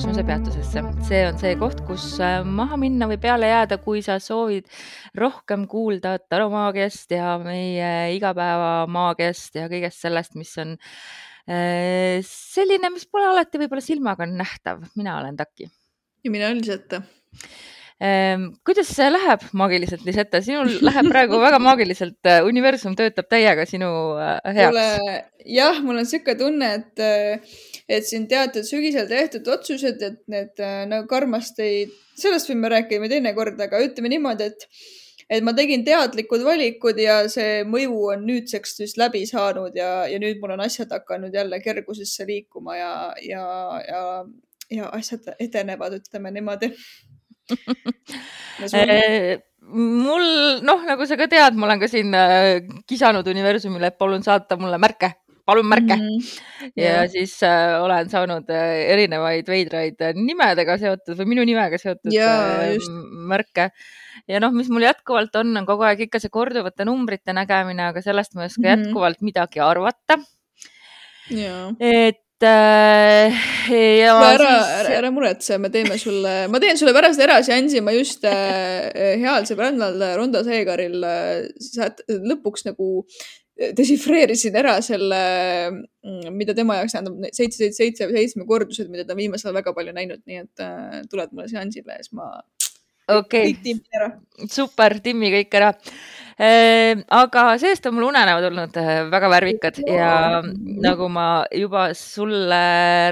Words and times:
jõudnud 0.00 0.24
kosmosepeatusesse. 0.24 0.80
see 1.04 1.24
on 1.28 1.38
see 1.38 1.56
koht, 1.60 1.80
kus 1.84 2.04
äh, 2.24 2.40
maha 2.46 2.76
minna 2.80 3.04
või 3.10 3.18
peale 3.20 3.50
jääda, 3.50 3.76
kui 3.84 4.00
sa 4.02 4.16
soovid 4.22 4.68
rohkem 5.18 5.66
kuulda 5.68 6.14
taromaagiast 6.24 7.12
ja 7.12 7.34
meie 7.42 8.14
igapäevamaagiast 8.16 9.58
ja 9.60 9.66
kõigest 9.68 10.00
sellest, 10.00 10.38
mis 10.40 10.54
on 10.62 10.72
äh, 11.50 12.22
selline, 12.24 12.92
mis 12.94 13.04
pole 13.10 13.28
alati 13.28 13.60
võib-olla 13.60 13.84
silmaga 13.84 14.28
nähtav. 14.30 14.86
mina 14.96 15.18
olen 15.18 15.36
Taki. 15.36 15.68
ja 16.24 16.32
mina 16.32 16.48
olen 16.48 16.62
Lisette 16.62 17.02
Ehm, 17.02 17.79
kuidas 18.64 18.88
see 18.96 19.08
läheb 19.10 19.42
maagiliselt, 19.60 20.04
Lisette, 20.08 20.40
sinul 20.44 20.70
läheb 20.86 21.10
praegu 21.12 21.40
väga 21.42 21.58
maagiliselt, 21.66 22.20
äh, 22.24 22.40
universum 22.48 22.94
töötab 22.96 23.28
täiega 23.28 23.66
sinu 23.68 23.90
äh, 24.16 24.38
heaks. 24.56 25.26
jah, 25.44 25.82
mul 25.84 25.98
on 25.98 26.06
niisugune 26.06 26.38
tunne, 26.40 26.70
et, 26.78 27.02
äh, 27.04 27.58
et 27.88 28.08
siin 28.08 28.24
teatud 28.30 28.64
sügisel 28.64 29.08
tehtud 29.10 29.50
otsused, 29.52 30.00
et 30.00 30.22
need 30.32 30.64
nagu 30.88 31.04
karmast 31.10 31.60
ei, 31.60 31.84
sellest 32.16 32.48
võime 32.48 32.72
rääkida 32.72 33.12
teinekord, 33.12 33.60
aga 33.60 33.84
ütleme 33.84 34.12
niimoodi, 34.14 34.48
et 34.48 34.66
et 35.30 35.44
ma 35.46 35.52
tegin 35.54 35.84
teadlikud 35.86 36.42
valikud 36.42 36.98
ja 36.98 37.20
see 37.30 37.60
mõju 37.68 38.00
on 38.16 38.24
nüüdseks 38.26 38.80
siis 38.80 38.96
läbi 38.98 39.22
saanud 39.28 39.76
ja, 39.78 40.08
ja 40.10 40.18
nüüd 40.18 40.40
mul 40.42 40.56
on 40.56 40.64
asjad 40.64 40.90
hakanud 40.90 41.36
jälle 41.36 41.60
kergusesse 41.62 42.26
liikuma 42.26 42.74
ja, 42.74 42.90
ja, 43.22 43.44
ja, 43.86 44.02
ja 44.74 44.90
asjad 44.96 45.30
edenevad, 45.38 46.00
ütleme 46.00 46.34
niimoodi 46.34 46.72
mul, 49.70 50.24
noh, 50.66 50.84
nagu 50.86 51.06
sa 51.06 51.18
ka 51.18 51.28
tead, 51.30 51.56
ma 51.58 51.68
olen 51.68 51.80
ka 51.82 51.88
siin 51.90 52.14
äh, 52.16 52.60
kisanud 52.88 53.26
universumile, 53.30 53.92
et 53.92 53.98
palun 54.00 54.24
saata 54.24 54.58
mulle 54.60 54.78
märke, 54.82 55.12
palun 55.46 55.66
märke 55.66 55.96
mm. 55.96 56.06
-hmm. 56.06 56.70
ja 56.76 56.84
yeah. 56.84 57.10
siis 57.10 57.42
äh, 57.42 57.82
olen 57.82 58.10
saanud 58.10 58.50
äh, 58.50 58.92
erinevaid 58.94 59.48
veidraid 59.48 60.02
nimedega 60.14 60.78
seotud 60.78 61.18
või 61.18 61.30
minu 61.34 61.44
nimega 61.46 61.78
seotud 61.78 62.12
yeah, 62.14 62.66
äh, 62.70 62.90
märke. 63.32 63.70
ja 64.28 64.40
noh, 64.40 64.52
mis 64.54 64.70
mul 64.70 64.86
jätkuvalt 64.86 65.36
on, 65.36 65.56
on 65.56 65.66
kogu 65.66 65.86
aeg 65.86 66.06
ikka 66.08 66.22
see 66.22 66.32
korduvate 66.32 66.84
numbrite 66.84 67.34
nägemine, 67.36 67.90
aga 67.90 68.02
sellest 68.02 68.34
ma 68.34 68.44
ei 68.44 68.52
oska 68.52 68.60
mm 68.60 68.66
-hmm. 68.66 68.86
jätkuvalt 68.86 69.22
midagi 69.22 69.60
arvata 69.60 70.18
yeah.. 71.30 71.74
et 71.80 72.22
äh, 72.46 73.40
ja 73.72 74.14
ära 74.30 74.52
siis..., 74.62 74.88
ära, 74.96 75.10
muretse, 75.14 75.58
me 75.62 75.70
teeme 75.72 75.98
sulle, 76.00 76.34
ma 76.52 76.60
teen 76.62 76.78
sulle 76.80 76.94
pärast 76.96 77.20
eraseansi, 77.20 77.82
ma 77.84 77.94
just 77.96 78.24
äh, 78.28 79.16
heal 79.20 79.46
sõbrannal 79.48 80.00
Rondo 80.18 80.42
Seegaril 80.46 81.04
äh, 81.06 81.90
lõpuks 82.08 82.66
nagu 82.70 82.90
desifreerisin 83.76 84.56
ära 84.56 84.78
selle, 84.84 85.18
mm, 85.70 86.30
mida 86.36 86.54
tema 86.56 86.78
jaoks 86.78 86.96
tähendab 86.96 87.26
seitse, 87.36 87.58
seitse, 87.60 87.76
seitse 87.76 88.08
või 88.08 88.22
seitsme 88.22 88.46
kordused, 88.48 88.88
mida 88.92 89.04
ta 89.08 89.16
viimasel 89.18 89.50
ajal 89.50 89.60
väga 89.60 89.74
palju 89.76 89.94
näinud, 89.96 90.22
nii 90.28 90.40
et 90.44 90.64
äh, 90.64 91.02
tuled 91.12 91.34
mulle 91.34 91.50
seansile 91.52 91.98
ja 91.98 92.04
siis 92.04 92.14
ma. 92.16 92.30
okei 93.18 93.52
okay., 93.52 94.48
super, 94.48 94.96
timmi 95.04 95.32
kõik 95.34 95.60
ära 95.60 95.74
aga 96.40 97.42
see-eest 97.60 97.84
on 97.90 97.94
mul 97.98 98.06
unenäod 98.08 98.46
olnud 98.48 98.76
äh, 98.80 99.02
väga 99.12 99.28
värvikad 99.28 99.80
ja 99.84 100.40
nagu 100.80 101.08
ma 101.12 101.44
juba 101.52 101.90
sulle 101.94 102.60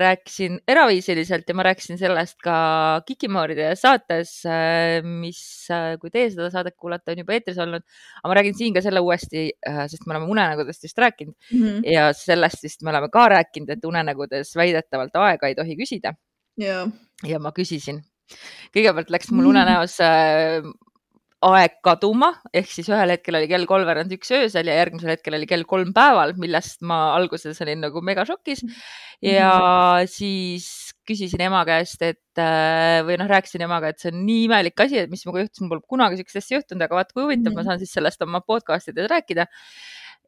rääkisin 0.00 0.56
eraviisiliselt 0.68 1.48
ja 1.48 1.56
ma 1.58 1.66
rääkisin 1.68 2.00
sellest 2.00 2.38
ka 2.40 3.02
Kikimooride 3.06 3.74
saates, 3.76 4.32
äh, 4.48 5.04
mis, 5.04 5.42
äh, 5.74 5.98
kui 6.00 6.12
teie 6.14 6.30
seda 6.32 6.48
saadet 6.54 6.78
kuulate, 6.80 7.12
on 7.12 7.20
juba 7.20 7.36
eetris 7.36 7.60
olnud, 7.60 7.84
aga 8.22 8.32
ma 8.32 8.40
räägin 8.40 8.56
siin 8.56 8.76
ka 8.76 8.84
selle 8.84 9.04
uuesti, 9.04 9.50
sest 9.92 10.06
me 10.06 10.16
oleme 10.16 10.32
unenägudest 10.32 10.88
just 10.88 10.98
rääkinud. 10.98 11.36
Mm 11.52 11.62
-hmm. 11.62 11.84
ja 11.92 12.12
sellest 12.16 12.62
vist 12.64 12.82
me 12.82 12.90
oleme 12.90 13.12
ka 13.12 13.28
rääkinud, 13.28 13.70
et 13.76 13.84
unenägudes 13.84 14.56
väidetavalt 14.56 15.16
aega 15.16 15.48
ei 15.48 15.54
tohi 15.54 15.76
küsida. 15.76 16.14
ja 17.26 17.38
ma 17.38 17.52
küsisin. 17.52 18.00
Kõigepealt 18.72 19.10
läks 19.10 19.30
mul 19.32 19.46
unenäos 19.52 19.96
aeg 21.46 21.76
kaduma, 21.86 22.32
ehk 22.56 22.66
siis 22.72 22.88
ühel 22.90 23.12
hetkel 23.12 23.36
oli 23.38 23.46
kell 23.50 23.66
kolmveerand 23.70 24.10
üks 24.16 24.30
öösel 24.34 24.66
ja 24.66 24.74
järgmisel 24.80 25.12
hetkel 25.12 25.36
oli 25.38 25.46
kell 25.46 25.62
kolm 25.70 25.92
päeval, 25.94 26.32
millest 26.40 26.82
ma 26.86 27.12
alguses 27.14 27.60
olin 27.62 27.78
nagu 27.84 28.02
megašokis. 28.02 28.64
ja 29.22 29.52
-hmm. 29.52 30.10
siis 30.10 30.92
küsisin 31.06 31.40
ema 31.46 31.64
käest, 31.64 32.02
et 32.02 32.42
äh, 32.42 33.04
või 33.06 33.18
noh, 33.18 33.30
rääkisin 33.30 33.62
emaga, 33.62 33.88
et 33.88 33.98
see 33.98 34.10
on 34.10 34.26
nii 34.26 34.44
imelik 34.48 34.80
asi, 34.80 34.98
et 34.98 35.10
mis 35.10 35.24
minuga 35.26 35.46
juhtus, 35.46 35.60
mul 35.62 35.70
pole 35.70 35.86
kunagi 35.88 36.16
siukest 36.18 36.42
asja 36.42 36.58
juhtunud, 36.58 36.82
aga 36.82 36.94
vaat 36.94 37.12
kui 37.12 37.22
huvitav 37.22 37.52
mm, 37.52 37.54
-hmm. 37.54 37.62
ma 37.62 37.64
saan 37.64 37.78
siis 37.78 37.92
sellest 37.92 38.22
oma 38.22 38.40
podcast 38.40 38.88
ides 38.88 39.10
rääkida. 39.10 39.46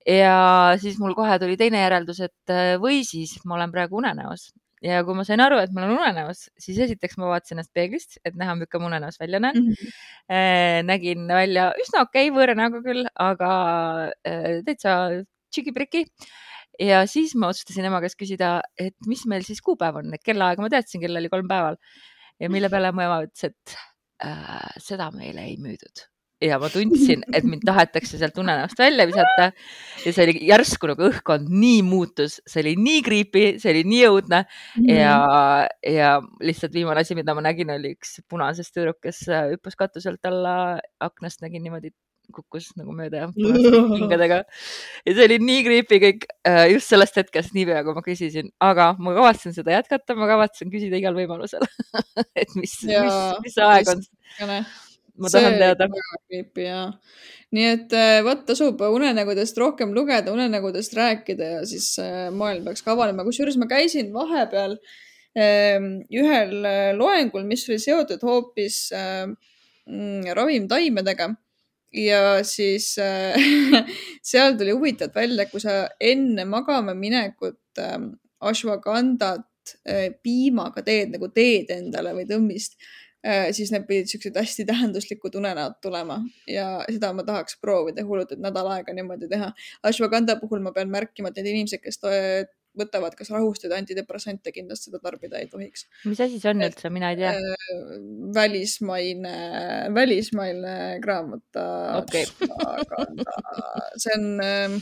ja 0.07 0.77
siis 0.81 0.99
mul 0.99 1.15
kohe 1.15 1.39
tuli 1.39 1.57
teine 1.57 1.83
järeldus, 1.83 2.21
et 2.21 2.51
äh, 2.51 2.79
või 2.79 3.03
siis 3.05 3.41
ma 3.45 3.55
olen 3.55 3.73
praegu 3.73 3.97
unenäos 3.97 4.53
ja 4.85 5.01
kui 5.07 5.17
ma 5.17 5.25
sain 5.29 5.43
aru, 5.45 5.59
et 5.63 5.73
mul 5.77 5.87
on 5.87 5.97
unenäos, 5.99 6.47
siis 6.61 6.79
esiteks 6.87 7.19
ma 7.21 7.31
vaatasin 7.35 7.59
ennast 7.59 7.73
peeglist, 7.77 8.19
et 8.25 8.37
näha, 8.39 8.57
milline 8.59 8.83
ma 8.83 8.91
unenäos 8.91 9.21
välja 9.21 9.41
näen 9.43 9.59
mm. 9.61 9.75
-hmm. 9.81 10.87
nägin 10.89 11.27
välja 11.29 11.71
üsna 11.83 12.05
okei 12.07 12.31
okay, 12.31 12.37
võõra 12.37 12.57
näoga 12.57 12.83
küll, 12.85 13.09
aga 13.15 13.51
äh, 14.27 14.61
täitsa 14.67 14.97
tšiki-priki. 15.53 16.07
ja 16.81 17.05
siis 17.07 17.35
ma 17.35 17.51
otsustasin 17.53 17.85
ema 17.85 18.01
käest 18.01 18.17
küsida, 18.21 18.61
et 18.79 18.97
mis 19.07 19.27
meil 19.27 19.45
siis 19.45 19.61
kuupäev 19.61 20.01
on, 20.01 20.15
et 20.15 20.25
kellaaega 20.25 20.63
ma 20.63 20.73
teadsin, 20.73 21.01
kell 21.01 21.17
oli 21.17 21.29
kolm 21.29 21.49
päeval 21.49 21.77
ja 22.41 22.49
mille 22.49 22.71
peale 22.73 22.93
mu 22.93 23.05
ema 23.05 23.21
ütles, 23.27 23.53
et 23.53 23.77
äh, 24.25 24.71
seda 24.79 25.11
meile 25.13 25.45
ei 25.45 25.59
müüdud 25.61 26.09
ja 26.41 26.59
ma 26.61 26.71
tundsin, 26.73 27.23
et 27.37 27.45
mind 27.45 27.65
tahetakse 27.69 28.19
sealt 28.21 28.39
unenäost 28.41 28.79
välja 28.81 29.07
visata. 29.09 29.51
Ja 30.05 30.13
see 30.13 30.27
oli 30.27 30.45
järsku 30.49 30.91
nagu 30.91 31.07
õhkkond 31.11 31.51
nii 31.53 31.81
muutus, 31.87 32.39
see 32.49 32.63
oli 32.65 32.77
nii 32.81 33.03
creepy, 33.07 33.47
see 33.61 33.73
oli 33.75 33.85
nii 33.89 34.05
õudne. 34.09 34.45
-hmm. 34.49 34.93
ja, 34.97 35.17
ja 35.85 36.13
lihtsalt 36.41 36.77
viimane 36.77 37.05
asi, 37.05 37.17
mida 37.19 37.35
ma 37.37 37.45
nägin, 37.45 37.73
oli 37.75 37.95
üks 37.97 38.21
punasest 38.29 38.75
tüdruk, 38.75 39.01
kes 39.05 39.27
hüppas 39.29 39.77
katuselt 39.77 40.25
alla 40.25 40.79
aknast, 41.01 41.45
nägin 41.45 41.63
niimoodi 41.67 41.93
kukkus 42.35 42.71
nagu 42.79 42.95
mööda 42.95 43.29
kingadega 43.35 44.43
ja 45.07 45.15
see 45.15 45.25
oli 45.27 45.39
nii 45.43 45.65
creepy 45.67 45.99
kõik 46.05 46.27
äh, 46.47 46.67
just 46.75 46.93
sellest 46.93 47.19
hetkest, 47.19 47.55
niipea 47.57 47.83
kui 47.87 47.97
ma 47.97 48.05
küsisin, 48.07 48.53
aga 48.63 48.93
ma 49.03 49.17
kavatsen 49.17 49.57
seda 49.57 49.75
jätkata, 49.75 50.17
ma 50.19 50.31
kavatsen 50.31 50.71
küsida 50.73 51.01
igal 51.01 51.17
võimalusel 51.19 51.67
et 52.41 52.55
mis, 52.55 52.77
mis, 52.87 53.19
mis 53.43 53.59
aeg 53.67 53.91
on 53.97 54.07
ma 55.21 55.29
see 55.29 55.43
tahan 55.43 55.59
teada. 55.61 55.89
creepy 56.29 56.65
ja 56.67 56.81
nii 57.55 57.67
et 57.75 57.95
äh, 57.97 58.21
vot 58.27 58.45
tasub 58.47 58.81
unenägudest 58.87 59.59
rohkem 59.59 59.95
lugeda, 59.95 60.33
unenägudest 60.33 60.95
rääkida 60.97 61.53
ja 61.57 61.61
siis 61.67 61.93
äh, 62.03 62.29
maailm 62.35 62.67
peaks 62.67 62.85
ka 62.87 62.95
avanema, 62.95 63.27
kusjuures 63.27 63.59
ma 63.61 63.67
käisin 63.71 64.13
vahepeal 64.15 64.77
ähm, 65.35 65.93
ühel 66.15 66.57
äh, 66.63 66.91
loengul, 66.97 67.47
mis 67.49 67.67
oli 67.69 67.81
seotud 67.83 68.23
hoopis 68.27 68.89
mm, 68.95 70.33
ravimtaimedega. 70.39 71.33
Ja 71.91 72.45
siis 72.47 72.93
seal 74.31 74.53
tuli 74.55 74.71
huvitavalt 74.71 75.17
välja, 75.17 75.47
kui 75.51 75.59
sa 75.59 75.89
enne 75.99 76.45
magama 76.47 76.95
minekut 76.95 77.81
ähm, 77.83 78.13
ashwagandat 78.39 79.75
piimaga 80.23 80.85
teed 80.87 81.11
nagu 81.17 81.29
teed 81.35 81.73
endale 81.75 82.15
või 82.15 82.29
tõmmist 82.31 82.79
Äh, 82.79 83.10
siis 83.53 83.69
need 83.73 83.85
pidid 83.89 84.09
siuksed 84.09 84.37
hästi 84.41 84.65
tähenduslikud 84.69 85.35
unenäod 85.37 85.75
tulema 85.85 86.21
ja 86.49 86.69
seda 86.89 87.13
ma 87.13 87.25
tahaks 87.27 87.59
proovida 87.61 88.05
hullult, 88.07 88.33
et 88.33 88.41
nädal 88.41 88.71
aega 88.73 88.95
niimoodi 88.97 89.29
teha. 89.29 89.51
Ashwagandha 89.85 90.39
puhul 90.41 90.63
ma 90.65 90.73
pean 90.73 90.89
märkima, 90.93 91.29
et 91.29 91.41
need 91.41 91.53
inimesed, 91.53 91.83
kes 91.85 92.01
võtavad 92.79 93.17
kas 93.19 93.31
rahustajaid, 93.35 93.75
antidepressante, 93.77 94.53
kindlasti 94.55 94.91
seda 94.91 95.01
tarbida 95.03 95.41
ei 95.41 95.49
tohiks. 95.51 95.87
mis 96.07 96.21
asi 96.23 96.39
see 96.41 96.53
on 96.53 96.63
üldse, 96.65 96.91
mina 96.95 97.11
ei 97.13 97.19
tea 97.19 97.33
äh,. 97.35 97.95
välismaine, 98.37 99.35
välismaine 99.95 100.75
kraamata 101.05 101.65
okay. 101.99 102.27
see 104.03 104.15
on 104.17 104.29
äh,, 104.45 104.79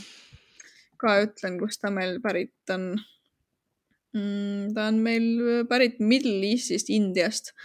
ka 1.01 1.17
ütlen, 1.25 1.57
kust 1.61 1.81
ta 1.81 1.91
meil 1.93 2.19
pärit 2.23 2.75
on 2.75 2.91
mm,. 4.13 4.73
ta 4.77 4.89
on 4.91 5.03
meil 5.05 5.65
pärit 5.71 5.99
Middle 5.99 6.53
Eastist, 6.53 6.93
Indiast 6.93 7.55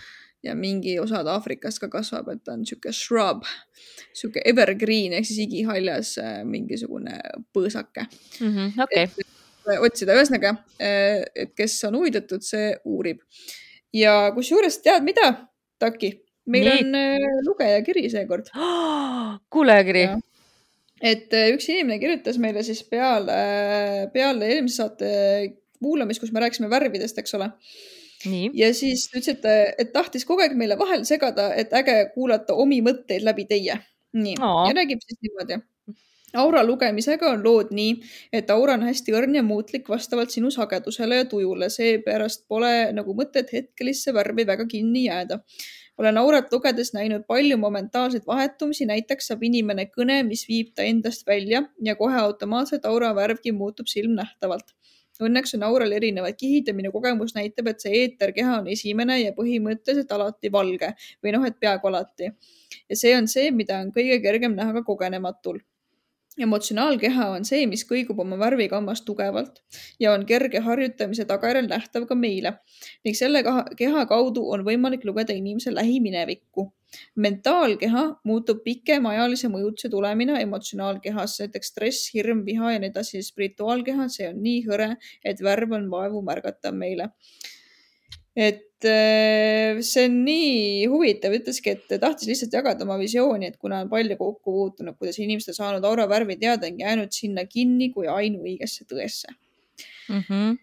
ja 0.44 0.54
mingi 0.58 0.96
osad 1.00 1.28
Aafrikast 1.30 1.80
ka 1.82 1.88
kasvab, 1.92 2.28
et 2.34 2.42
ta 2.44 2.54
on 2.54 2.64
sihuke 2.68 2.92
shrub, 2.94 3.46
sihuke 4.16 4.42
evergreen 4.48 5.16
ehk 5.16 5.28
siis 5.28 5.44
igihaljas 5.46 6.14
äh, 6.22 6.42
mingisugune 6.48 7.16
põõsake 7.56 8.04
mm. 8.04 8.50
-hmm, 8.50 8.84
okay. 8.84 9.08
Et, 9.08 9.78
otsida, 9.80 10.16
ühesõnaga, 10.18 10.56
äh, 10.76 11.24
et 11.34 11.54
kes 11.56 11.78
on 11.88 11.96
huvitatud, 12.00 12.44
see 12.44 12.74
uurib. 12.84 13.24
ja 13.94 14.30
kusjuures 14.36 14.78
tead 14.84 15.06
mida, 15.06 15.32
Taki, 15.78 16.12
meil 16.46 16.68
Nii. 16.68 16.84
on 16.84 16.94
äh, 17.00 17.40
lugejakiri 17.48 18.06
seekord 18.10 18.52
oh,. 18.54 19.34
kuulajakiri. 19.52 20.06
et 21.02 21.32
üks 21.54 21.68
inimene 21.72 21.98
kirjutas 21.98 22.38
meile 22.38 22.62
siis 22.62 22.84
peale, 22.84 24.08
peale 24.12 24.52
eelmise 24.52 24.82
saate 24.82 25.10
kuulamist, 25.80 26.20
kus 26.20 26.32
me 26.32 26.40
rääkisime 26.40 26.70
värvidest, 26.70 27.18
eks 27.18 27.34
ole 27.36 27.50
ja 28.54 28.70
siis 28.74 29.08
ta 29.10 29.18
ütles, 29.18 29.36
et, 29.36 29.46
et 29.78 29.92
tahtis 29.92 30.24
kogu 30.28 30.44
aeg 30.44 30.56
meile 30.58 30.78
vahele 30.80 31.04
segada, 31.08 31.50
et 31.54 31.72
äge 31.76 31.96
kuulata 32.14 32.54
omi 32.54 32.80
mõtteid 32.84 33.24
läbi 33.26 33.46
teie. 33.50 33.78
nii, 34.14 34.34
ja 34.68 34.74
räägib 34.76 35.00
siis 35.02 35.18
niimoodi. 35.22 35.60
aura 36.34 36.64
lugemisega 36.66 37.30
on 37.30 37.44
lood 37.44 37.70
nii, 37.70 37.94
et 38.32 38.50
aura 38.50 38.74
on 38.74 38.82
hästi 38.88 39.14
õrn 39.14 39.36
ja 39.38 39.42
muutlik 39.46 39.88
vastavalt 39.88 40.30
sinu 40.34 40.50
sagedusele 40.50 41.22
ja 41.22 41.24
tujule, 41.30 41.68
seepärast 41.70 42.46
pole 42.48 42.92
nagu 42.92 43.14
mõtet 43.14 43.52
hetkelisse 43.52 44.14
värvi 44.14 44.46
väga 44.46 44.66
kinni 44.66 45.06
jääda. 45.06 45.40
olen 45.98 46.16
aurat 46.18 46.52
lugedes 46.52 46.92
näinud 46.94 47.22
palju 47.26 47.56
momentaalseid 47.58 48.24
vahetumisi, 48.26 48.86
näiteks 48.86 49.28
saab 49.30 49.42
inimene 49.42 49.86
kõne, 49.86 50.22
mis 50.26 50.48
viib 50.48 50.74
ta 50.74 50.82
endast 50.82 51.26
välja 51.26 51.62
ja 51.82 51.94
kohe 51.94 52.18
automaatselt 52.18 52.84
aura 52.84 53.14
värvgi 53.14 53.52
muutub 53.52 53.86
silmnähtavalt. 53.86 54.74
Õnneks 55.22 55.54
on 55.54 55.62
aural 55.62 55.92
erinevad 55.94 56.34
kihid 56.38 56.68
ja 56.68 56.74
minu 56.74 56.90
kogemus 56.94 57.36
näitab, 57.36 57.68
et 57.70 57.84
see 57.84 58.00
eeterkeha 58.00 58.58
on 58.62 58.72
esimene 58.72 59.20
ja 59.20 59.34
põhimõtteliselt 59.36 60.10
alati 60.16 60.50
valge 60.52 60.90
või 61.22 61.36
noh, 61.36 61.44
et 61.46 61.60
peaaegu 61.60 61.92
alati. 61.92 62.32
ja 62.88 62.98
see 62.98 63.14
on 63.16 63.30
see, 63.30 63.50
mida 63.54 63.78
on 63.78 63.94
kõige 63.94 64.18
kergem 64.24 64.58
näha 64.58 64.74
ka 64.80 64.82
kogenematul 64.86 65.62
emotsionaalkeha 66.38 67.28
on 67.36 67.44
see, 67.46 67.66
mis 67.70 67.84
kõigub 67.86 68.18
oma 68.24 68.38
värvikammas 68.40 69.04
tugevalt 69.06 69.60
ja 70.02 70.12
on 70.14 70.24
kerge 70.26 70.62
harjutamise 70.64 71.26
tagajärjel 71.28 71.68
nähtav 71.70 72.08
ka 72.10 72.16
meile 72.18 72.56
ning 73.06 73.16
selle 73.18 73.44
keha 73.78 74.06
kaudu 74.10 74.46
on 74.50 74.64
võimalik 74.66 75.04
lugeda 75.06 75.36
inimese 75.36 75.74
lähiminevikku. 75.74 76.72
Mentaalkeha 77.16 78.04
muutub 78.24 78.62
pikemaajalise 78.64 79.48
mõjutuse 79.52 79.90
tulemina 79.92 80.40
emotsionaalkehas, 80.42 81.38
näiteks 81.44 81.72
stress, 81.74 82.12
hirm, 82.14 82.44
viha 82.46 82.74
ja 82.74 82.82
nii 82.82 82.92
edasi. 82.92 83.22
spirituaalkeha, 83.22 84.08
see 84.08 84.28
on 84.28 84.42
nii 84.42 84.62
hõre, 84.68 84.94
et 85.24 85.42
värv 85.42 85.76
on 85.78 85.90
vaevu 85.90 86.22
märgatav 86.26 86.74
meile 86.76 87.10
et 88.34 88.84
äh, 88.84 89.78
see 89.86 90.08
on 90.08 90.16
nii 90.26 90.86
huvitav, 90.90 91.34
ütleski, 91.38 91.76
et 91.76 91.94
tahtis 92.02 92.28
lihtsalt 92.30 92.56
jagada 92.58 92.84
oma 92.86 92.96
visiooni, 92.98 93.52
et 93.52 93.58
kuna 93.62 93.84
on 93.84 93.90
palju 93.92 94.16
kokku 94.18 94.54
puutunud, 94.56 94.98
kuidas 94.98 95.20
inimesed 95.22 95.52
on 95.54 95.58
saanud 95.60 95.86
aura 95.86 96.08
värvi 96.10 96.36
teada, 96.40 96.70
on 96.70 96.82
jäänud 96.82 97.14
sinna 97.14 97.46
kinni 97.50 97.92
kui 97.94 98.10
ainuõigesse 98.10 98.88
tõesse 98.90 99.30
mm. 99.30 100.24
-hmm. 100.26 100.58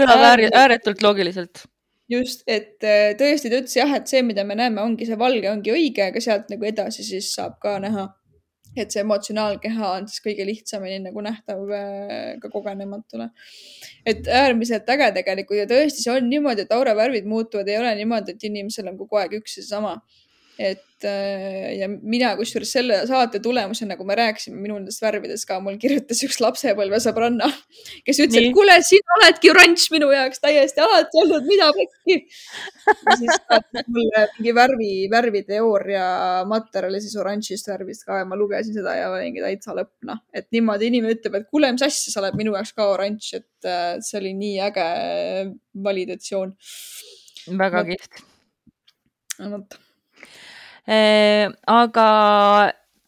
kõlab 0.00 0.26
äär, 0.30 0.44
ääretult 0.64 1.06
loogiliselt. 1.06 1.64
Just, 2.10 2.44
et 2.46 2.84
äh, 2.84 3.14
tõesti 3.18 3.50
ta 3.52 3.62
ütles 3.62 3.78
jah, 3.78 3.94
et 3.96 4.10
see, 4.10 4.22
mida 4.26 4.44
me 4.44 4.56
näeme, 4.58 4.82
ongi 4.82 5.08
see 5.08 5.18
valge, 5.20 5.48
ongi 5.50 5.72
õige, 5.74 6.10
aga 6.10 6.20
sealt 6.20 6.52
nagu 6.52 6.68
edasi 6.68 7.06
siis 7.06 7.32
saab 7.36 7.58
ka 7.62 7.78
näha 7.82 8.10
et 8.76 8.90
see 8.90 9.02
emotsionaalkeha 9.04 9.90
on 9.98 10.08
siis 10.10 10.22
kõige 10.24 10.46
lihtsamini 10.48 10.98
nagu 11.04 11.22
nähtav 11.22 11.70
äh, 11.76 12.34
ka 12.42 12.50
kogenematule. 12.50 13.28
et 14.06 14.26
äärmiselt 14.28 14.88
äge 14.90 15.10
tegelikult 15.20 15.60
ja 15.60 15.66
tõesti, 15.70 16.02
see 16.02 16.14
on 16.14 16.28
niimoodi, 16.30 16.66
et 16.66 16.74
auravärvid 16.74 17.28
muutuvad, 17.30 17.68
ei 17.70 17.78
ole 17.78 17.94
niimoodi, 18.00 18.34
et 18.34 18.48
inimesel 18.50 18.90
on 18.90 18.98
kogu 18.98 19.20
aeg 19.20 19.38
üks 19.38 19.58
ja 19.58 19.62
seesama 19.62 19.94
et 20.58 21.04
äh, 21.04 21.74
ja 21.80 21.88
mina 21.90 22.30
kusjuures 22.38 22.70
selle 22.76 23.00
saate 23.08 23.40
tulemusena, 23.42 23.96
kui 23.98 24.06
me 24.06 24.14
rääkisime 24.18 24.60
minu 24.60 24.76
nendest 24.78 25.02
värvidest 25.02 25.48
ka, 25.48 25.58
mul 25.62 25.76
kirjutas 25.82 26.20
üks 26.26 26.38
lapsepõlvesõbranna, 26.42 27.48
kes 28.06 28.20
ütles, 28.22 28.38
et 28.38 28.54
kuule, 28.54 28.76
sina 28.86 29.16
oledki 29.18 29.50
oranž 29.50 29.88
minu 29.94 30.10
jaoks 30.14 30.42
täiesti 30.44 30.82
alati 30.84 31.20
olnud, 31.24 31.46
mida 31.48 31.70
pekki. 31.74 32.18
ja 32.86 33.16
siis 33.18 33.34
saatis 33.34 33.88
mulle 33.96 34.24
mingi 34.36 34.54
värvi, 34.56 34.90
värviteooria 35.12 36.08
materjali 36.50 37.02
siis 37.02 37.16
oranžist 37.20 37.70
värvist 37.72 38.06
ka 38.06 38.20
ja 38.22 38.28
ma 38.28 38.38
lugesin 38.38 38.76
seda 38.76 38.94
ja 38.98 39.10
olingi 39.12 39.42
täitsa 39.42 39.74
lõpp, 39.76 39.94
noh, 40.06 40.20
et 40.34 40.46
niimoodi 40.54 40.90
inimene 40.92 41.18
ütleb, 41.18 41.40
et 41.40 41.48
kuule, 41.50 41.72
mis 41.74 41.86
asja, 41.86 42.14
sa 42.14 42.22
oled 42.22 42.38
minu 42.38 42.54
jaoks 42.54 42.74
ka 42.76 42.86
oranž, 42.94 43.32
et 43.40 43.70
äh, 43.70 43.96
see 44.04 44.20
oli 44.22 44.36
nii 44.38 44.60
äge 44.68 44.90
validatsioon. 45.84 46.54
väga 47.58 47.82
kihvt. 47.90 48.22
vot 49.50 49.82
aga 50.86 52.08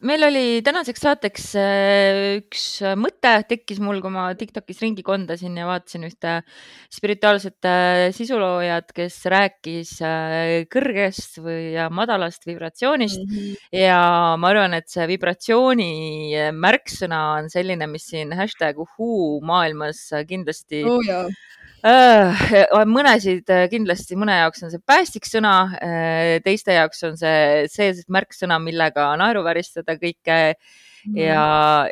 meil 0.05 0.21
oli 0.27 0.43
tänaseks 0.65 1.01
saateks 1.01 1.45
äh, 1.57 2.19
üks 2.37 2.65
mõte 2.99 3.31
tekkis 3.49 3.79
mul, 3.81 3.97
kui 4.03 4.13
ma 4.13 4.27
Tiktokis 4.37 4.81
ringi 4.83 5.03
kondasin 5.05 5.57
ja 5.57 5.65
vaatasin 5.69 6.05
ühte 6.05 6.33
spirituaalset 6.93 7.65
äh, 7.65 8.01
sisuloojat, 8.15 8.93
kes 8.97 9.17
rääkis 9.33 9.95
kõrgest 10.73 11.41
või 11.41 11.73
ja 11.73 11.87
madalast 11.89 12.45
vibratsioonist 12.49 13.23
mm. 13.23 13.33
-hmm. 13.33 13.81
ja 13.81 14.01
ma 14.37 14.53
arvan, 14.53 14.77
et 14.77 14.89
see 14.91 15.07
vibratsiooni 15.09 15.91
märksõna 16.53 17.23
on 17.39 17.49
selline, 17.53 17.89
mis 17.89 18.05
siin 18.13 18.35
hashtag 18.37 18.77
uhuu 18.85 19.41
maailmas 19.45 20.05
kindlasti 20.29 20.85
oh, 20.85 21.01
Äh, 21.07 21.56
mõnesid 22.89 23.49
äh, 23.53 23.67
kindlasti, 23.71 24.17
mõne 24.19 24.39
jaoks 24.39 24.63
on 24.65 24.73
see 24.73 24.81
päästik 24.85 25.27
sõna, 25.29 25.53
äh, 25.77 26.37
teiste 26.45 26.73
jaoks 26.73 27.03
on 27.07 27.17
see 27.19 27.67
see 27.71 27.93
märksõna, 28.13 28.57
millega 28.63 29.11
naeruvääristada 29.19 29.97
kõike 30.01 30.39
mm. 30.55 31.19
ja, 31.21 31.43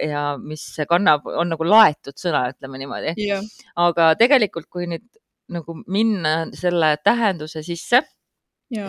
ja 0.02 0.24
mis 0.42 0.66
kannab, 0.90 1.28
on 1.30 1.54
nagu 1.54 1.68
laetud 1.68 2.18
sõna, 2.18 2.48
ütleme 2.56 2.82
niimoodi 2.82 3.14
yeah.. 3.22 3.46
aga 3.76 4.14
tegelikult, 4.20 4.70
kui 4.74 4.90
nüüd 4.90 5.06
nagu 5.54 5.78
minna 5.86 6.48
selle 6.58 6.96
tähenduse 7.06 7.62
sisse, 7.66 8.02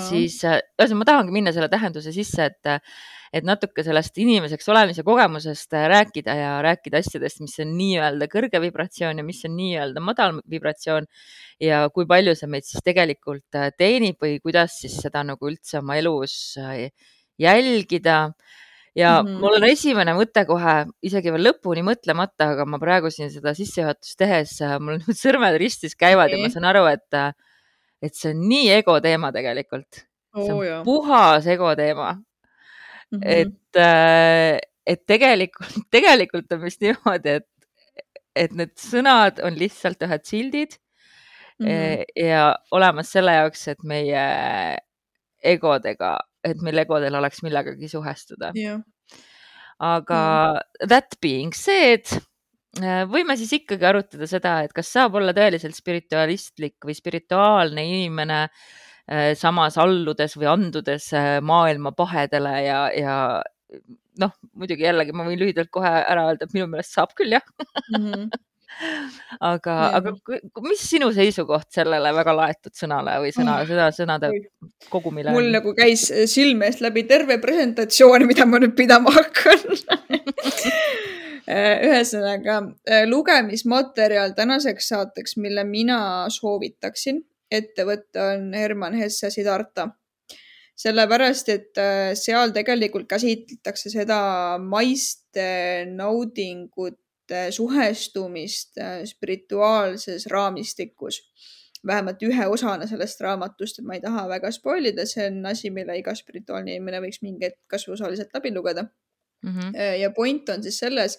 siis 0.09 0.41
ühesõnaga 0.45 1.01
ma 1.01 1.11
tahangi 1.13 1.35
minna 1.35 1.53
selle 1.57 1.69
tähenduse 1.73 2.13
sisse, 2.15 2.51
et 2.51 2.77
et 3.35 3.47
natuke 3.47 3.85
sellest 3.87 4.17
inimeseks 4.23 4.69
olemise 4.73 5.05
kogemusest 5.07 5.75
äh, 5.77 5.87
rääkida 5.93 6.37
ja 6.39 6.51
rääkida 6.65 7.01
asjadest, 7.03 7.43
mis 7.45 7.57
on 7.63 7.75
nii-öelda 7.79 8.29
kõrge 8.33 8.61
vibratsioon 8.63 9.21
ja 9.21 9.25
mis 9.27 9.43
on 9.49 9.57
nii-öelda 9.59 10.03
madal 10.05 10.41
vibratsioon 10.51 11.09
ja 11.63 11.87
kui 11.95 12.09
palju 12.09 12.37
see 12.39 12.51
meid 12.53 12.69
siis 12.69 12.85
tegelikult 12.87 13.59
äh, 13.59 13.73
teenib 13.77 14.21
või 14.23 14.39
kuidas 14.43 14.79
siis 14.83 14.99
seda 15.03 15.25
nagu 15.27 15.51
üldse 15.51 15.81
oma 15.83 15.99
elus 16.01 16.57
äh, 16.63 16.89
jälgida 17.41 18.19
ja 18.97 19.19
mm 19.21 19.29
-hmm. 19.29 19.41
mul 19.43 19.59
on 19.59 19.69
esimene 19.69 20.15
mõte 20.17 20.47
kohe 20.49 20.77
isegi 21.03 21.33
veel 21.33 21.51
lõpuni 21.51 21.85
mõtlemata, 21.85 22.53
aga 22.55 22.65
ma 22.65 22.79
praegu 22.81 23.11
siin 23.11 23.31
seda 23.31 23.53
sissejuhatust 23.55 24.17
tehes, 24.19 24.61
mul 24.81 25.03
nüüd 25.03 25.19
sõrmed 25.25 25.59
ristis 25.61 25.97
käivad 25.97 26.31
okay. 26.31 26.41
ja 26.41 26.47
ma 26.47 26.55
saan 26.55 26.71
aru, 26.73 26.87
et, 26.87 27.21
et 28.03 28.15
see 28.15 28.33
on 28.35 28.47
nii 28.49 28.71
ego 28.77 28.97
teema 29.05 29.33
tegelikult. 29.35 30.05
see 30.37 30.53
on 30.53 30.63
oh, 30.63 30.85
puhas 30.85 31.47
ego 31.49 31.75
teema 31.79 32.13
mm. 32.13 33.19
-hmm. 33.19 33.21
et, 33.23 33.77
äh, 33.77 34.59
et 34.87 35.07
tegelikult, 35.07 35.79
tegelikult 35.95 36.53
on 36.53 36.63
vist 36.63 36.81
niimoodi, 36.81 37.39
et, 37.41 37.49
et 38.37 38.53
need 38.53 38.75
sõnad 38.81 39.41
on 39.45 39.57
lihtsalt 39.59 40.03
ühed 40.03 40.25
sildid 40.29 40.77
mm 41.59 41.67
-hmm. 41.67 42.05
ja 42.27 42.57
olemas 42.71 43.13
selle 43.13 43.33
jaoks, 43.33 43.69
et 43.69 43.83
meie 43.83 44.27
egodega, 45.43 46.19
et 46.45 46.63
meil 46.63 46.79
egodel 46.85 47.15
oleks 47.15 47.43
millegagi 47.43 47.89
suhestuda 47.89 48.53
yeah.. 48.57 48.81
aga 49.79 50.21
mm. 50.55 50.89
that 50.89 51.17
being 51.21 51.55
said 51.55 52.05
võime 53.09 53.37
siis 53.41 53.53
ikkagi 53.57 53.87
arutada 53.89 54.27
seda, 54.29 54.59
et 54.67 54.73
kas 54.77 54.91
saab 54.93 55.15
olla 55.17 55.33
tõeliselt 55.37 55.77
spiritualistlik 55.77 56.77
või 56.85 56.97
spirituaalne 56.99 57.85
inimene 57.87 58.43
äh, 58.45 58.67
Äh, 59.07 59.37
samas 59.39 59.77
alludes 59.79 60.33
või 60.35 60.49
andudes 60.51 61.13
äh, 61.15 61.37
maailma 61.39 61.93
pahedele 61.95 62.55
ja, 62.65 62.79
ja 62.91 63.13
noh, 64.19 64.33
muidugi 64.59 64.83
jällegi 64.83 65.13
ma 65.15 65.23
võin 65.29 65.39
lühidalt 65.39 65.71
kohe 65.71 65.93
ära 66.01 66.25
öelda, 66.33 66.49
et 66.49 66.57
minu 66.57 66.67
meelest 66.73 66.97
saab 66.97 67.13
küll 67.15 67.37
jah 67.37 67.45
mm. 67.93 68.01
-hmm. 68.03 68.25
aga 69.53 69.77
mm, 69.77 70.17
-hmm. 70.19 70.51
aga 70.51 70.65
mis 70.67 70.83
sinu 70.91 71.13
seisukoht 71.15 71.71
sellele 71.71 72.11
väga 72.19 72.35
laetud 72.35 72.75
sõnale 72.75 73.15
või 73.23 73.31
sõna 73.37 73.61
oh., 73.61 73.69
seda 73.71 73.87
sõnade 73.95 74.33
kogumile? 74.91 75.31
mul 75.31 75.53
nagu 75.55 75.71
käis 75.79 76.09
silme 76.35 76.67
eest 76.67 76.83
läbi 76.83 77.07
terve 77.07 77.39
presentatsioon, 77.39 78.27
mida 78.27 78.43
ma 78.43 78.59
nüüd 78.59 78.75
pidama 78.75 79.15
hakkan 79.15 79.63
äh, 79.71 80.19
ühesõnaga 81.47 82.59
lugemismaterjal 83.07 84.35
tänaseks 84.35 84.89
saateks, 84.89 85.37
mille 85.39 85.65
mina 85.65 85.99
soovitaksin, 86.33 87.21
ettevõte 87.51 88.23
on 88.23 88.53
Herman 88.55 88.95
Hesse 88.99 89.31
Siddharta. 89.31 89.89
sellepärast, 90.77 91.49
et 91.49 91.79
äh, 91.81 92.11
seal 92.13 92.51
tegelikult 92.53 93.07
käsitletakse 93.09 93.89
seda 93.89 94.19
maiste 94.61 95.87
naudingute 95.89 97.47
suhestumist 97.51 98.77
äh, 98.79 99.05
spirituaalses 99.05 100.27
raamistikus. 100.27 101.23
vähemalt 101.87 102.23
ühe 102.23 102.47
osana 102.47 102.87
sellest 102.87 103.21
raamatust, 103.21 103.79
et 103.79 103.85
ma 103.87 103.95
ei 103.95 104.01
taha 104.01 104.29
väga 104.29 104.51
spoil 104.51 104.91
ida, 104.91 105.07
see 105.07 105.27
on 105.31 105.47
asi, 105.47 105.71
mille 105.71 105.97
iga 105.99 106.15
spirituaalne 106.15 106.75
inimene 106.75 107.01
võiks 107.01 107.23
mingi 107.23 107.47
hetk 107.47 107.61
kasvõi 107.71 107.95
osaliselt 107.95 108.35
läbi 108.35 108.51
lugeda 108.53 108.89
mm. 109.47 109.59
-hmm. 109.59 109.81
ja 110.03 110.11
point 110.11 110.49
on 110.49 110.63
siis 110.63 110.79
selles, 110.79 111.19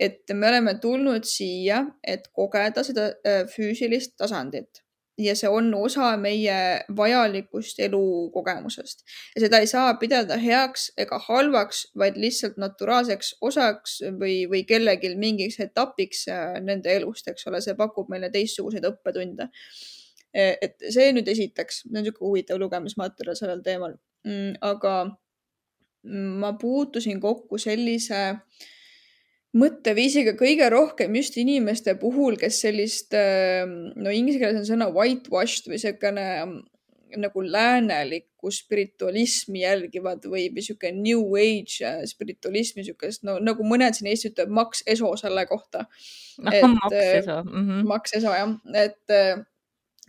et 0.00 0.30
me 0.32 0.48
oleme 0.48 0.78
tulnud 0.82 1.24
siia, 1.24 1.84
et 2.04 2.28
kogeda 2.32 2.84
seda 2.84 3.10
füüsilist 3.56 4.16
tasandit 4.18 4.82
ja 5.18 5.34
see 5.36 5.48
on 5.48 5.68
osa 5.74 6.12
meie 6.16 6.54
vajalikust 6.96 7.80
elukogemusest 7.84 9.04
ja 9.34 9.44
seda 9.44 9.60
ei 9.60 9.68
saa 9.70 9.94
pidada 10.00 10.38
heaks 10.40 10.88
ega 11.04 11.18
halvaks, 11.26 11.84
vaid 11.98 12.16
lihtsalt 12.20 12.56
naturaalseks 12.60 13.34
osaks 13.40 13.98
või, 14.20 14.42
või 14.50 14.64
kellelgi 14.68 15.12
mingiks 15.20 15.60
etapiks 15.60 16.26
äh, 16.32 16.58
nende 16.64 16.94
elust, 16.96 17.28
eks 17.28 17.46
ole, 17.50 17.60
see 17.64 17.76
pakub 17.78 18.10
meile 18.12 18.30
teistsuguseid 18.32 18.88
õppetunde. 18.88 19.50
Et 20.32 20.78
see 20.88 21.10
nüüd 21.12 21.26
esiteks, 21.28 21.82
see 21.82 21.90
on 21.90 21.98
niisugune 21.98 22.24
huvitav 22.30 22.60
lugemismaterjal 22.62 23.36
sellel 23.36 23.60
teemal, 23.66 23.98
mm, 24.24 24.54
aga 24.64 24.94
ma 26.02 26.52
puutusin 26.58 27.20
kokku 27.22 27.60
sellise 27.62 28.22
mõtteviisiga 29.52 30.32
kõige 30.38 30.68
rohkem 30.72 31.14
just 31.18 31.36
inimeste 31.36 31.94
puhul, 32.00 32.38
kes 32.40 32.62
sellist, 32.64 33.12
no 33.12 34.14
inglise 34.14 34.40
keeles 34.40 34.62
on 34.62 34.68
sõna 34.68 34.88
whitewashed 34.94 35.68
või 35.68 35.76
niisugune 35.76 36.28
nagu 37.16 37.42
läänelikku 37.44 38.50
spiritualismi 38.50 39.62
jälgivad 39.62 40.24
või, 40.28 40.46
sihuke 40.62 40.92
new 40.96 41.34
age 41.38 41.84
äh, 41.86 42.02
spiritualismi, 42.08 42.84
siukest 42.86 43.26
no 43.26 43.38
nagu 43.42 43.66
mõned 43.66 43.96
siin 43.96 44.10
Eestis 44.10 44.32
ütlevad 44.32 44.54
Max 44.56 44.82
Eso 44.86 45.12
selle 45.20 45.44
kohta. 45.50 45.84
Max 46.42 46.96
Eso 46.96 47.42
mm. 47.44 47.52
-hmm. 47.52 47.86
Max 47.88 48.16
Eso 48.16 48.32
jah, 48.32 48.54
et 48.74 49.10
äh, 49.10 49.44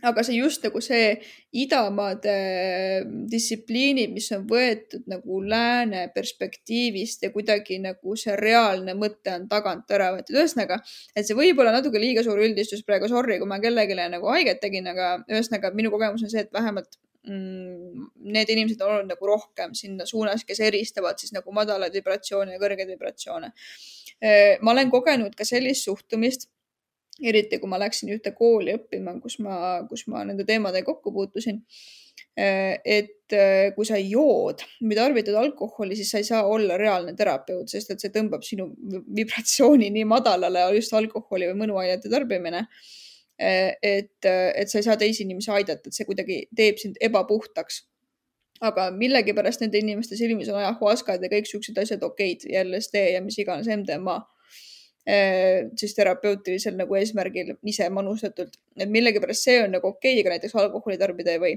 aga 0.08 0.24
see 0.26 0.36
just 0.38 0.64
nagu 0.66 0.80
see 0.84 1.14
idamaade 1.64 2.34
distsipliinid, 3.30 4.12
mis 4.14 4.28
on 4.36 4.44
võetud 4.50 5.06
nagu 5.10 5.40
lääne 5.44 6.06
perspektiivist 6.14 7.24
ja 7.26 7.32
kuidagi 7.34 7.78
nagu 7.82 8.16
see 8.20 8.36
reaalne 8.40 8.96
mõte 8.98 9.32
on 9.34 9.48
tagant 9.50 9.90
ära 9.94 10.10
võetud. 10.16 10.36
ühesõnaga, 10.36 10.80
et 11.14 11.26
see 11.26 11.38
võib 11.38 11.62
olla 11.62 11.74
natuke 11.78 12.02
liiga 12.02 12.24
suur 12.26 12.42
üldistus 12.44 12.84
praegu, 12.86 13.08
sorry, 13.10 13.38
kui 13.40 13.50
ma 13.50 13.60
kellelegi 13.62 13.96
nagu 14.04 14.30
haiget 14.34 14.60
tegin, 14.62 14.88
aga 14.90 15.16
ühesõnaga 15.30 15.72
minu 15.74 15.92
kogemus 15.94 16.24
on 16.26 16.32
see, 16.32 16.44
et 16.44 16.52
vähemalt 16.52 16.98
mm, 17.28 18.08
need 18.34 18.50
inimesed 18.54 18.82
on 18.84 18.96
olnud 18.96 19.14
nagu 19.14 19.28
rohkem 19.28 19.74
sinna 19.78 20.06
suunas, 20.08 20.44
kes 20.44 20.60
eristavad 20.64 21.20
siis 21.20 21.34
nagu 21.36 21.54
madalaid 21.54 21.94
vibratsioone 21.94 22.56
ja 22.56 22.62
kõrgeid 22.62 22.90
vibratsioone. 22.94 23.52
ma 24.62 24.72
olen 24.72 24.90
kogenud 24.90 25.34
ka 25.36 25.44
sellist 25.44 25.84
suhtumist 25.84 26.48
eriti 27.22 27.60
kui 27.62 27.70
ma 27.70 27.78
läksin 27.78 28.10
ühte 28.14 28.32
kooli 28.34 28.74
õppima, 28.74 29.18
kus 29.22 29.38
ma, 29.44 29.82
kus 29.90 30.06
ma 30.10 30.24
nende 30.26 30.46
teemadega 30.46 30.86
kokku 30.88 31.12
puutusin. 31.14 31.62
et 32.34 33.34
äh, 33.34 33.68
kui 33.76 33.86
sa 33.86 33.98
jood 33.98 34.62
või 34.82 34.96
tarvitad 34.98 35.36
alkoholi, 35.38 35.94
siis 35.98 36.10
sa 36.10 36.18
ei 36.18 36.26
saa 36.26 36.42
olla 36.50 36.76
reaalne 36.78 37.14
terapeut, 37.14 37.70
sest 37.70 37.90
et 37.90 38.02
see 38.02 38.10
tõmbab 38.14 38.42
sinu 38.42 38.68
vibratsiooni 39.14 39.90
nii 39.94 40.04
madalale, 40.10 40.64
just 40.74 40.94
alkoholi 40.94 41.52
või 41.52 41.60
mõnuainete 41.64 42.10
tarbimine. 42.10 42.66
et, 43.38 44.26
et 44.26 44.70
sa 44.70 44.78
ei 44.78 44.86
saa 44.86 44.96
teisi 44.96 45.24
inimesi 45.24 45.50
aidata, 45.50 45.90
et 45.90 45.94
see 45.94 46.06
kuidagi 46.06 46.44
teeb 46.54 46.78
sind 46.78 46.98
ebapuhtaks 47.02 47.80
aga 48.62 48.92
millegipärast 48.94 49.64
nende 49.64 49.80
inimeste 49.82 50.14
silmis 50.16 50.48
on 50.48 50.60
ajahuaskad 50.60 51.22
ja 51.22 51.30
kõik 51.32 51.48
siuksed 51.50 51.78
asjad 51.82 52.02
okeid 52.06 52.46
LSD 52.46 53.02
ja 53.16 53.22
mis 53.22 53.38
iganes 53.42 53.66
MDMA 53.66 54.20
Äh, 54.20 54.33
siis 55.04 55.92
terapeutilisel 55.96 56.78
nagu 56.78 56.96
eesmärgil 56.96 57.50
ise 57.68 57.90
manustatult, 57.92 58.56
et 58.80 58.88
millegipärast 58.88 59.50
see 59.50 59.58
on 59.60 59.74
nagu 59.76 59.90
okei 59.90 60.14
okay,, 60.14 60.22
aga 60.22 60.36
näiteks 60.36 60.56
alkoholi 60.56 60.96
tarbida 61.00 61.34
ei 61.34 61.42
või. 61.42 61.54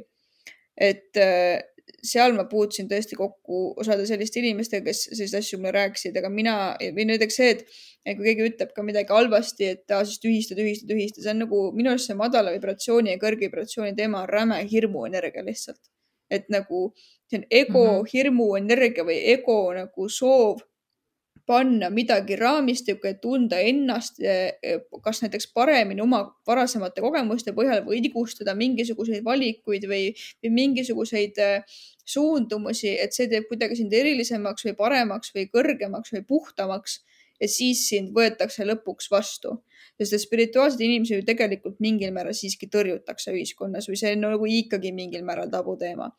et 0.77 1.17
äh, 1.17 1.61
seal 2.03 2.35
ma 2.35 2.45
puutusin 2.49 2.87
tõesti 2.89 3.17
kokku 3.17 3.73
osade 3.81 4.05
selliste 4.07 4.41
inimestega, 4.41 4.85
kes 4.89 5.03
selliseid 5.07 5.39
asju 5.39 5.59
mulle 5.61 5.73
rääkisid, 5.75 6.17
aga 6.19 6.29
mina 6.31 6.55
või 6.95 7.07
näiteks 7.09 7.37
see, 7.39 7.53
et, 7.55 7.63
kui 8.07 8.25
keegi 8.27 8.47
ütleb 8.51 8.73
ka 8.75 8.83
midagi 8.85 9.13
halvasti, 9.13 9.71
et 9.75 9.95
aa 9.95 10.03
siis 10.07 10.21
tühista, 10.23 10.57
tühista, 10.57 10.87
tühista, 10.89 11.23
see 11.23 11.33
on 11.33 11.45
nagu 11.45 11.61
minu 11.75 11.93
arust 11.93 12.11
see 12.11 12.19
madala 12.19 12.53
vibratsiooni 12.55 13.13
ja 13.13 13.21
kõrge 13.21 13.47
vibratsiooni 13.47 13.95
teema 13.97 14.25
on 14.25 14.31
räme 14.31 14.59
hirmuenergia 14.71 15.45
lihtsalt. 15.47 15.81
et 16.29 16.49
nagu 16.51 16.91
see 17.31 17.37
on 17.39 17.43
ego 17.49 17.83
mm 17.83 17.99
-hmm. 17.99 18.07
hirmuenergia 18.13 19.03
või 19.07 19.19
ego 19.33 19.73
nagu 19.73 20.09
soov 20.09 20.59
panna 21.47 21.87
midagi 21.93 22.35
raamistikku, 22.35 23.07
et 23.07 23.21
tunda 23.23 23.59
ennast 23.63 24.19
eh, 24.19 24.81
kas 25.03 25.21
näiteks 25.23 25.47
paremini 25.55 26.03
oma 26.03 26.21
varasemate 26.47 27.03
kogemuste 27.03 27.53
põhjal 27.55 27.85
või 27.85 28.01
õigustada 28.01 28.55
mingisuguseid 28.57 29.23
valikuid 29.25 29.87
või, 29.87 30.09
või 30.43 30.53
mingisuguseid 30.59 31.39
eh, 31.43 31.77
suundumusi, 32.07 32.97
et 32.99 33.15
see 33.15 33.29
teeb 33.31 33.47
kuidagi 33.47 33.79
sind 33.79 33.95
erilisemaks 33.95 34.67
või 34.67 34.75
paremaks 34.79 35.31
või 35.35 35.47
kõrgemaks 35.53 36.13
või 36.15 36.25
puhtamaks 36.27 37.01
ja 37.41 37.49
siis 37.51 37.85
sind 37.89 38.13
võetakse 38.15 38.67
lõpuks 38.67 39.11
vastu. 39.11 39.61
sest 39.97 40.13
et 40.13 40.21
spirituaalseid 40.21 40.81
inimesi 40.85 41.15
ju 41.15 41.23
tegelikult 41.25 41.79
mingil 41.81 42.11
määral 42.13 42.35
siiski 42.37 42.67
tõrjutakse 42.69 43.31
ühiskonnas 43.33 43.87
või 43.89 43.97
see 43.97 44.11
on 44.13 44.27
nagu 44.27 44.45
ikkagi 44.45 44.91
mingil 44.93 45.23
määral 45.25 45.49
tabuteema 45.49 46.11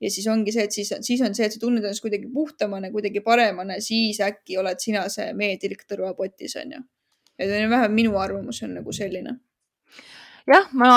ja 0.00 0.12
siis 0.12 0.28
ongi 0.30 0.54
see, 0.54 0.68
et 0.68 0.74
siis, 0.74 0.92
siis 1.06 1.22
on 1.26 1.34
see, 1.34 1.48
et 1.48 1.56
sa 1.56 1.60
tunned 1.62 1.82
ennast 1.82 2.04
kuidagi 2.04 2.30
puhtamana, 2.32 2.92
kuidagi 2.94 3.22
paremana, 3.24 3.80
siis 3.84 4.20
äkki 4.24 4.58
oled 4.60 4.80
sina 4.82 5.08
see 5.12 5.32
meetilk 5.38 5.84
tõrvapotis, 5.90 6.56
onju. 6.62 6.84
et 7.38 7.50
vähemalt 7.50 7.94
minu 7.94 8.18
arvamus 8.18 8.62
on 8.66 8.76
nagu 8.78 8.94
selline 8.94 9.38
jah, 10.48 10.68
ma 10.80 10.90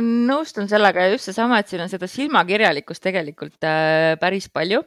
nõustun 0.00 0.68
sellega 0.70 1.04
ja 1.04 1.14
just 1.14 1.28
seesama, 1.28 1.60
et 1.60 1.70
siin 1.70 1.84
on 1.84 1.90
seda 1.92 2.08
silmakirjalikkust 2.10 3.04
tegelikult 3.04 3.68
äh, 3.68 4.14
päris 4.20 4.48
palju. 4.52 4.82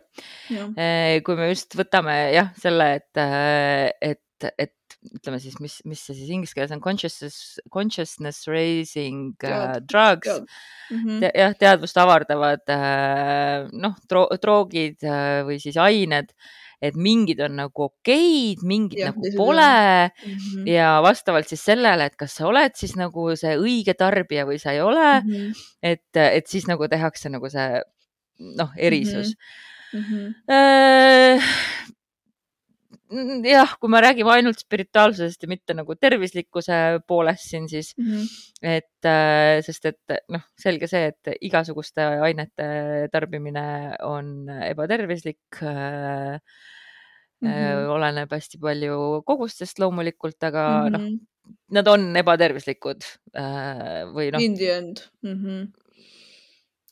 Äh, 0.54 1.20
kui 1.26 1.38
me 1.40 1.52
just 1.52 1.78
võtame 1.78 2.18
jah, 2.34 2.54
selle, 2.60 2.90
et 3.00 3.22
äh,, 3.22 3.92
et, 4.14 4.50
et 4.58 4.74
ütleme 5.12 5.40
siis, 5.44 5.58
mis, 5.64 5.80
mis 5.90 6.02
see 6.06 6.16
siis 6.18 6.32
inglise 6.34 6.56
keeles 6.56 6.74
on 6.76 6.82
consciousness, 6.84 7.60
consciousness 7.74 8.48
raising 8.48 9.34
uh, 9.44 9.78
drugs 9.84 10.30
Tead. 10.30 10.50
Mm 10.92 11.00
-hmm. 11.04 11.20
Te, 11.20 11.32
jah, 11.40 11.56
teadvust 11.60 11.98
avardavad 11.98 12.64
uh, 12.70 13.70
noh 13.72 13.96
dro, 14.10 14.28
droogid 14.42 15.04
uh, 15.08 15.42
või 15.48 15.60
siis 15.64 15.78
ained, 15.78 16.34
et 16.84 16.96
mingid 17.00 17.40
on 17.44 17.56
nagu 17.62 17.88
okeid, 17.88 18.64
mingid 18.68 19.00
ja, 19.00 19.12
nagu 19.12 19.32
pole 19.38 19.70
mm 20.10 20.36
-hmm. 20.36 20.68
ja 20.68 21.00
vastavalt 21.04 21.48
siis 21.48 21.64
sellele, 21.64 22.06
et 22.06 22.16
kas 22.16 22.36
sa 22.36 22.48
oled 22.48 22.76
siis 22.76 22.96
nagu 23.00 23.36
see 23.40 23.56
õige 23.58 23.96
tarbija 23.96 24.46
või 24.46 24.60
sa 24.60 24.72
ei 24.76 24.82
ole 24.82 25.22
mm, 25.22 25.32
-hmm. 25.32 25.52
et, 25.84 26.16
et 26.16 26.48
siis 26.48 26.68
nagu 26.68 26.88
tehakse 26.88 27.30
nagu 27.30 27.50
see 27.50 27.82
noh, 28.40 28.72
erisus 28.78 29.36
mm. 29.94 30.00
-hmm. 30.00 30.34
Uh, 30.50 31.44
jah, 33.48 33.74
kui 33.80 33.92
me 33.92 34.02
räägime 34.04 34.32
ainult 34.34 34.62
spirituaalsusest 34.64 35.46
ja 35.46 35.50
mitte 35.52 35.76
nagu 35.78 35.96
tervislikkuse 36.00 36.78
poolest 37.08 37.50
siin, 37.50 37.68
siis 37.70 37.94
mm, 37.98 38.14
-hmm. 38.14 38.30
et 38.76 39.10
äh, 39.10 39.62
sest 39.66 39.86
et 39.92 40.16
noh, 40.34 40.46
selge 40.60 40.88
see, 40.88 41.12
et 41.12 41.34
igasuguste 41.42 42.06
ainete 42.28 43.10
tarbimine 43.12 43.98
on 44.04 44.50
ebatervislik 44.70 45.62
äh,. 45.62 46.40
Mm 47.44 47.50
-hmm. 47.50 47.90
oleneb 47.92 48.32
hästi 48.32 48.58
palju 48.58 49.22
kogustest 49.28 49.80
loomulikult, 49.80 50.44
aga 50.44 50.62
mm 50.64 50.88
-hmm. 50.88 50.92
noh, 50.92 51.56
nad 51.76 51.88
on 51.88 52.16
ebatervislikud 52.16 53.04
äh, 53.36 54.08
või 54.16 54.32
noh. 54.32 54.40
In 54.42 54.56
the 54.56 54.70
end 54.72 55.02
mm. 55.22 55.34
-hmm 55.34 55.83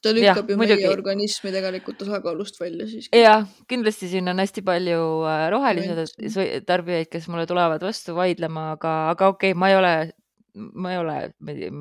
ta 0.04 0.14
lükkab 0.16 0.48
ja, 0.50 0.54
ju 0.54 0.60
muidugi. 0.60 0.84
meie 0.84 0.94
organismi 0.94 1.52
tegelikult 1.54 2.00
tasakaalust 2.02 2.60
välja 2.62 2.88
siiski. 2.90 3.22
jah, 3.22 3.46
kindlasti 3.70 4.10
siin 4.12 4.32
on 4.32 4.42
hästi 4.42 4.64
palju 4.66 5.04
äh, 5.30 5.44
rohelisi 5.54 6.62
tarbijaid, 6.68 7.12
kes 7.12 7.28
mulle 7.32 7.46
tulevad 7.50 7.84
vastu 7.86 8.16
vaidlema, 8.18 8.72
aga, 8.78 8.96
aga 9.14 9.32
okei 9.36 9.54
okay,, 9.54 9.60
ma 9.60 9.72
ei 9.72 9.78
ole, 9.80 9.94
ma 10.56 10.94
ei 10.94 11.02
ole 11.02 11.18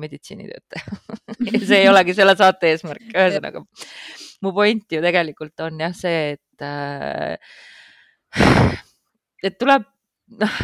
meditsiinitöötaja 0.03 0.99
see 1.69 1.81
ei 1.81 1.89
olegi 1.91 2.15
selle 2.17 2.37
saate 2.39 2.73
eesmärk, 2.73 3.09
ühesõnaga 3.17 3.65
mu 4.41 4.53
point 4.57 4.85
ju 4.97 5.01
tegelikult 5.03 5.65
on 5.67 5.81
jah 5.85 5.97
see, 5.97 6.37
et 6.37 6.65
äh, 6.65 7.35
et 9.43 9.57
tuleb 9.61 9.89
noh 10.41 10.61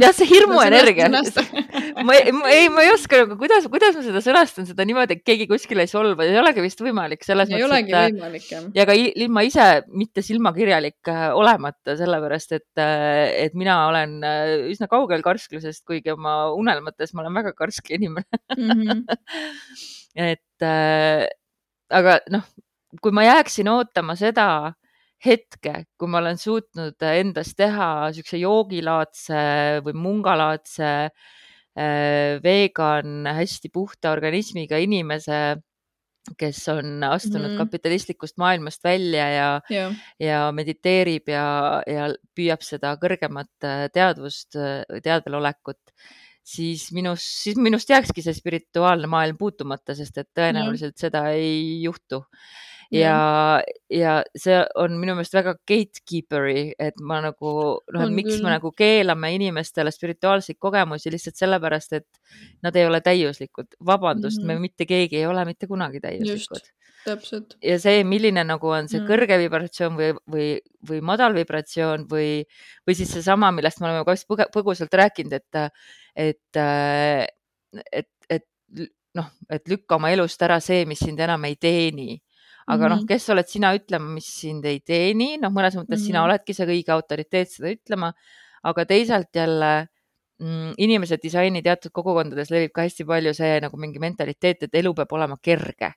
jah, 0.00 0.12
see 0.16 0.28
hirmuenergia 0.28 1.08
no,. 1.10 1.22
ma 2.06 2.16
ei, 2.16 2.32
ma 2.34 2.50
ei, 2.52 2.68
ma 2.72 2.84
ei 2.84 2.90
oska 2.92 3.22
nagu, 3.22 3.36
kuidas, 3.40 3.66
kuidas 3.72 3.96
ma 3.96 4.04
seda 4.04 4.22
sõnastan, 4.24 4.68
seda 4.68 4.86
niimoodi, 4.88 5.16
et 5.18 5.24
keegi 5.26 5.48
kuskil 5.50 5.80
ei 5.82 5.90
solva, 5.90 6.26
ei 6.26 6.36
olegi 6.40 6.64
vist 6.64 6.82
võimalik 6.84 7.24
selles 7.26 7.50
ei 7.50 7.62
mõttes, 7.64 7.88
et. 7.94 8.16
võimalik 8.16 8.48
jah. 8.50 8.68
ja 8.76 8.86
ka 8.88 8.96
ilma 8.96 9.44
ise 9.46 9.68
mitte 9.96 10.24
silmakirjalik 10.26 11.12
äh, 11.12 11.26
olemata, 11.36 11.96
sellepärast 11.98 12.56
et, 12.58 12.68
äh, 12.82 13.24
et 13.46 13.56
mina 13.58 13.78
olen 13.90 14.18
äh, 14.26 14.54
üsna 14.72 14.90
kaugel 14.92 15.24
karsklusest, 15.26 15.84
kuigi 15.88 16.12
oma 16.14 16.38
unelmates 16.56 17.14
ma 17.14 17.24
olen 17.24 17.40
väga 17.40 17.54
karsk 17.56 17.92
inimene 17.96 18.42
mm. 18.56 18.70
-hmm. 18.70 19.04
et 20.30 20.66
äh, 20.66 21.26
aga 21.92 22.18
noh, 22.32 22.44
kui 23.02 23.14
ma 23.14 23.24
jääksin 23.26 23.68
ootama 23.72 24.16
seda 24.18 24.74
hetke, 25.24 25.86
kui 25.96 26.10
ma 26.10 26.20
olen 26.20 26.38
suutnud 26.40 27.06
endast 27.08 27.56
teha 27.58 27.88
niisuguse 28.10 28.40
joogilaadse 28.42 29.38
või 29.86 29.96
mungalaadse 29.96 30.90
äh, 31.06 32.36
vegan, 32.44 33.24
hästi 33.38 33.72
puhta 33.72 34.12
organismiga 34.12 34.80
inimese, 34.82 35.62
kes 36.36 36.60
on 36.72 37.04
astunud 37.06 37.52
mm 37.52 37.58
kapitalistlikust 37.60 38.36
maailmast 38.42 38.82
välja 38.84 39.26
ja 39.30 39.48
yeah., 39.70 39.94
ja 40.20 40.40
mediteerib 40.52 41.30
ja, 41.30 41.82
ja 41.86 42.08
püüab 42.34 42.64
seda 42.66 42.96
kõrgemat 43.00 43.64
äh, 43.64 43.86
teadvust, 43.94 44.58
teadvelolekut, 45.04 45.80
siis 46.46 46.90
minust, 46.92 47.26
siis 47.42 47.56
minust 47.56 47.90
jääkski 47.90 48.22
see 48.22 48.34
spirituaalne 48.36 49.08
maailm 49.10 49.38
puutumata, 49.38 49.94
sest 49.98 50.18
et 50.18 50.30
tõenäoliselt 50.36 50.96
mm 50.96 51.04
seda 51.06 51.28
ei 51.34 51.82
juhtu 51.82 52.24
ja, 52.92 53.62
ja 53.90 54.12
see 54.38 54.56
on 54.78 54.96
minu 55.00 55.16
meelest 55.16 55.34
väga 55.36 55.56
gatekeeper'i, 55.68 56.68
et 56.78 57.00
ma 57.00 57.18
nagu 57.24 57.52
noh, 57.80 58.04
et 58.04 58.14
miks 58.14 58.38
me 58.44 58.52
nagu 58.52 58.72
keelame 58.76 59.32
inimestele 59.36 59.92
spirituaalseid 59.94 60.58
kogemusi 60.62 61.12
lihtsalt 61.14 61.38
sellepärast, 61.40 61.98
et 61.98 62.40
nad 62.66 62.76
ei 62.76 62.86
ole 62.86 63.00
täiuslikud. 63.04 63.76
vabandust 63.86 64.42
mm, 64.42 64.48
-hmm. 64.48 64.54
me 64.60 64.68
mitte 64.68 64.86
keegi 64.86 65.22
ei 65.22 65.26
ole 65.26 65.44
mitte 65.44 65.66
kunagi 65.66 66.00
täiuslikud. 66.00 66.72
täpselt. 67.04 67.56
ja 67.62 67.78
see, 67.78 68.04
milline 68.04 68.44
nagu 68.44 68.68
on 68.68 68.88
see 68.88 69.00
mm. 69.00 69.06
kõrge 69.06 69.38
vibratsioon 69.38 69.96
või, 69.96 70.10
või, 70.32 70.48
või 70.88 71.00
madal 71.00 71.34
vibratsioon 71.34 72.06
või, 72.10 72.44
või 72.86 72.94
siis 72.94 73.12
seesama, 73.12 73.52
millest 73.52 73.80
me 73.80 73.90
oleme 73.90 74.04
ka 74.04 74.50
põgusalt 74.54 74.94
rääkinud, 74.94 75.32
et, 75.32 75.80
et, 76.16 76.62
et, 77.92 78.08
et 78.30 78.46
noh, 79.16 79.32
et 79.50 79.68
lükka 79.70 79.98
oma 79.98 80.10
elust 80.14 80.42
ära 80.42 80.58
see, 80.62 80.84
mis 80.88 81.00
sind 81.02 81.20
enam 81.22 81.44
ei 81.48 81.56
teeni. 81.60 82.16
Aga 82.66 82.76
mm 82.76 82.84
-hmm. 82.84 82.90
noh, 82.90 82.98
mhm. 82.98 83.06
kes 83.06 83.28
oled 83.30 83.48
sina 83.48 83.74
ütlema, 83.74 84.08
mis 84.14 84.30
sind 84.40 84.64
ei 84.64 84.80
teeni, 84.80 85.36
noh, 85.38 85.50
mõnes 85.50 85.74
mõttes 85.74 85.98
mm 85.98 86.02
-hmm. 86.02 86.06
sina 86.06 86.20
mhm. 86.20 86.28
oledki 86.28 86.54
see 86.54 86.66
õige 86.66 86.92
autoriteet 86.92 87.50
seda 87.50 87.70
ütlema, 87.70 88.12
aga 88.62 88.84
teisalt 88.84 89.30
jälle 89.34 89.88
mm, 90.40 90.72
inimese 90.78 91.18
disaini 91.22 91.62
teatud 91.62 91.92
kogukondades 91.92 92.50
levib 92.50 92.72
ka 92.72 92.82
hästi 92.82 93.04
palju 93.04 93.34
see 93.34 93.60
nagu 93.60 93.76
mingi 93.76 93.98
mentaliteet, 93.98 94.62
et 94.62 94.74
elu 94.74 94.94
peab 94.94 95.12
olema 95.12 95.38
kerge 95.42 95.92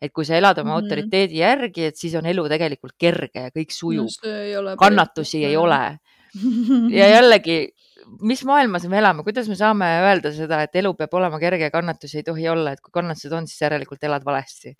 et 0.00 0.12
kui 0.16 0.24
sa 0.24 0.36
elad 0.36 0.58
oma 0.58 0.70
mm 0.70 0.72
-hmm. 0.72 0.82
autoriteedi 0.82 1.36
järgi, 1.36 1.84
et 1.84 1.96
siis 1.96 2.14
on 2.14 2.26
elu 2.26 2.48
tegelikult 2.48 2.94
kerge 2.98 3.40
ja 3.46 3.50
kõik 3.50 3.70
sujub 3.70 4.08
no,. 4.08 4.76
kannatusi 4.76 5.44
ei 5.44 5.56
ole. 5.56 5.98
ja 6.90 7.08
jällegi, 7.16 7.68
mis 8.22 8.44
maailmas 8.44 8.86
me 8.88 8.98
elame, 8.98 9.22
kuidas 9.22 9.48
me 9.48 9.54
saame 9.54 9.86
öelda 10.06 10.32
seda, 10.32 10.62
et 10.62 10.76
elu 10.76 10.94
peab 10.94 11.14
olema 11.14 11.38
kerge 11.38 11.68
ja 11.68 11.70
kannatusi 11.70 12.18
ei 12.18 12.22
tohi 12.22 12.48
olla, 12.48 12.72
et 12.72 12.80
kui 12.80 12.92
kannatused 12.92 13.32
on, 13.32 13.46
siis 13.46 13.60
järelikult 13.60 14.04
elad 14.04 14.24
valesti. 14.24 14.74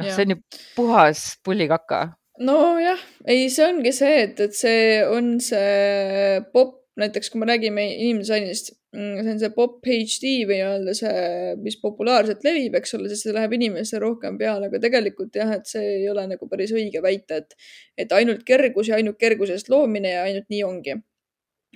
Noh, 0.00 0.10
see 0.16 0.26
on 0.26 0.34
ju 0.34 0.40
puhas 0.76 1.24
pullikaka. 1.44 2.02
nojah, 2.40 3.00
ei, 3.28 3.48
see 3.52 3.66
ongi 3.68 3.92
see, 3.92 4.20
et, 4.26 4.40
et 4.40 4.56
see 4.56 5.00
on 5.04 5.34
see 5.44 6.40
popp, 6.54 6.78
näiteks 7.00 7.32
kui 7.32 7.40
me 7.40 7.48
räägime 7.48 7.84
inimdisainist, 7.94 8.72
mm, 8.96 9.20
see 9.20 9.34
on 9.34 9.42
see 9.42 9.52
pop 9.56 9.76
HD 9.86 10.32
või 10.48 10.58
nii-öelda 10.58 10.94
see, 10.96 11.20
mis 11.64 11.76
populaarselt 11.82 12.44
levib, 12.46 12.76
eks 12.80 12.96
ole, 12.98 13.10
sest 13.12 13.28
see 13.28 13.36
läheb 13.36 13.54
inimestele 13.56 14.02
rohkem 14.04 14.40
peale, 14.40 14.70
aga 14.70 14.80
tegelikult 14.82 15.36
jah, 15.36 15.52
et 15.56 15.68
see 15.70 15.84
ei 16.00 16.08
ole 16.12 16.26
nagu 16.32 16.48
päris 16.50 16.72
õige 16.76 17.04
väita, 17.04 17.40
et, 17.44 17.56
et 18.00 18.16
ainult 18.16 18.42
kergus 18.48 18.90
ja 18.90 18.98
ainult 19.00 19.20
kergusest 19.20 19.70
loomine 19.72 20.16
ja 20.16 20.26
ainult 20.28 20.48
nii 20.52 20.64
ongi. 20.66 20.98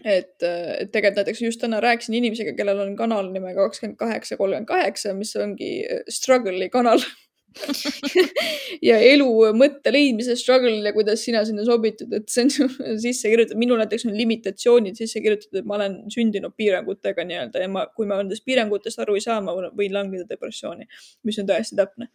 Et, 0.03 0.43
et 0.43 0.91
tegelikult 0.91 1.21
näiteks 1.21 1.43
just 1.45 1.61
täna 1.63 1.79
rääkisin 1.81 2.17
inimesega, 2.19 2.57
kellel 2.59 2.81
on 2.83 2.97
kanal 2.99 3.29
nimega 3.33 3.69
kakskümmend 3.69 3.97
kaheksa, 4.01 4.37
kolmkümmend 4.37 4.67
kaheksa, 4.69 5.15
mis 5.15 5.31
ongi 5.39 5.71
struggle'i 6.11 6.69
kanal 6.73 6.99
ja 8.89 8.97
elu 8.99 9.29
mõtte 9.57 9.93
leidmise 9.95 10.37
struggle 10.39 10.73
ja 10.83 10.93
kuidas 10.97 11.23
sina 11.27 11.45
sinna 11.47 11.65
sobitud, 11.67 12.13
et 12.17 12.29
see 12.33 12.47
on 12.47 12.99
sisse 13.03 13.31
kirjutatud, 13.31 13.61
minul 13.61 13.81
näiteks 13.83 14.07
on 14.09 14.17
limitatsioonid 14.19 14.99
sisse 14.99 15.23
kirjutatud, 15.25 15.61
et 15.61 15.69
ma 15.69 15.79
olen 15.79 15.99
sündinud 16.13 16.57
piirangutega 16.59 17.27
nii-öelda 17.29 17.65
ja 17.65 17.71
ma, 17.71 17.87
kui 17.95 18.09
ma 18.11 18.19
nendest 18.23 18.47
piirangutest 18.49 19.03
aru 19.05 19.19
ei 19.19 19.25
saa, 19.25 19.41
ma 19.45 19.55
võin 19.55 19.95
langeda 19.95 20.27
depressiooni, 20.31 20.89
mis 21.25 21.41
on 21.43 21.51
täiesti 21.51 21.79
täpne. 21.79 22.11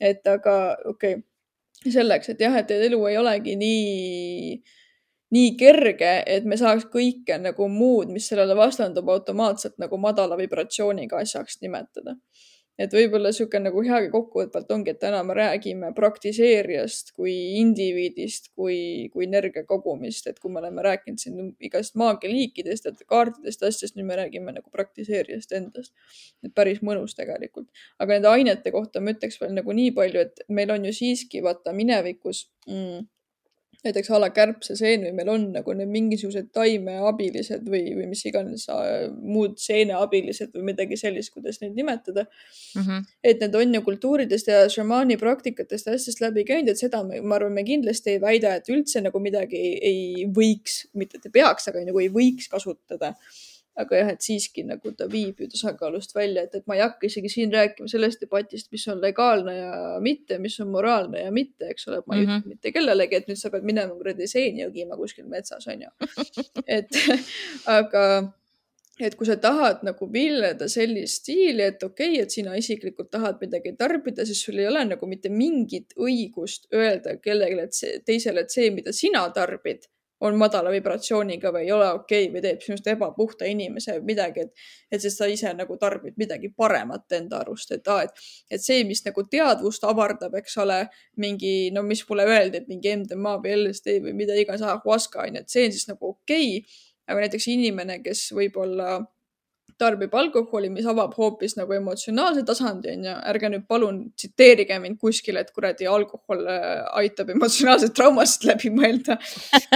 et 0.00 0.26
aga 0.26 0.56
okei 0.84 1.18
okay., 1.18 1.92
selleks, 1.92 2.30
et 2.30 2.40
jah, 2.42 2.54
et 2.58 2.70
elu 2.70 2.98
ei 3.10 3.18
olegi 3.18 3.56
nii 3.58 4.62
nii 5.32 5.52
kerge, 5.56 6.10
et 6.28 6.44
me 6.44 6.58
saaks 6.60 6.84
kõike 6.92 7.38
nagu 7.40 7.68
muud, 7.72 8.10
mis 8.12 8.26
sellele 8.28 8.56
vastandub, 8.56 9.08
automaatselt 9.08 9.78
nagu 9.80 9.96
madala 10.00 10.36
vibratsiooniga 10.36 11.22
asjaks 11.24 11.62
nimetada. 11.64 12.18
Et 12.82 12.94
võib-olla 12.96 13.30
niisugune 13.30 13.68
nagu 13.68 13.82
heagi 13.86 14.10
kokkuvõtvalt 14.12 14.72
ongi, 14.74 14.92
et 14.94 15.00
täna 15.02 15.22
me 15.26 15.36
räägime 15.38 15.92
praktiseerijast 15.96 17.12
kui 17.16 17.34
indiviidist, 17.60 18.50
kui, 18.58 19.08
kui 19.14 19.26
energiakogumist, 19.28 20.28
et 20.30 20.40
kui 20.42 20.52
me 20.52 20.60
oleme 20.62 20.84
rääkinud 20.86 21.22
siin 21.22 21.52
igast 21.62 21.96
maagialiikidest, 22.00 22.90
et 22.90 23.06
kaartidest, 23.08 23.62
asjadest, 23.62 23.98
nüüd 23.98 24.10
me 24.10 24.18
räägime 24.18 24.56
nagu 24.56 24.74
praktiseerijast 24.74 25.54
endast. 25.58 25.94
et 26.42 26.54
päris 26.54 26.82
mõnus 26.82 27.16
tegelikult. 27.18 27.68
aga 27.98 28.18
nende 28.18 28.28
ainete 28.28 28.74
kohta 28.74 29.00
ma 29.00 29.14
ütleks 29.14 29.40
veel 29.40 29.54
nagu 29.54 29.72
nii 29.72 29.94
palju, 29.96 30.26
et 30.26 30.46
meil 30.48 30.70
on 30.74 30.84
ju 30.90 30.92
siiski 30.96 31.42
vaata 31.44 31.72
minevikus 31.76 32.46
mm, 32.68 33.06
näiteks 33.86 34.10
a 34.14 34.20
la 34.22 34.30
kärbseseen 34.34 35.06
või 35.06 35.12
meil 35.16 35.30
on 35.32 35.46
nagu 35.56 35.74
need 35.76 35.90
mingisugused 35.90 36.50
taimeabilised 36.54 37.66
või, 37.68 37.82
või 37.96 38.08
mis 38.12 38.22
iganes 38.28 38.68
äh, 38.70 39.08
muud 39.10 39.58
seeneabilised 39.62 40.54
või 40.56 40.68
midagi 40.70 40.98
sellist, 41.00 41.32
kuidas 41.34 41.60
neid 41.62 41.74
nimetada 41.78 42.24
mm. 42.26 42.82
-hmm. 42.82 43.06
et 43.32 43.42
need 43.42 43.58
on 43.58 43.74
ju 43.78 43.82
kultuuridest 43.88 44.50
ja 44.52 44.64
šamaani 44.72 45.18
praktikatest 45.20 45.86
ja 45.90 45.96
asjadest 45.98 46.22
läbi 46.24 46.46
käinud, 46.48 46.72
et 46.72 46.82
seda 46.82 47.02
me, 47.06 47.20
ma 47.20 47.38
arvan, 47.40 47.56
me 47.56 47.66
kindlasti 47.66 48.16
ei 48.16 48.20
väida, 48.22 48.54
et 48.58 48.70
üldse 48.72 49.02
nagu 49.02 49.22
midagi 49.22 49.58
ei, 49.58 49.78
ei 49.92 50.26
võiks, 50.40 50.84
mitte 50.94 51.18
et 51.18 51.26
ei 51.26 51.38
peaks, 51.40 51.68
aga 51.72 51.84
nagu 51.86 52.02
ei 52.02 52.12
võiks 52.12 52.50
kasutada 52.52 53.16
aga 53.80 54.00
jah, 54.02 54.10
et 54.12 54.24
siiski 54.24 54.64
nagu 54.68 54.92
ta 54.96 55.06
viib 55.10 55.38
ju 55.40 55.48
tasakaalust 55.48 56.12
välja, 56.14 56.44
et, 56.44 56.58
et 56.58 56.66
ma 56.68 56.76
ei 56.76 56.82
hakka 56.84 57.08
isegi 57.08 57.30
siin 57.32 57.54
rääkima 57.54 57.88
sellest 57.88 58.20
debatist, 58.20 58.68
mis 58.74 58.84
on 58.92 59.00
legaalne 59.00 59.54
ja 59.56 59.72
mitte, 60.04 60.36
mis 60.42 60.58
on 60.60 60.68
moraalne 60.74 61.24
ja 61.24 61.32
mitte, 61.32 61.70
eks 61.72 61.88
ole, 61.88 62.02
ma 62.06 62.18
ei 62.18 62.26
mm 62.26 62.28
-hmm. 62.28 62.36
ütle 62.36 62.40
mhm. 62.40 62.48
mitte 62.52 62.72
kellelegi, 62.72 63.16
et 63.16 63.32
nüüd 63.32 63.40
sa 63.40 63.50
pead 63.50 63.64
minema 63.64 63.96
kuradi 63.96 64.28
seeni 64.28 64.64
jõgima 64.64 64.98
kuskil 65.00 65.26
metsas, 65.28 65.66
onju. 65.72 65.88
et 66.78 67.00
aga, 67.78 68.04
et 69.00 69.16
kui 69.16 69.26
sa 69.26 69.38
tahad 69.40 69.80
nagu 69.88 70.10
viljeleda 70.12 70.68
sellist 70.68 71.22
stiili, 71.22 71.62
et 71.62 71.82
okei 71.82 72.12
okay,, 72.12 72.22
et 72.26 72.30
sina 72.30 72.58
isiklikult 72.60 73.10
tahad 73.10 73.40
midagi 73.40 73.72
tarbida, 73.78 74.26
siis 74.28 74.44
sul 74.44 74.60
ei 74.60 74.68
ole 74.68 74.84
nagu 74.84 75.06
mitte 75.08 75.32
mingit 75.32 75.96
õigust 75.96 76.68
öelda 76.74 77.16
kellelegi, 77.24 77.60
et 77.60 77.80
see, 77.80 77.98
teisele, 78.04 78.44
et 78.44 78.50
see, 78.50 78.68
mida 78.70 78.92
sina 78.92 79.24
tarbid 79.32 79.88
on 80.22 80.36
madala 80.38 80.70
vibratsiooniga 80.72 81.50
või 81.54 81.64
ei 81.66 81.72
ole 81.74 81.88
okei 81.96 82.26
okay, 82.26 82.32
või 82.34 82.42
teeb 82.44 82.62
sinust 82.62 82.86
ebapuhta 82.92 83.48
inimese 83.50 83.96
või 83.98 84.12
midagi, 84.12 84.46
et, 84.46 84.66
et 84.94 85.02
sest 85.02 85.18
sa 85.18 85.28
ise 85.30 85.50
nagu 85.58 85.76
tarbid 85.80 86.18
midagi 86.20 86.52
paremat 86.56 87.16
enda 87.18 87.40
arust, 87.42 87.74
et 87.74 87.88
aa, 87.90 88.06
et, 88.06 88.22
et 88.50 88.62
see, 88.62 88.84
mis 88.88 89.02
nagu 89.06 89.24
teadvust 89.32 89.86
avardab, 89.88 90.36
eks 90.38 90.56
ole, 90.62 90.78
mingi, 91.22 91.54
no 91.74 91.82
mis 91.86 92.04
mulle 92.08 92.28
öeldi, 92.30 92.62
et 92.62 92.70
mingi 92.70 92.94
MDMA 93.02 93.38
või 93.42 93.56
LSD 93.58 93.98
või 94.06 94.14
mida 94.22 94.38
iganes, 94.38 94.62
ayahuasca 94.66 95.26
on 95.26 95.40
ju, 95.40 95.44
et 95.44 95.56
see 95.56 95.66
on 95.66 95.74
siis 95.74 95.90
nagu 95.90 96.14
okei 96.14 96.54
okay,. 96.60 96.78
aga 97.10 97.26
näiteks 97.26 97.48
inimene, 97.50 97.98
kes 98.04 98.28
võib-olla 98.36 99.00
tarbib 99.82 100.14
alkoholi, 100.16 100.70
mis 100.72 100.86
avab 100.88 101.14
hoopis 101.18 101.56
nagu 101.58 101.74
emotsionaalse 101.76 102.44
tasandi, 102.48 102.94
onju. 102.96 103.14
ärge 103.32 103.50
nüüd 103.52 103.66
palun 103.70 104.00
tsiteerige 104.16 104.78
mind 104.82 104.98
kuskil, 105.02 105.38
et 105.40 105.52
kuradi 105.56 105.88
alkohol 105.90 106.44
äh, 106.48 106.82
aitab 107.02 107.32
emotsionaalset 107.34 107.94
traumast 107.98 108.46
läbi 108.48 108.72
mõelda. 108.74 109.18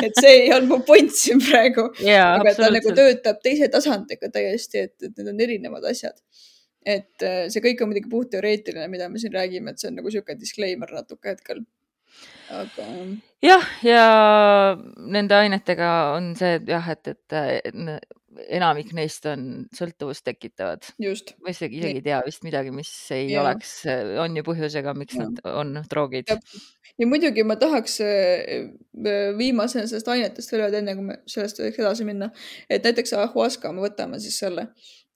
et 0.02 0.16
see 0.20 0.34
ei 0.42 0.52
olnud 0.56 0.72
mu 0.72 0.80
point 0.88 1.14
siin 1.14 1.42
praegu 1.42 1.88
yeah,. 2.02 2.36
aga 2.40 2.56
ta 2.58 2.70
nagu 2.74 2.94
töötab 2.96 3.40
teise 3.44 3.70
tasandiga 3.72 4.30
täiesti, 4.32 4.86
et, 4.88 4.96
et 5.02 5.16
need 5.16 5.32
on 5.32 5.46
erinevad 5.48 5.88
asjad. 5.92 6.16
et 6.86 7.26
äh, 7.26 7.46
see 7.52 7.64
kõik 7.64 7.82
on 7.82 7.92
muidugi 7.92 8.12
puhtteoreetiline, 8.12 8.86
mida 8.92 9.10
me 9.10 9.22
siin 9.22 9.34
räägime, 9.34 9.74
et 9.74 9.82
see 9.82 9.90
on 9.90 10.00
nagu 10.00 10.12
sihuke 10.14 10.38
disclaimer 10.38 10.94
natuke 11.00 11.34
hetkel 11.34 11.66
aga. 12.50 12.86
jah, 13.44 13.66
ja 13.86 14.04
nende 14.96 15.40
ainetega 15.40 15.90
on 16.16 16.34
see 16.38 16.60
jah, 16.68 16.92
et, 16.92 17.14
et 17.14 17.36
enamik 18.52 18.92
neist 18.96 19.26
on 19.30 19.66
sõltuvust 19.74 20.24
tekitavad. 20.26 20.86
ma 21.00 21.52
isegi, 21.52 21.80
isegi 21.80 22.00
ei 22.00 22.04
tea 22.04 22.20
vist 22.26 22.44
midagi, 22.46 22.72
mis 22.74 22.90
ei 23.16 23.30
ja. 23.32 23.42
oleks, 23.42 23.78
on 24.22 24.36
ju 24.36 24.46
põhjusega, 24.46 24.94
miks 24.98 25.16
ja. 25.16 25.26
nad 25.26 25.42
on 25.52 25.76
droogid. 25.90 26.32
ja 26.96 27.08
muidugi 27.08 27.44
ma 27.46 27.58
tahaks 27.60 28.00
äh, 28.04 28.66
viimasena 29.38 29.88
sellest 29.88 30.10
ainetest 30.12 30.52
veel 30.52 30.66
öelda, 30.66 30.82
enne 30.82 30.96
kui 30.98 31.08
me 31.10 31.20
sellest 31.30 31.62
võiks 31.62 31.80
edasi 31.82 32.08
minna, 32.08 32.30
et 32.70 32.86
näiteks 32.86 33.16
ayahuasca, 33.16 33.72
me 33.76 33.86
võtame 33.86 34.20
siis 34.22 34.38
selle, 34.42 34.70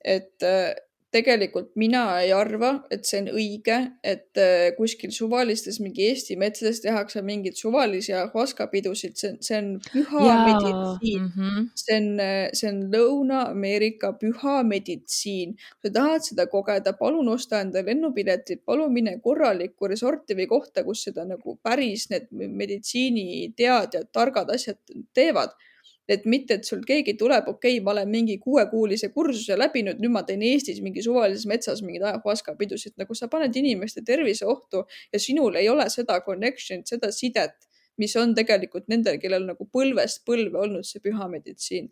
et 0.04 0.46
äh, 0.46 0.72
tegelikult 1.14 1.72
mina 1.78 2.04
ei 2.22 2.30
arva, 2.34 2.70
et 2.94 3.06
see 3.08 3.20
on 3.24 3.28
õige, 3.34 3.76
et 4.06 4.38
äh, 4.38 4.70
kuskil 4.76 5.10
suvalistes 5.14 5.80
mingi 5.82 6.06
Eesti 6.06 6.36
metsades 6.38 6.80
tehakse 6.84 7.22
mingeid 7.26 7.58
suvalisi 7.58 8.14
ayahuasca-pidusid, 8.14 9.16
see 9.18 9.32
see 9.42 9.58
on 9.58 9.70
püha 9.88 10.26
ja, 10.26 10.36
meditsiin 10.46 11.24
mm. 11.24 11.32
-hmm. 11.34 11.64
see 11.82 11.96
on, 11.96 12.08
äh, 12.22 12.44
see 12.54 12.70
on 12.70 12.82
Lõuna-Ameerika 12.94 14.12
püha 14.20 14.60
meditsiin. 14.66 15.56
kui 15.80 15.90
sa 15.90 15.94
tahad 15.98 16.26
seda 16.26 16.46
kogeda, 16.46 16.92
palun 16.98 17.28
osta 17.34 17.60
enda 17.64 17.82
lennupiletid, 17.86 18.62
palun 18.66 18.92
mine 18.92 19.18
korralikku 19.24 19.90
resorti 19.90 20.38
või 20.38 20.46
kohta, 20.46 20.84
kus 20.84 21.02
seda 21.08 21.24
nagu 21.24 21.58
päris 21.62 22.06
need 22.10 22.30
meditsiiniteadjad, 22.30 24.12
targad 24.12 24.54
asjad 24.54 24.78
teevad 25.14 25.58
et 26.10 26.26
mitte, 26.26 26.58
et 26.58 26.66
sul 26.66 26.82
keegi 26.86 27.14
tuleb, 27.20 27.48
okei 27.48 27.76
okay,, 27.76 27.84
ma 27.84 27.94
olen 27.94 28.10
mingi 28.10 28.36
kuuekuulise 28.42 29.10
kursuse 29.14 29.56
läbinud, 29.58 30.00
nüüd 30.02 30.14
ma 30.14 30.24
teen 30.26 30.42
Eestis 30.46 30.80
mingi 30.84 31.04
suvalises 31.06 31.46
metsas 31.50 31.82
mingeid 31.86 32.06
ayahuasca 32.08 32.56
pidusid, 32.58 32.96
nagu 33.00 33.16
sa 33.16 33.30
paned 33.32 33.56
inimeste 33.56 34.02
tervise 34.06 34.48
ohtu 34.50 34.84
ja 35.12 35.22
sinul 35.22 35.58
ei 35.60 35.68
ole 35.70 35.86
seda 35.92 36.20
connection'it, 36.26 36.90
seda 36.90 37.12
sidet, 37.14 37.56
mis 38.00 38.16
on 38.16 38.34
tegelikult 38.34 38.88
nendel, 38.90 39.20
kellel 39.22 39.46
nagu 39.48 39.66
põlvest 39.70 40.24
põlve 40.26 40.58
olnud 40.64 40.86
see 40.88 41.02
püha 41.04 41.28
meditsiin 41.30 41.90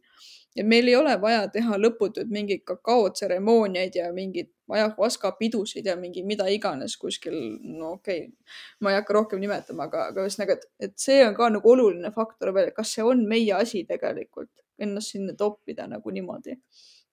ja 0.56 0.64
meil 0.64 0.88
ei 0.88 0.96
ole 0.96 1.14
vaja 1.20 1.46
teha 1.52 1.78
lõputuid 1.78 2.30
mingeid 2.32 2.64
kakaotseremooniaid 2.68 3.96
ja 3.98 4.08
mingeid 4.12 4.50
ayahuasca 4.72 5.32
pidusid 5.38 5.87
ja 5.87 5.96
mingi 5.96 6.22
mida 6.26 6.48
iganes 6.52 6.96
kuskil, 7.00 7.37
no 7.62 7.94
okei 7.96 8.26
okay., 8.26 8.54
ma 8.80 8.92
ei 8.92 8.98
hakka 8.98 9.16
rohkem 9.16 9.40
nimetama, 9.40 9.88
aga, 9.88 10.08
aga 10.12 10.26
ühesõnaga, 10.26 10.58
et, 10.58 10.68
et 10.88 10.96
see 11.00 11.22
on 11.24 11.37
ka 11.37 11.48
nagu 11.54 11.72
oluline 11.72 12.12
faktor 12.14 12.52
veel, 12.56 12.72
kas 12.76 12.92
see 12.96 13.06
on 13.06 13.24
meie 13.28 13.54
asi 13.56 13.84
tegelikult 13.88 14.52
ennast 14.78 15.14
sinna 15.14 15.34
toppida 15.38 15.88
nagu 15.90 16.11
niimoodi. 16.14 16.58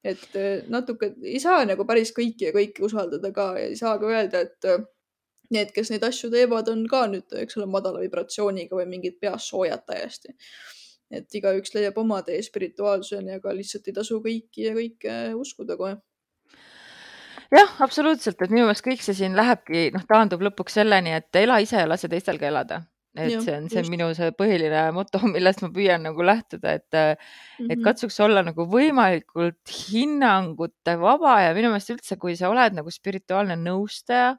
et 0.05 0.35
eh, 0.37 0.65
natuke 0.69 1.15
ei 1.23 1.39
saa 1.41 1.63
nagu 1.65 1.85
päris 1.85 2.11
kõiki 2.13 2.49
ja 2.49 2.51
kõiki 2.53 2.83
usaldada 2.85 3.31
ka 3.33 3.53
ja 3.57 3.71
ei 3.71 3.79
saa 3.79 3.95
ka 3.97 4.11
öelda, 4.11 4.43
et 4.45 4.67
need, 5.53 5.71
kes 5.73 5.91
neid 5.91 6.05
asju 6.05 6.29
teevad, 6.33 6.69
on 6.71 6.85
ka 6.89 7.05
nüüd, 7.11 7.33
eks 7.43 7.57
ole, 7.59 7.67
madala 7.69 8.01
vibratsiooniga 8.03 8.77
või 8.77 8.87
mingid 8.95 9.19
peas 9.21 9.49
soojad 9.51 9.85
täiesti. 9.87 10.35
Et 11.11 11.39
igaüks 11.39 11.75
leiab 11.75 11.97
oma 12.01 12.21
tee 12.25 12.41
spirituaalsuseni, 12.41 13.37
aga 13.39 13.53
lihtsalt 13.53 13.87
ei 13.87 13.95
tasu 13.99 14.19
kõiki 14.23 14.67
ja 14.67 14.73
kõike 14.77 15.15
uskuda 15.37 15.77
kohe 15.77 15.95
jah, 17.53 17.77
absoluutselt, 17.85 18.41
et 18.41 18.51
minu 18.51 18.65
meelest 18.65 18.85
kõik 18.85 19.05
see 19.05 19.17
siin 19.17 19.37
lähebki, 19.37 19.89
noh, 19.95 20.03
taandub 20.09 20.43
lõpuks 20.49 20.81
selleni, 20.81 21.13
et 21.15 21.41
ela 21.43 21.61
ise 21.63 21.83
ja 21.83 21.87
lase 21.89 22.09
teistel 22.11 22.41
ka 22.41 22.49
elada 22.49 22.81
et 23.15 23.31
ja, 23.31 23.39
see 23.41 23.55
on 23.55 23.69
see 23.71 23.79
just. 23.79 23.91
minu 23.93 24.09
see 24.17 24.31
põhiline 24.35 24.81
moto, 24.95 25.21
millest 25.35 25.63
ma 25.63 25.71
püüan 25.75 26.03
nagu 26.05 26.25
lähtuda, 26.25 26.75
et 26.79 26.91
mm, 26.91 27.15
-hmm. 27.15 27.69
et 27.69 27.77
mhm. 27.77 27.85
katsuks 27.87 28.19
olla 28.25 28.43
nagu 28.43 28.67
võimalikult 28.71 29.71
hinnangute 29.71 30.97
vaba 30.99 31.39
ja 31.45 31.55
minu 31.55 31.71
meelest 31.71 31.95
üldse, 31.95 32.19
kui 32.19 32.35
sa 32.35 32.51
oled 32.51 32.75
nagu 32.75 32.91
spirituaalne 32.91 33.57
nõustaja 33.61 34.35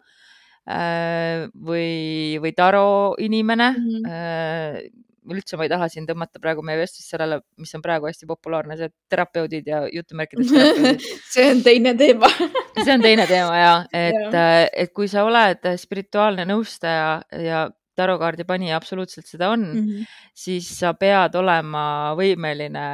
äh, 0.69 1.49
või, 1.57 2.37
või 2.43 2.53
taro 2.57 3.15
inimene 3.19 3.73
mm. 3.73 3.89
-hmm. 3.89 4.13
Äh, 4.13 5.06
üldse 5.33 5.59
ma 5.59 5.67
ei 5.67 5.73
taha 5.73 5.89
siin 5.93 6.07
tõmmata 6.09 6.41
praegu 6.43 6.63
meie 6.67 6.79
vestlust 6.81 7.11
sellele, 7.13 7.41
mis 7.61 7.75
on 7.77 7.83
praegu 7.85 8.09
hästi 8.09 8.29
populaarne, 8.29 8.77
see 8.79 8.93
terapeudid 9.13 9.71
ja 9.71 9.83
jutumärkides 9.93 10.53
terapeudid. 10.53 11.09
See 11.35 11.49
on 11.51 11.63
teine 11.67 11.95
teema. 11.99 12.31
See 12.85 12.93
on 12.95 13.05
teine 13.05 13.27
teema 13.31 13.59
ja 13.59 13.75
et 14.07 14.39
äh, 14.39 14.63
et 14.85 14.95
kui 14.97 15.11
sa 15.13 15.27
oled 15.27 15.69
spirituaalne 15.81 16.47
nõustaja 16.49 17.21
ja 17.43 17.67
tarokaardi 17.97 18.45
panija 18.45 18.77
absoluutselt 18.77 19.29
seda 19.29 19.51
on 19.55 19.63
mm, 19.73 19.85
-hmm. 19.85 20.17
siis 20.35 20.69
sa 20.79 20.93
pead 20.95 21.35
olema 21.35 22.15
võimeline 22.19 22.89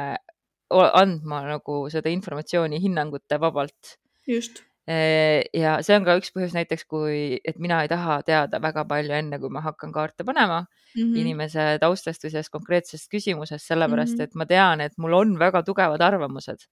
andma 0.73 1.41
nagu 1.45 1.83
seda 1.91 2.09
informatsiooni 2.09 2.79
hinnangute 2.81 3.39
vabalt. 3.39 3.97
just 4.27 4.63
ja 4.87 5.77
see 5.79 5.95
on 5.95 6.03
ka 6.03 6.17
üks 6.19 6.33
põhjus 6.35 6.55
näiteks, 6.57 6.83
kui, 6.91 7.39
et 7.47 7.59
mina 7.63 7.77
ei 7.83 7.91
taha 7.91 8.17
teada 8.27 8.59
väga 8.59 8.83
palju 8.89 9.15
enne, 9.15 9.39
kui 9.39 9.51
ma 9.53 9.61
hakkan 9.63 9.93
kaarte 9.95 10.25
panema 10.27 10.65
mm 10.65 11.01
-hmm. 11.01 11.19
inimese 11.21 11.77
taustast 11.79 12.23
või 12.23 12.31
sellest 12.33 12.51
konkreetsest 12.51 13.09
küsimusest, 13.11 13.65
sellepärast 13.65 14.17
mm 14.17 14.19
-hmm. 14.19 14.23
et 14.23 14.35
ma 14.35 14.45
tean, 14.45 14.81
et 14.81 14.97
mul 14.97 15.13
on 15.13 15.39
väga 15.39 15.63
tugevad 15.63 16.01
arvamused 16.01 16.67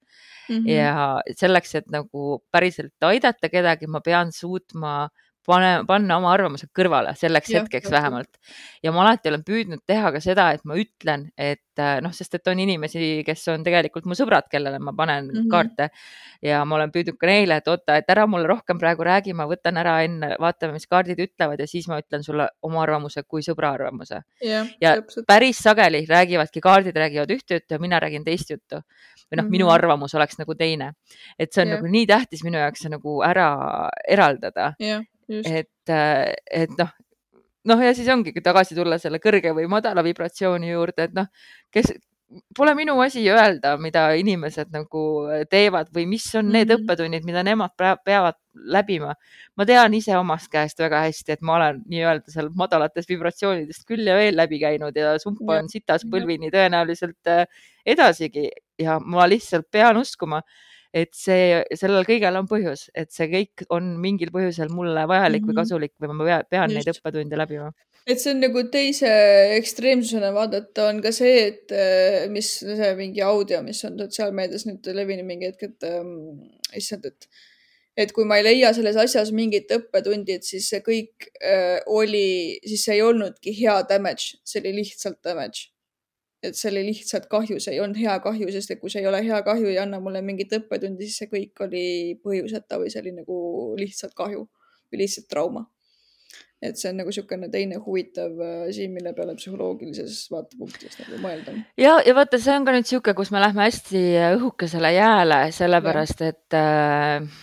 mm. 0.48 0.56
-hmm. 0.56 0.68
ja 0.68 1.22
selleks, 1.36 1.74
et 1.74 1.90
nagu 1.90 2.44
päriselt 2.50 2.92
aidata 3.00 3.48
kedagi, 3.48 3.86
ma 3.86 4.00
pean 4.00 4.32
suutma 4.32 5.08
pane, 5.46 5.70
panna 5.88 6.16
oma 6.20 6.30
arvamused 6.32 6.70
kõrvale 6.76 7.14
selleks 7.18 7.50
ja, 7.50 7.62
hetkeks 7.62 7.90
ja, 7.90 7.94
vähemalt. 7.96 8.38
ja 8.82 8.92
ma 8.94 9.02
alati 9.04 9.30
olen 9.32 9.44
püüdnud 9.46 9.82
teha 9.86 10.12
ka 10.14 10.20
seda, 10.22 10.50
et 10.56 10.64
ma 10.68 10.76
ütlen, 10.78 11.28
et 11.36 11.80
äh, 11.82 11.98
noh, 12.04 12.12
sest 12.14 12.36
et 12.38 12.50
on 12.52 12.60
inimesi, 12.62 13.22
kes 13.26 13.46
on 13.54 13.64
tegelikult 13.66 14.06
mu 14.10 14.16
sõbrad, 14.18 14.48
kellele 14.52 14.78
ma 14.78 14.94
panen 14.96 15.28
mm 15.28 15.38
-hmm. 15.38 15.50
kaarte 15.50 15.88
ja 16.42 16.64
ma 16.64 16.76
olen 16.78 16.92
püüdnud 16.94 17.18
ka 17.18 17.30
neile, 17.30 17.58
et 17.62 17.68
oota, 17.68 17.96
et 17.96 18.10
ära 18.10 18.26
mulle 18.26 18.46
rohkem 18.50 18.78
praegu 18.78 19.04
räägi, 19.06 19.34
ma 19.34 19.46
võtan 19.50 19.78
ära 19.78 20.00
enne, 20.04 20.34
vaatame, 20.40 20.78
mis 20.78 20.86
kaardid 20.86 21.18
ütlevad 21.18 21.60
ja 21.60 21.66
siis 21.66 21.88
ma 21.88 21.98
ütlen 22.02 22.22
sulle 22.22 22.48
oma 22.62 22.82
arvamuse 22.82 23.22
kui 23.22 23.42
sõbra 23.42 23.74
arvamuse. 23.78 24.22
ja, 24.42 24.66
ja 24.80 24.96
päris 25.26 25.58
sageli 25.58 26.06
räägivadki, 26.08 26.60
kaardid 26.60 26.96
räägivad 26.96 27.30
ühte 27.30 27.54
juttu 27.54 27.74
ja 27.74 27.78
mina 27.78 28.00
räägin 28.00 28.24
teist 28.24 28.50
juttu 28.50 28.82
või 29.32 29.38
noh 29.38 29.44
mm 29.44 29.48
-hmm., 29.48 29.50
minu 29.50 29.70
arvamus 29.70 30.14
oleks 30.14 30.38
nagu 30.38 30.54
teine. 30.54 30.92
et 31.38 31.52
see 31.52 31.62
on 31.62 31.68
ja. 31.68 31.74
nagu 31.74 31.86
nii 31.86 32.06
tähtis 32.06 32.44
minu 32.44 32.58
jaoks 32.58 32.84
nagu 32.88 33.22
ära 33.22 33.48
eraldada 34.08 34.74
et, 35.32 35.90
äh, 35.90 36.32
et 36.50 36.72
noh, 36.78 36.92
noh 37.64 37.84
ja 37.84 37.94
siis 37.94 38.08
ongi 38.12 38.34
tagasi 38.44 38.78
tulla 38.78 38.98
selle 38.98 39.20
kõrge 39.22 39.54
või 39.56 39.68
madala 39.70 40.04
vibratsiooni 40.04 40.72
juurde, 40.72 41.08
et 41.08 41.14
noh, 41.16 41.28
kes, 41.72 41.92
pole 42.56 42.74
minu 42.74 42.94
asi 43.02 43.24
öelda, 43.30 43.74
mida 43.80 44.04
inimesed 44.18 44.70
nagu 44.72 45.02
teevad 45.50 45.90
või 45.94 46.06
mis 46.08 46.26
on 46.38 46.48
need 46.48 46.68
mm 46.68 46.74
-hmm. 46.74 46.82
õppetunnid, 46.84 47.26
mida 47.28 47.42
nemad 47.42 47.74
peavad 48.04 48.38
läbima. 48.54 49.14
ma 49.56 49.66
tean 49.66 49.94
ise 49.94 50.16
omast 50.16 50.50
käest 50.50 50.78
väga 50.78 51.00
hästi, 51.06 51.32
et 51.32 51.42
ma 51.42 51.56
olen 51.56 51.82
nii-öelda 51.88 52.32
seal 52.32 52.48
madalatest 52.56 53.08
vibratsioonidest 53.08 53.86
küll 53.88 54.06
ja 54.06 54.16
veel 54.16 54.36
läbi 54.36 54.58
käinud 54.60 54.96
ja 54.96 55.18
sumpa 55.18 55.58
on 55.58 55.68
sitas 55.68 56.04
põlvini 56.04 56.50
tõenäoliselt 56.50 57.28
äh, 57.28 57.46
edasigi 57.86 58.50
ja 58.78 58.98
ma 59.00 59.28
lihtsalt 59.28 59.70
pean 59.70 59.96
uskuma, 59.96 60.42
et 60.92 61.12
see, 61.16 61.62
sellel 61.78 62.04
kõigel 62.08 62.36
on 62.36 62.48
põhjus, 62.48 62.86
et 62.98 63.12
see 63.14 63.28
kõik 63.32 63.64
on 63.72 63.94
mingil 64.00 64.32
põhjusel 64.34 64.72
mulle 64.72 65.06
vajalik 65.08 65.40
mm 65.40 65.48
-hmm. 65.48 65.48
või 65.48 65.54
mhm. 65.54 65.60
kasulik 65.62 65.92
või 65.96 66.12
ma 66.12 66.42
pean 66.50 66.70
Just. 66.70 66.76
neid 66.76 66.92
õppetunde 66.94 67.38
läbima. 67.40 67.70
et 68.06 68.20
see 68.20 68.32
on 68.34 68.42
nagu 68.42 68.64
teise 68.70 69.12
ekstreemsusena 69.56 70.32
vaadata, 70.34 70.88
on 70.88 71.00
ka 71.02 71.12
see, 71.12 71.46
et 71.46 71.72
äh, 71.72 72.28
mis 72.28 72.50
see 72.60 72.92
mingi 72.98 73.22
audio, 73.22 73.62
mis 73.62 73.84
on 73.84 73.98
sotsiaalmeedias 73.98 74.66
nüüd 74.66 74.92
levinud 74.94 75.26
mingi 75.26 75.46
hetk, 75.50 75.62
et 75.62 75.88
ähm, 75.88 76.52
issand, 76.76 77.06
et 77.06 77.28
et 77.96 78.12
kui 78.12 78.24
ma 78.24 78.38
ei 78.40 78.44
leia 78.44 78.72
selles 78.72 78.96
asjas 78.96 79.32
mingit 79.36 79.68
õppetundi, 79.70 80.38
et 80.38 80.44
siis 80.44 80.68
see 80.68 80.80
kõik 80.80 81.28
äh, 81.44 81.80
oli, 81.86 82.58
siis 82.64 82.84
see 82.84 82.94
ei 82.96 83.02
olnudki 83.02 83.52
hea 83.60 83.82
damage, 83.88 84.40
see 84.44 84.60
oli 84.60 84.72
lihtsalt 84.80 85.20
damage 85.24 85.72
et 86.42 86.58
see 86.58 86.70
oli 86.72 86.86
lihtsalt 86.88 87.28
kahju, 87.30 87.60
see 87.62 87.76
ei 87.76 87.82
olnud 87.82 87.98
hea 88.02 88.14
kahju, 88.24 88.48
sest 88.54 88.74
et 88.74 88.80
kui 88.80 88.90
see 88.90 89.02
ei 89.02 89.10
ole 89.10 89.20
hea 89.22 89.38
kahju, 89.46 89.68
ei 89.70 89.78
anna 89.82 90.00
mulle 90.02 90.24
mingit 90.26 90.52
õppetundi, 90.58 91.06
siis 91.06 91.22
see 91.22 91.30
kõik 91.30 91.62
oli 91.66 91.84
põhjuseta 92.24 92.80
või 92.82 92.90
see 92.92 93.02
oli 93.04 93.14
nagu 93.20 93.36
lihtsalt 93.78 94.16
kahju 94.18 94.42
või 94.90 95.04
lihtsalt 95.04 95.30
trauma. 95.30 95.68
et 96.62 96.78
see 96.78 96.92
on 96.92 97.00
nagu 97.00 97.10
niisugune 97.10 97.48
teine 97.50 97.78
huvitav 97.82 98.36
asi, 98.68 98.84
mille 98.90 99.10
peale 99.16 99.34
psühholoogilisest 99.34 100.30
vaatepunktist 100.30 101.00
nagu 101.02 101.22
mõelda. 101.22 101.54
ja, 101.78 101.96
ja 102.06 102.14
vaata, 102.18 102.38
see 102.42 102.54
on 102.58 102.66
ka 102.66 102.74
nüüd 102.74 102.86
niisugune, 102.86 103.16
kus 103.18 103.32
me 103.34 103.42
lähme 103.42 103.66
hästi 103.66 104.02
õhukesele 104.36 104.92
jääle, 104.94 105.40
sellepärast 105.54 106.22
ja. 106.22 106.34
et 106.34 106.58
äh, 106.58 107.40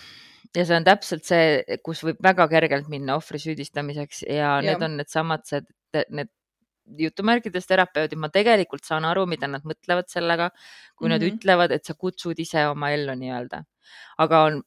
ja 0.56 0.66
see 0.66 0.76
on 0.76 0.88
täpselt 0.88 1.28
see, 1.28 1.80
kus 1.86 2.04
võib 2.04 2.20
väga 2.24 2.48
kergelt 2.52 2.92
minna 2.92 3.16
ohvri 3.20 3.40
süüdistamiseks 3.40 4.26
ja, 4.28 4.58
ja. 4.60 4.62
need 4.66 4.86
on 4.88 5.00
needsamad, 5.00 5.48
see, 5.48 5.64
need 6.10 6.32
jutumärkides 6.98 7.68
terapeudid, 7.70 8.18
ma 8.18 8.30
tegelikult 8.34 8.84
saan 8.88 9.06
aru, 9.06 9.26
mida 9.30 9.48
nad 9.48 9.66
mõtlevad 9.68 10.10
sellega, 10.10 10.50
kui 10.96 11.08
mm 11.08 11.12
-hmm. 11.12 11.14
nad 11.14 11.22
mhm. 11.22 11.36
ütlevad, 11.36 11.72
et 11.72 11.86
sa 11.86 11.94
kutsud 11.94 12.40
ise 12.40 12.68
oma 12.68 12.92
ellu 12.92 13.16
nii-öelda. 13.16 13.64
aga 14.18 14.44
on, 14.44 14.62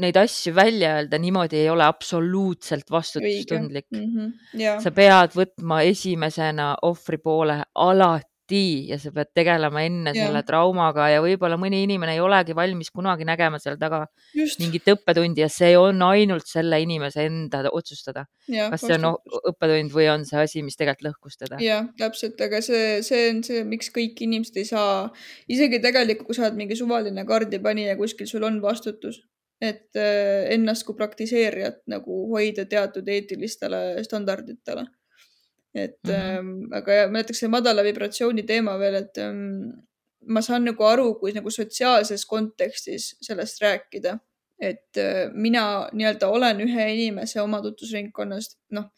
neid 0.00 0.16
asju 0.16 0.54
välja 0.54 0.94
öelda 0.96 1.18
niimoodi 1.18 1.56
ei 1.56 1.70
ole 1.70 1.84
absoluutselt 1.84 2.90
vastutustundlik. 2.90 3.86
Mm 3.90 4.00
-hmm. 4.00 4.80
sa 4.80 4.90
pead 4.90 5.36
võtma 5.36 5.82
esimesena 5.82 6.76
ohvri 6.82 7.18
poole 7.18 7.62
alati 7.74 8.31
alati 8.52 8.88
ja 8.88 8.98
sa 8.98 9.10
pead 9.12 9.32
tegelema 9.34 9.82
enne 9.86 10.12
ja. 10.12 10.26
selle 10.26 10.42
traumaga 10.44 11.08
ja 11.10 11.22
võib-olla 11.22 11.56
mõni 11.60 11.82
inimene 11.86 12.14
ei 12.14 12.20
olegi 12.20 12.54
valmis 12.54 12.90
kunagi 12.90 13.24
nägema 13.24 13.58
seal 13.58 13.78
taga 13.78 14.06
Just. 14.34 14.60
mingit 14.60 14.86
õppetundi 14.92 15.42
ja 15.42 15.48
see 15.48 15.76
on 15.78 16.02
ainult 16.02 16.46
selle 16.46 16.80
inimese 16.82 17.26
enda 17.26 17.64
otsustada. 17.72 18.26
kas 18.46 18.84
see 18.84 18.98
on 18.98 19.16
õppetund 19.52 19.92
või 19.92 20.08
on 20.12 20.24
see 20.28 20.40
asi, 20.40 20.62
mis 20.62 20.76
tegelikult 20.76 21.12
lõhkus 21.12 21.38
teda. 21.38 21.58
jah, 21.62 21.88
täpselt, 21.98 22.40
aga 22.40 22.60
see, 22.62 23.02
see 23.02 23.30
on 23.30 23.42
see, 23.42 23.64
miks 23.64 23.90
kõik 23.90 24.20
inimesed 24.20 24.56
ei 24.60 24.68
saa, 24.68 25.10
isegi 25.48 25.80
tegelikult, 25.82 26.28
kui 26.28 26.36
sa 26.36 26.46
oled 26.46 26.58
mingi 26.58 26.76
suvaline 26.78 27.24
kaardipanija, 27.26 27.96
kuskil 27.96 28.28
sul 28.28 28.44
on 28.46 28.60
vastutus 28.62 29.22
et 29.62 29.94
äh, 29.94 30.50
ennast 30.50 30.82
kui 30.82 30.96
praktiseerijat 30.98 31.84
nagu 31.86 32.24
hoida 32.32 32.64
teatud 32.66 33.06
eetilistele 33.08 34.02
standarditele 34.02 34.88
et 35.74 35.98
mm 36.04 36.10
-hmm. 36.10 36.38
ähm, 36.38 36.72
aga 36.72 36.92
ja, 36.92 37.08
ma 37.08 37.22
ütleks 37.22 37.40
see 37.40 37.48
madala 37.48 37.84
vibratsiooni 37.84 38.42
teema 38.48 38.76
veel, 38.78 38.94
et 38.94 39.18
ähm, 39.18 39.72
ma 40.26 40.42
saan 40.42 40.64
nagu 40.68 40.84
aru, 40.84 41.14
kui 41.20 41.32
nagu 41.32 41.50
sotsiaalses 41.50 42.26
kontekstis 42.26 43.16
sellest 43.20 43.62
rääkida, 43.62 44.18
et 44.60 44.98
äh, 44.98 45.30
mina 45.34 45.88
nii-öelda 45.92 46.28
olen 46.28 46.60
ühe 46.66 46.88
inimese 46.94 47.40
oma 47.42 47.62
tutvusringkonnast, 47.62 48.58
noh, 48.76 48.90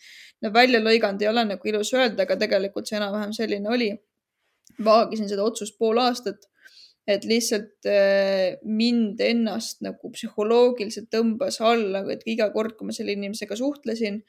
no 0.43 0.53
välja 0.53 0.81
lõiganud 0.81 1.23
ei 1.23 1.29
ole 1.31 1.45
nagu 1.45 1.69
ilus 1.71 1.95
öelda, 1.95 2.27
aga 2.27 2.37
tegelikult 2.37 2.91
see 2.91 2.99
enam-vähem 3.01 3.33
selline 3.33 3.71
oli. 3.71 3.95
vaagisin 4.85 5.29
seda 5.29 5.45
otsust 5.45 5.77
pool 5.79 6.01
aastat, 6.03 6.49
et 7.07 7.25
lihtsalt 7.29 7.87
äh, 7.87 8.57
mind 8.65 9.21
ennast 9.21 9.85
nagu 9.85 10.11
psühholoogiliselt 10.11 11.11
tõmbas 11.13 11.61
alla, 11.63 12.01
et 12.11 12.25
iga 12.27 12.49
kord, 12.51 12.75
kui 12.77 12.89
ma 12.89 12.97
selle 12.97 13.15
inimesega 13.15 13.57
suhtlesin 13.61 14.23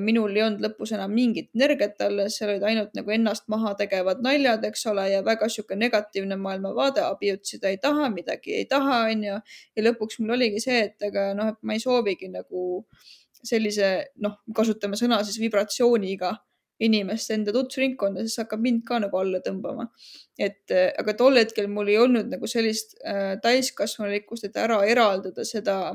minul 0.00 0.32
ei 0.32 0.40
olnud 0.40 0.62
lõpus 0.64 0.94
enam 0.96 1.12
mingit 1.12 1.50
energiat 1.52 2.00
alles, 2.00 2.38
seal 2.38 2.54
olid 2.54 2.62
ainult 2.64 2.94
nagu 2.96 3.12
ennast 3.12 3.44
maha 3.52 3.74
tegevad 3.76 4.22
naljad, 4.24 4.64
eks 4.64 4.86
ole, 4.88 5.04
ja 5.12 5.20
väga 5.26 5.50
sihuke 5.52 5.76
negatiivne 5.76 6.38
maailmavaade, 6.40 7.04
abiutsida 7.04 7.68
ei 7.68 7.76
taha, 7.82 8.08
midagi 8.14 8.54
ei 8.56 8.64
taha, 8.70 9.02
onju. 9.10 9.36
ja 9.76 9.84
lõpuks 9.84 10.22
mul 10.22 10.38
oligi 10.38 10.62
see, 10.64 10.80
et 10.88 11.08
aga 11.10 11.28
noh, 11.36 11.52
et 11.52 11.60
ma 11.60 11.76
ei 11.76 11.82
soovigi 11.82 12.32
nagu 12.32 12.64
sellise, 13.44 13.90
noh, 14.24 14.40
kasutame 14.56 14.96
sõna 14.96 15.20
siis 15.24 15.36
vibratsiooniga 15.42 16.32
inimest 16.80 17.30
enda 17.32 17.52
tutvusringkonda, 17.56 18.24
siis 18.24 18.40
hakkab 18.42 18.60
mind 18.64 18.82
ka 18.88 18.98
nagu 19.00 19.20
alla 19.20 19.40
tõmbama. 19.44 19.88
et 20.38 20.70
eh, 20.70 20.90
aga 21.00 21.14
tol 21.16 21.36
hetkel 21.40 21.68
mul 21.72 21.88
ei 21.88 21.96
olnud 21.98 22.28
nagu 22.32 22.48
sellist 22.50 22.98
äh, 23.00 23.36
täiskasvanulikkust, 23.40 24.44
et 24.44 24.56
ära 24.60 24.82
eraldada 24.84 25.44
seda 25.48 25.94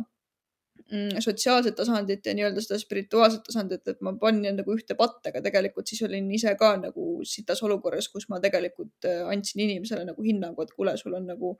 sotsiaalset 1.23 1.75
tasandit 1.75 2.25
ja 2.25 2.33
nii-öelda 2.35 2.61
seda 2.63 2.79
spirituaalset 2.79 3.43
tasandit, 3.47 3.87
et 3.87 4.01
ma 4.03 4.11
panin 4.19 4.57
nagu 4.59 4.75
ühte 4.75 4.95
patta, 4.99 5.29
aga 5.31 5.41
tegelikult 5.45 5.87
siis 5.87 6.03
olin 6.07 6.27
ise 6.35 6.53
ka 6.59 6.73
nagu 6.81 7.05
sitas 7.27 7.63
olukorras, 7.63 8.09
kus 8.11 8.27
ma 8.31 8.41
tegelikult 8.43 9.07
äh, 9.07 9.21
andsin 9.31 9.63
inimesele 9.67 10.03
nagu 10.09 10.25
hinnangu, 10.25 10.65
et 10.65 10.73
kuule, 10.75 10.95
sul 10.99 11.15
on 11.17 11.29
nagu 11.31 11.53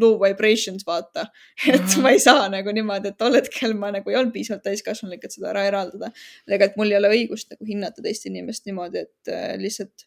low 0.00 0.16
vibrations, 0.22 0.86
vaata. 0.88 1.28
et 1.68 1.82
mm 1.82 1.98
ma 1.98 2.12
ei 2.14 2.20
saa 2.22 2.46
nagu 2.52 2.72
niimoodi, 2.72 3.10
et 3.10 3.18
tol 3.20 3.34
hetkel 3.34 3.74
ma 3.76 3.90
nagu 3.92 4.10
ei 4.10 4.16
olnud 4.16 4.32
piisavalt 4.32 4.62
täiskasvanulik, 4.68 5.24
et 5.26 5.34
seda 5.34 5.50
ära 5.50 5.64
eraldada. 5.68 6.12
tegelikult 6.46 6.78
mul 6.80 6.92
ei 6.94 6.98
ole 7.00 7.12
õigust 7.16 7.52
nagu 7.52 7.66
hinnata 7.68 8.04
teist 8.04 8.26
inimest 8.30 8.68
niimoodi, 8.68 9.04
et 9.04 9.32
äh, 9.34 9.56
lihtsalt 9.60 10.06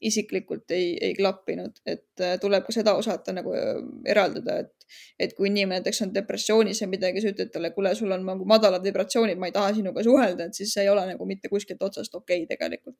isiklikult 0.00 0.72
ei, 0.72 0.94
ei 1.00 1.14
klappinud, 1.14 1.82
et 1.86 2.22
äh, 2.24 2.36
tuleb 2.40 2.64
ka 2.66 2.74
seda 2.74 2.94
osata 2.96 3.34
nagu 3.36 3.52
äh, 3.56 3.80
eraldada, 4.08 4.58
et, 4.64 4.88
et 5.20 5.34
kui 5.36 5.50
inimene 5.50 5.80
näiteks 5.80 6.02
on 6.06 6.14
depressioonis 6.14 6.80
ja 6.80 6.88
midagi, 6.90 7.22
sa 7.22 7.32
ütled 7.34 7.52
talle, 7.52 7.72
kuule, 7.76 7.92
sul 7.98 8.12
on 8.16 8.24
nagu 8.26 8.48
madalad 8.48 8.84
vibratsioonid, 8.86 9.40
ma 9.40 9.50
ei 9.50 9.56
taha 9.56 9.74
sinuga 9.76 10.04
suhelda, 10.06 10.48
et 10.48 10.56
siis 10.56 10.72
see 10.74 10.86
ei 10.86 10.92
ole 10.92 11.04
nagu 11.12 11.28
mitte 11.28 11.52
kuskilt 11.52 11.82
otsast 11.84 12.16
okei 12.16 12.44
okay, 12.44 12.50
tegelikult. 12.54 12.96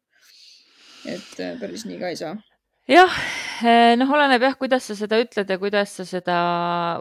et 1.09 1.41
äh, 1.41 1.57
päris 1.61 1.87
nii 1.89 2.01
ka 2.01 2.13
ei 2.13 2.21
saa 2.21 2.37
jah, 2.89 3.13
eh, 3.63 3.93
noh, 3.99 4.09
oleneb 4.15 4.43
jah, 4.43 4.55
kuidas 4.59 4.87
sa 4.89 4.95
seda 4.97 5.19
ütled 5.21 5.51
ja 5.53 5.57
kuidas 5.61 5.93
sa 5.99 6.05
seda 6.09 6.37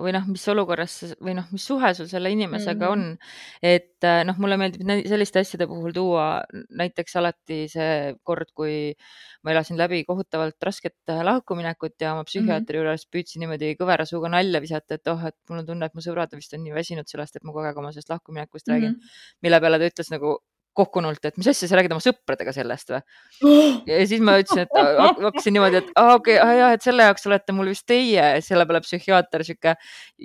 või 0.03 0.11
noh, 0.13 0.25
mis 0.29 0.43
olukorras 0.51 0.97
või 1.23 1.35
noh, 1.37 1.47
mis 1.53 1.65
suhe 1.65 1.91
sul 1.97 2.09
selle 2.11 2.31
inimesega 2.33 2.89
mm 2.89 3.01
-hmm. 3.01 3.15
on. 3.15 3.63
et 3.63 4.03
eh, 4.03 4.23
noh, 4.27 4.37
mulle 4.37 4.57
meeldib 4.59 4.83
selliste 5.07 5.39
asjade 5.39 5.67
puhul 5.67 5.95
tuua 5.95 6.43
näiteks 6.51 7.15
alati 7.21 7.61
see 7.71 8.13
kord, 8.23 8.51
kui 8.53 8.93
ma 9.43 9.51
elasin 9.55 9.77
läbi 9.77 10.03
kohutavalt 10.05 10.59
rasket 10.61 10.97
eh, 11.07 11.23
lahkuminekut 11.23 11.95
ja 12.01 12.13
oma 12.13 12.23
psühhiaatri 12.27 12.77
mm 12.77 12.83
-hmm. 12.83 12.89
juures 12.89 13.07
püüdsin 13.07 13.39
niimoodi 13.45 13.75
kõvera 13.79 14.05
suuga 14.05 14.29
nalja 14.29 14.61
visata, 14.61 14.95
et 14.95 15.07
oh, 15.07 15.25
et 15.25 15.37
mul 15.49 15.59
on 15.59 15.65
tunne, 15.65 15.85
et 15.85 15.95
mu 15.95 16.01
sõbrad 16.01 16.35
vist 16.35 16.53
on 16.53 16.63
nii 16.63 16.73
väsinud 16.73 17.07
sellest, 17.07 17.35
et 17.35 17.43
ma 17.43 17.51
kogu 17.51 17.65
aeg 17.65 17.77
oma 17.77 17.91
sellest 17.91 18.09
lahkuminekust 18.09 18.67
mm 18.67 18.73
-hmm. 18.73 18.81
räägin. 18.81 18.95
mille 19.41 19.59
peale 19.59 19.79
ta 19.79 19.85
ütles 19.85 20.11
nagu 20.11 20.39
kohkunult, 20.79 21.23
et 21.27 21.37
mis 21.39 21.47
asja, 21.51 21.67
sa 21.69 21.79
räägid 21.79 21.93
oma 21.95 22.03
sõpradega 22.03 22.53
sellest 22.55 22.93
või? 22.93 23.01
ja 23.89 23.99
siis 24.09 24.23
ma 24.23 24.37
ütlesin, 24.41 24.65
et 24.65 24.75
hakkasin 25.25 25.55
niimoodi, 25.55 25.81
et 25.81 25.91
aa, 25.99 26.15
okei 26.17 26.37
okay,, 26.39 26.59
jah, 26.59 26.75
et 26.75 26.85
selle 26.85 27.07
jaoks 27.07 27.27
olete 27.29 27.55
mul 27.55 27.71
vist 27.71 27.85
teie, 27.89 28.27
selle 28.45 28.67
peale 28.69 28.81
psühhiaater, 28.85 29.45
sihuke 29.47 29.75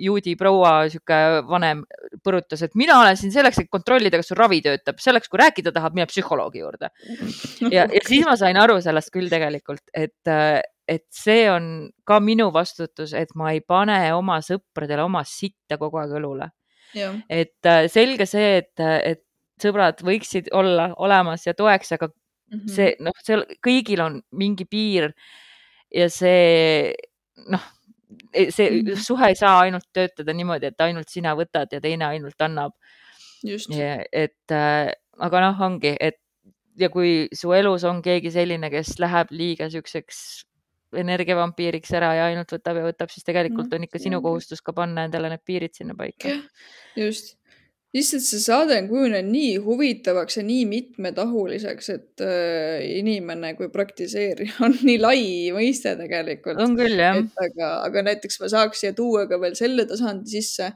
juudi 0.07 0.35
proua, 0.39 0.75
sihuke 0.91 1.19
vanem 1.49 1.83
põrutas, 2.25 2.63
et 2.65 2.77
mina 2.79 2.99
olen 3.01 3.19
siin 3.19 3.33
selleks, 3.35 3.63
et 3.63 3.71
kontrollida, 3.71 4.19
kas 4.21 4.31
sul 4.31 4.39
ravi 4.39 4.61
töötab, 4.65 5.01
selleks, 5.03 5.31
kui 5.31 5.41
rääkida 5.41 5.73
tahad, 5.75 5.95
mine 5.97 6.07
psühholoogi 6.11 6.63
juurde. 6.63 6.91
ja, 7.71 7.85
ja 7.85 8.05
siis 8.05 8.25
ma 8.27 8.37
sain 8.39 8.59
aru 8.61 8.79
sellest 8.83 9.13
küll 9.13 9.31
tegelikult, 9.31 9.83
et, 9.93 10.33
et 10.87 11.05
see 11.13 11.45
on 11.51 11.89
ka 12.07 12.19
minu 12.23 12.51
vastutus, 12.55 13.15
et 13.17 13.33
ma 13.35 13.51
ei 13.55 13.63
pane 13.65 13.99
oma 14.15 14.39
sõpradele 14.45 15.05
oma 15.05 15.25
sitta 15.27 15.79
kogu 15.81 16.01
aeg 16.01 16.15
õlule. 16.19 16.51
et 16.95 17.71
selge 17.91 18.27
see, 18.29 18.57
et, 18.61 18.83
et 19.03 19.24
sõbrad 19.61 20.01
võiksid 20.05 20.51
olla 20.53 20.89
olemas 20.97 21.45
ja 21.47 21.53
toeks, 21.53 21.91
aga 21.95 22.09
mm 22.09 22.59
-hmm. 22.59 22.73
see 22.75 22.95
noh, 22.99 23.15
seal 23.23 23.45
kõigil 23.63 24.01
on 24.03 24.19
mingi 24.31 24.65
piir 24.65 25.13
ja 25.95 26.09
see 26.09 26.93
noh, 27.51 27.63
e, 28.33 28.51
see 28.51 28.69
mm 28.69 28.81
-hmm. 28.81 29.01
suhe 29.07 29.31
ei 29.31 29.35
saa 29.35 29.59
ainult 29.59 29.87
töötada 29.93 30.33
niimoodi, 30.33 30.71
et 30.71 30.81
ainult 30.81 31.09
sina 31.09 31.35
võtad 31.35 31.71
ja 31.71 31.81
teine 31.81 32.05
ainult 32.05 32.41
annab. 32.41 32.73
et 34.11 34.51
äh, 34.51 34.91
aga 35.19 35.41
noh, 35.41 35.61
ongi, 35.61 35.95
et 35.99 36.19
ja 36.77 36.89
kui 36.89 37.27
su 37.33 37.53
elus 37.53 37.83
on 37.83 38.01
keegi 38.01 38.31
selline, 38.31 38.69
kes 38.69 38.99
läheb 38.99 39.31
liiga 39.31 39.69
siukseks 39.69 40.45
energiavampiiriks 40.95 41.91
ära 41.97 42.13
ja 42.15 42.25
ainult 42.31 42.51
võtab 42.51 42.79
ja 42.79 42.83
võtab, 42.85 43.09
siis 43.11 43.23
tegelikult 43.27 43.71
no, 43.71 43.75
on 43.75 43.87
ikka 43.87 43.99
sinu 43.99 44.21
kohustus 44.21 44.61
ka 44.61 44.73
panna 44.73 45.05
endale 45.05 45.29
need 45.29 45.43
piirid 45.45 45.73
sinna 45.73 45.95
paika. 45.95 46.29
just 46.95 47.37
lihtsalt 47.95 48.25
see 48.25 48.41
saade 48.43 48.75
on 48.81 48.89
kujunenud 48.89 49.31
nii 49.31 49.55
huvitavaks 49.63 50.39
ja 50.39 50.43
nii 50.45 50.65
mitmetahuliseks, 50.69 51.89
et 51.93 52.23
äh, 52.25 52.83
inimene 52.99 53.53
kui 53.59 53.69
praktiseerija 53.73 54.59
on 54.67 54.77
nii 54.81 54.99
lai 55.01 55.25
mõiste 55.55 55.95
tegelikult. 55.99 56.59
on 56.61 56.77
küll, 56.79 56.99
jah. 56.99 57.21
aga, 57.47 57.73
aga 57.87 58.05
näiteks 58.11 58.41
ma 58.43 58.51
saaks 58.51 58.83
siia 58.83 58.95
tuua 58.97 59.25
ka 59.31 59.39
veel 59.41 59.55
selle 59.57 59.87
tasandi 59.89 60.37
sisse, 60.37 60.71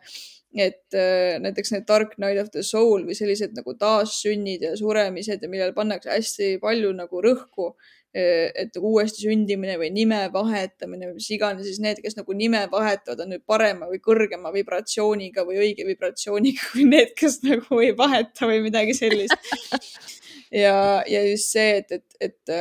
et 0.55 0.97
äh, 0.97 1.37
näiteks 1.43 1.75
need 1.75 1.87
Dark 1.89 2.15
Night 2.21 2.41
of 2.41 2.53
the 2.55 2.63
Soul 2.65 3.05
või 3.05 3.17
sellised 3.17 3.53
nagu 3.57 3.75
taassünnid 3.77 4.65
ja 4.65 4.73
suremised 4.79 5.43
ja 5.43 5.51
millele 5.51 5.75
pannakse 5.77 6.13
hästi 6.15 6.55
palju 6.63 6.95
nagu 6.97 7.23
rõhku 7.25 7.73
et 8.13 8.77
uuesti 8.79 9.27
sündimine 9.27 9.75
või 9.77 9.91
nime 9.93 10.23
vahetamine 10.33 11.11
või 11.11 11.19
mis 11.19 11.29
iganes, 11.35 11.67
siis 11.67 11.81
need, 11.83 12.01
kes 12.01 12.17
nagu 12.17 12.33
nime 12.33 12.63
vahetavad, 12.71 13.21
on 13.21 13.35
nüüd 13.35 13.43
parema 13.45 13.89
või 13.89 14.01
kõrgema 14.01 14.53
vibratsiooniga 14.55 15.45
või 15.45 15.59
õige 15.65 15.85
vibratsiooniga 15.85 16.71
kui 16.71 16.87
need, 16.89 17.13
kes 17.19 17.41
nagu 17.45 17.81
ei 17.85 17.93
vaheta 17.97 18.49
või 18.49 18.63
midagi 18.65 18.97
sellist. 18.97 19.53
ja, 20.63 21.03
ja 21.05 21.23
just 21.29 21.53
see, 21.53 21.83
et, 21.83 21.99
et, 21.99 22.31
et 22.31 22.57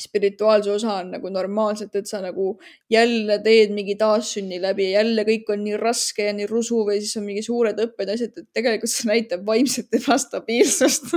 spirituaalse 0.00 0.70
osa 0.72 0.94
on 1.02 1.10
nagu 1.12 1.28
normaalselt, 1.28 1.94
et 1.96 2.08
sa 2.08 2.22
nagu 2.24 2.54
jälle 2.90 3.36
teed 3.44 3.74
mingi 3.76 3.94
taassünni 4.00 4.56
läbi 4.62 4.86
ja 4.88 5.02
jälle 5.02 5.24
kõik 5.28 5.52
on 5.52 5.60
nii 5.66 5.76
raske 5.80 6.30
ja 6.30 6.32
nii 6.36 6.48
rusu 6.48 6.80
või 6.86 6.96
siis 7.02 7.18
on 7.20 7.26
mingi 7.26 7.42
suured 7.44 7.80
õpped 7.84 8.08
ja 8.08 8.16
asjad, 8.16 8.32
et 8.40 8.48
tegelikult 8.56 8.92
see 8.92 9.10
näitab 9.10 9.44
vaimset 9.46 10.00
ebastabiilsust. 10.00 11.12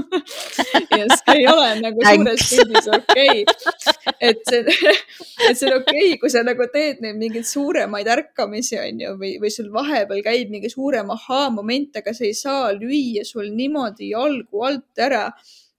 Ja 0.96 1.06
see 1.12 1.34
ei 1.42 1.48
ole 1.50 1.68
nagu 1.82 2.04
suures 2.04 2.44
pildis 2.52 2.86
okei. 2.92 3.42
Okay.. 3.44 4.14
et 4.24 4.44
see, 4.48 4.62
et 5.50 5.58
see 5.58 5.68
on 5.70 5.78
okei 5.82 6.06
okay,, 6.06 6.20
kui 6.22 6.32
sa 6.32 6.44
nagu 6.46 6.68
teed 6.72 7.02
neid 7.04 7.20
mingeid 7.20 7.48
suuremaid 7.48 8.08
ärkamisi, 8.12 8.78
on 8.80 9.04
ju, 9.04 9.16
või, 9.20 9.36
või 9.44 9.52
sul 9.52 9.72
vahepeal 9.74 10.24
käib 10.26 10.52
mingi 10.54 10.72
suurem 10.72 11.12
ahhaa-moment, 11.16 12.00
aga 12.00 12.16
see 12.16 12.32
ei 12.32 12.38
saa 12.38 12.72
lüüa 12.76 13.26
sul 13.28 13.52
niimoodi 13.56 14.12
jalgu 14.14 14.68
alt 14.68 15.04
ära 15.04 15.28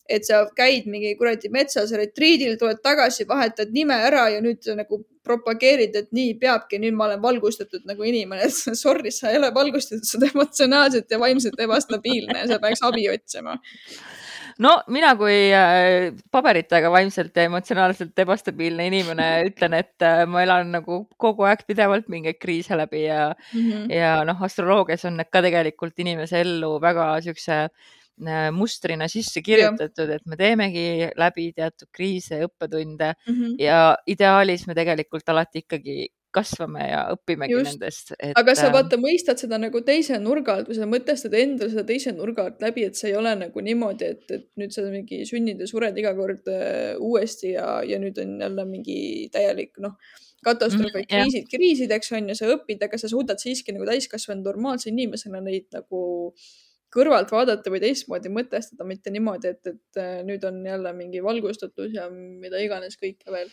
et 0.08 0.26
sa 0.28 0.42
käid 0.56 0.86
mingi 0.90 1.14
kuradi 1.18 1.50
metsas 1.52 1.92
retriidil, 1.96 2.56
tuled 2.60 2.80
tagasi, 2.84 3.26
vahetad 3.28 3.72
nime 3.74 3.96
ära 4.08 4.28
ja 4.34 4.42
nüüd 4.44 4.66
nagu 4.78 5.02
propageerid, 5.26 5.96
et 5.98 6.12
nii 6.14 6.36
peabki, 6.42 6.78
nüüd 6.82 6.94
ma 6.94 7.08
olen 7.08 7.22
valgustatud 7.22 7.86
nagu 7.88 8.06
inimene. 8.06 8.46
Sorry, 8.84 9.10
sa 9.14 9.32
ei 9.32 9.40
ole 9.40 9.50
valgustatud, 9.54 10.06
sa 10.06 10.20
oled 10.20 10.30
emotsionaalselt 10.34 11.10
ja 11.10 11.18
vaimselt 11.22 11.66
ebastabiilne 11.66 12.44
ja 12.44 12.52
sa 12.52 12.62
peaks 12.62 12.84
abi 12.86 13.08
otsima 13.10 13.58
no 14.62 14.72
mina 14.92 15.12
kui 15.18 15.50
äh, 15.54 16.14
paberitega 16.32 16.90
vaimselt 16.92 17.36
ja 17.36 17.44
emotsionaalselt 17.48 18.18
ebastabiilne 18.24 18.86
inimene 18.88 19.26
ütlen, 19.50 19.76
et 19.76 20.04
äh, 20.04 20.22
ma 20.28 20.44
elan 20.46 20.72
nagu 20.78 21.02
kogu 21.20 21.46
aeg 21.48 21.66
pidevalt 21.68 22.08
mingeid 22.12 22.40
kriise 22.40 22.78
läbi 22.78 23.04
ja 23.04 23.34
mm, 23.34 23.60
-hmm. 23.60 23.92
ja 23.92 24.14
noh, 24.28 24.40
astroloogias 24.48 25.04
on 25.04 25.20
need 25.20 25.30
ka 25.30 25.44
tegelikult 25.44 25.98
inimese 26.00 26.40
ellu 26.40 26.76
väga 26.80 27.10
siukse 27.26 27.60
äh, 27.66 27.70
Äh, 27.70 27.95
mustrina 28.56 29.08
sisse 29.12 29.42
kirjutatud, 29.44 30.10
et 30.10 30.22
me 30.24 30.38
teemegi 30.40 31.10
läbi 31.20 31.50
teatud 31.56 31.90
kriise 31.92 32.40
ja 32.40 32.48
õppetunde 32.48 33.12
mm 33.12 33.34
-hmm. 33.34 33.56
ja 33.60 33.96
ideaalis 34.06 34.66
me 34.66 34.74
tegelikult 34.74 35.28
alati 35.28 35.64
ikkagi 35.64 36.06
kasvame 36.36 36.84
ja 36.90 37.00
õpimegi 37.14 37.54
Just. 37.54 37.70
nendest 37.70 38.12
et.... 38.18 38.34
aga 38.36 38.54
sa 38.58 38.68
äh, 38.68 38.74
vaata 38.74 38.98
mõistad 39.00 39.40
seda 39.40 39.58
nagu 39.60 39.80
teise 39.86 40.18
nurga 40.22 40.58
alt 40.58 40.68
või 40.70 40.78
sa 40.78 40.88
mõtestad 40.90 41.34
endale 41.38 41.72
seda 41.72 41.86
teise 41.88 42.12
nurga 42.16 42.44
alt 42.50 42.60
läbi, 42.64 42.84
et 42.88 42.98
see 42.98 43.10
ei 43.12 43.16
ole 43.16 43.32
nagu 43.40 43.64
niimoodi, 43.64 44.10
et, 44.16 44.26
et 44.36 44.46
nüüd 44.60 44.74
sa 44.74 44.84
mingi 44.90 45.22
sünnid 45.28 45.62
ja 45.62 45.70
sured 45.70 45.96
iga 45.96 46.12
kord 46.18 46.50
uh, 46.52 47.00
uuesti 47.00 47.54
ja, 47.54 47.80
ja 47.86 48.00
nüüd 48.02 48.20
on 48.22 48.36
jälle 48.44 48.68
mingi 48.68 48.98
täielik 49.32 49.80
noh 49.82 49.96
katastroofid 50.46 51.06
mm, 51.06 51.10
kriisid, 51.10 51.48
kriisideks 51.50 52.12
on 52.14 52.28
ju, 52.30 52.38
sa 52.38 52.52
õpid, 52.52 52.84
aga 52.84 53.00
sa 53.00 53.08
suudad 53.10 53.40
siiski 53.42 53.74
nagu 53.74 53.88
täiskasvanud 53.88 54.46
normaalse 54.46 54.92
inimesena 54.92 55.40
neid 55.42 55.66
nagu 55.74 56.02
äh, 56.28 56.65
kõrvalt 56.94 57.32
vaadata 57.32 57.72
või 57.72 57.80
teistmoodi 57.82 58.30
mõtestada, 58.32 58.86
mitte 58.88 59.10
niimoodi, 59.14 59.52
et, 59.54 59.72
et 59.72 60.00
äh, 60.00 60.20
nüüd 60.26 60.44
on 60.48 60.62
jälle 60.66 60.92
mingi 60.96 61.22
valgustatus 61.24 61.94
ja 61.96 62.06
mida 62.12 62.60
iganes 62.62 62.96
kõike 63.00 63.32
veel. 63.32 63.50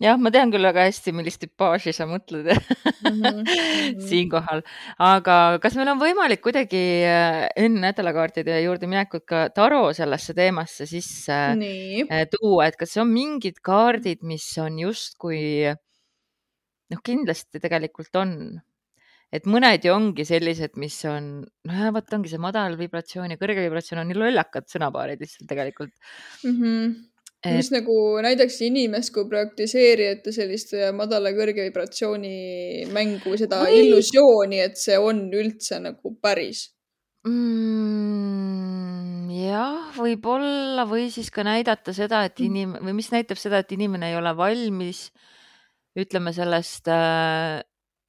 jah, 0.00 0.16
ma 0.18 0.32
tean 0.32 0.52
küll 0.52 0.64
väga 0.64 0.86
hästi, 0.88 1.12
millist 1.16 1.42
tüpaaži 1.44 1.92
sa 1.96 2.06
mõtled 2.08 2.48
mm 2.52 3.20
-hmm. 3.20 4.00
siinkohal, 4.08 4.64
aga 4.98 5.36
kas 5.62 5.76
meil 5.76 5.92
on 5.92 6.00
võimalik 6.00 6.42
kuidagi 6.46 6.82
äh, 7.04 7.48
enne 7.56 7.84
nädalakaartide 7.84 8.62
juurde 8.64 8.88
minekut 8.90 9.26
ka 9.28 9.48
taro 9.54 9.92
sellesse 9.92 10.34
teemasse 10.34 10.86
sisse 10.86 11.38
Nii. 11.60 12.08
Äh, 12.08 12.26
tuua, 12.32 12.66
et 12.66 12.80
kas 12.80 12.96
on 12.96 13.12
mingid 13.12 13.60
kaardid, 13.62 14.22
mis 14.22 14.48
on 14.58 14.78
justkui 14.78 15.76
noh, 16.90 17.00
kindlasti 17.04 17.60
tegelikult 17.60 18.16
on 18.16 18.60
et 19.30 19.46
mõned 19.46 19.84
ju 19.86 19.92
ongi 19.94 20.24
sellised, 20.26 20.74
mis 20.80 20.96
on, 21.08 21.30
noh, 21.70 21.84
vot 21.94 22.16
ongi 22.16 22.32
see 22.32 22.42
madal 22.42 22.74
vibratsioon 22.78 23.34
ja 23.34 23.38
kõrge 23.40 23.62
vibratsioon 23.66 24.02
on 24.02 24.10
nii 24.10 24.18
lollakad 24.18 24.66
sõnapaarid 24.70 25.22
lihtsalt 25.22 25.48
tegelikult 25.50 25.94
mm. 25.94 26.56
-hmm. 26.56 26.98
Et... 27.40 27.54
mis 27.56 27.70
nagu 27.72 27.94
näiteks 28.20 28.58
inimest 28.66 29.14
kui 29.14 29.24
praktiseerijate 29.30 30.32
sellist 30.36 30.74
madala 30.92 31.30
kõrge 31.32 31.64
vibratsiooni 31.70 32.84
mängu, 32.92 33.32
seda 33.40 33.62
või... 33.64 33.78
illusiooni, 33.80 34.60
et 34.60 34.76
see 34.76 34.98
on 35.00 35.22
üldse 35.32 35.78
nagu 35.80 36.12
päris 36.20 36.66
mm,. 37.24 39.30
jah, 39.38 39.88
võib-olla 39.96 40.84
või 40.90 41.08
siis 41.14 41.32
ka 41.32 41.46
näidata 41.48 41.96
seda, 41.96 42.26
et 42.28 42.36
mm. 42.36 42.50
inim- 42.50 42.76
või 42.82 42.98
mis 42.98 43.08
näitab 43.14 43.40
seda, 43.40 43.62
et 43.62 43.72
inimene 43.72 44.10
ei 44.10 44.20
ole 44.20 44.34
valmis 44.36 45.06
ütleme 45.96 46.34
sellest 46.36 46.92
äh, 46.92 47.62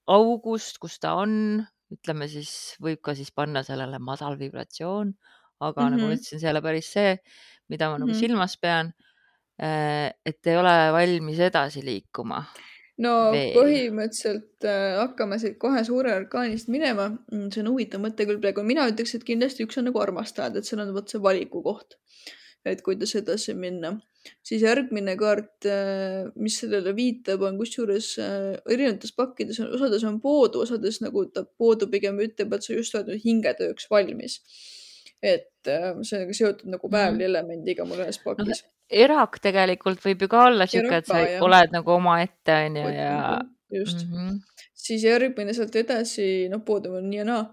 august, 0.08 0.78
kus 0.82 1.00
ta 1.00 1.14
on 1.20 1.64
ütleme 1.92 2.28
siis, 2.32 2.78
võib 2.82 3.02
ka 3.04 3.16
siis 3.18 3.32
panna 3.36 3.64
sellele 3.68 4.00
madal 4.00 4.38
vibratsioon, 4.40 5.14
aga 5.60 5.82
mm 5.82 5.88
-hmm. 5.88 5.96
nagu 5.98 6.08
ma 6.08 6.16
ütlesin, 6.16 6.40
see 6.40 6.48
ei 6.48 6.52
ole 6.54 6.62
päris 6.62 6.92
see, 6.94 7.18
mida 7.70 7.90
ma 7.90 7.98
mm 7.98 8.04
-hmm. 8.04 8.06
nagu 8.06 8.12
Mhm. 8.12 8.20
silmas 8.20 8.58
pean. 8.58 8.94
et 10.26 10.48
ei 10.48 10.58
ole 10.58 10.92
valmis 10.92 11.40
edasi 11.40 11.86
liikuma 11.86 12.46
no 13.02 13.14
veel. 13.34 13.54
põhimõtteliselt 13.56 14.68
äh, 14.68 14.98
hakkame 15.00 15.40
siit 15.42 15.58
kohe 15.62 15.84
suure 15.88 16.14
orkaanist 16.16 16.68
minema. 16.74 17.10
Mm, 17.32 17.50
see 17.54 17.64
on 17.64 17.72
huvitav 17.74 18.04
mõte 18.04 18.28
küll 18.28 18.42
praegu. 18.44 18.64
mina 18.68 18.88
ütleks, 18.92 19.16
et 19.16 19.28
kindlasti 19.28 19.66
üks 19.68 19.80
on 19.82 19.90
nagu 19.90 20.02
armastajad, 20.04 20.58
et 20.58 20.66
seal 20.68 20.84
on 20.84 20.94
vot 20.96 21.10
see 21.10 21.22
valiku 21.24 21.64
koht, 21.66 21.98
et 22.65 22.82
kuidas 22.86 23.15
edasi 23.17 23.54
minna. 23.58 23.95
siis 24.45 24.62
järgmine 24.62 25.15
kaart, 25.17 25.65
äh, 25.65 26.28
mis 26.38 26.60
sellele 26.62 26.91
viitab, 26.93 27.41
on 27.41 27.56
kusjuures 27.58 28.12
äh, 28.21 28.52
erinevates 28.69 29.15
pakkides 29.17 29.60
on, 29.63 29.71
osades 29.74 30.04
on 30.06 30.19
poodu, 30.21 30.62
osades 30.62 31.00
nagu 31.02 31.24
ta 31.34 31.41
poodu 31.58 31.88
pigem 31.89 32.19
ütleb, 32.21 32.54
et 32.54 32.67
sa 32.67 32.76
just 32.76 32.93
oled 33.00 33.17
hingetööks 33.24 33.89
valmis. 33.89 34.41
et 35.21 35.69
äh, 35.69 35.97
see 36.02 36.19
on 36.26 36.34
seotud 36.34 36.69
nagu 36.69 36.88
Mhm. 36.88 36.93
väävlielemendiga 36.97 37.86
mul 37.86 38.00
ühes 38.06 38.17
pakis 38.24 38.62
no, 38.63 38.69
erak 38.89 39.39
tegelikult 39.41 40.02
võib 40.06 40.21
ju 40.21 40.28
ka 40.28 40.45
olla 40.50 40.65
sihuke, 40.65 41.02
et 41.02 41.10
sa 41.10 41.19
jah. 41.21 41.41
oled 41.45 41.74
nagu 41.74 41.91
omaette 41.93 42.56
onju 42.65 42.86
ja 42.93 43.41
just 43.71 44.06
mm. 44.06 44.13
-hmm. 44.13 44.39
siis 44.74 45.04
järgmine 45.04 45.54
sealt 45.54 45.76
edasi, 45.76 46.50
noh, 46.50 46.62
poodium 46.65 46.95
on 47.02 47.10
nii 47.10 47.17
ja 47.17 47.26
naa. 47.26 47.43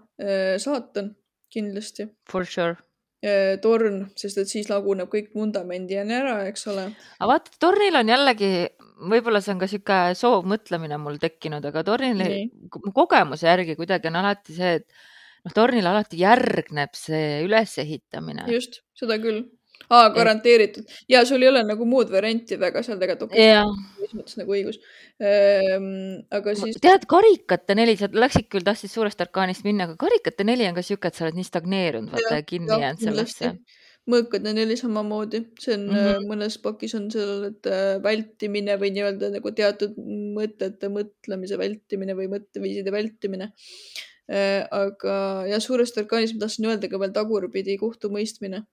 saatan 0.57 1.15
kindlasti. 1.49 2.07
For 2.31 2.45
sure. 2.45 2.75
Torn, 3.63 4.05
sest 4.15 4.37
et 4.39 4.47
siis 4.47 4.69
laguneb 4.71 5.09
kõik 5.11 5.33
vundamendi 5.35 5.97
ära, 5.99 6.37
eks 6.47 6.67
ole. 6.71 6.85
aga 7.19 7.29
vaata, 7.33 7.51
tornil 7.59 7.99
on 7.99 8.11
jällegi, 8.13 8.51
võib-olla 9.11 9.41
see 9.43 9.55
on 9.55 9.61
ka 9.61 9.67
sihuke 9.71 9.99
soovmõtlemine 10.19 10.99
mul 11.01 11.19
tekkinud, 11.19 11.65
aga 11.67 11.83
tornil 11.87 12.23
mu 12.85 12.93
kogemuse 12.95 13.49
järgi 13.49 13.75
kuidagi 13.79 14.07
on 14.11 14.19
alati 14.21 14.55
see, 14.55 14.79
et 14.79 14.87
noh, 15.43 15.55
tornil 15.55 15.91
alati 15.91 16.21
järgneb 16.21 16.95
see 16.95 17.41
ülesehitamine. 17.43 18.47
just, 18.55 18.81
seda 18.95 19.19
küll 19.19 19.43
aa, 19.89 20.09
garanteeritud 20.13 20.89
ja 21.09 21.23
sul 21.25 21.43
ei 21.43 21.49
ole 21.49 21.63
nagu 21.65 21.85
muud 21.89 22.11
varianti 22.13 22.57
väga 22.61 22.83
seal 22.85 22.99
tegelikult. 23.01 23.33
selles 23.33 24.15
mõttes 24.17 24.37
nagu 24.39 24.55
õigus 24.55 24.79
ehm,. 25.17 26.23
aga 26.35 26.55
siis. 26.59 26.79
tead, 26.83 27.05
karikate 27.09 27.77
neli, 27.77 27.97
sa 27.99 28.09
läksid 28.13 28.49
küll, 28.51 28.65
tahtsid 28.65 28.93
suurest 28.93 29.21
orkaanist 29.25 29.65
minna, 29.67 29.89
aga 29.89 29.97
karikate 29.99 30.45
neli 30.47 30.67
on 30.69 30.77
ka 30.77 30.85
siuke, 30.85 31.09
et 31.09 31.17
sa 31.17 31.25
oled 31.25 31.37
nii 31.39 31.49
stagneerunud, 31.49 32.13
vaata 32.13 32.41
ja 32.41 32.47
kinni 32.47 32.81
jäänud 32.85 33.05
sellesse. 33.07 33.53
mõõkade 34.09 34.53
neli 34.57 34.77
samamoodi, 34.79 35.43
see 35.61 35.75
on 35.75 35.85
mm 35.89 35.97
-hmm. 35.97 36.29
mõnes 36.31 36.57
pakis 36.61 36.95
on 36.97 37.09
seal, 37.13 37.49
et 37.51 37.67
äh, 37.69 37.97
vältimine 38.03 38.77
või 38.81 38.93
nii-öelda 38.95 39.29
nagu 39.35 39.51
teatud 39.53 39.97
mõtete 40.37 40.89
mõtlemise 40.93 41.57
vältimine 41.61 42.15
või 42.17 42.29
mõtteviiside 42.35 42.93
vältimine 42.93 43.51
äh,. 44.29 44.65
aga 44.71 45.45
jah, 45.49 45.61
suurest 45.61 45.97
orkaanist 45.97 46.37
ma 46.37 46.45
tahtsin 46.45 46.69
öelda 46.69 46.89
ka 46.89 47.01
veel 47.01 47.13
tagurpidi 47.13 47.77
kohtumõistmine 47.81 48.65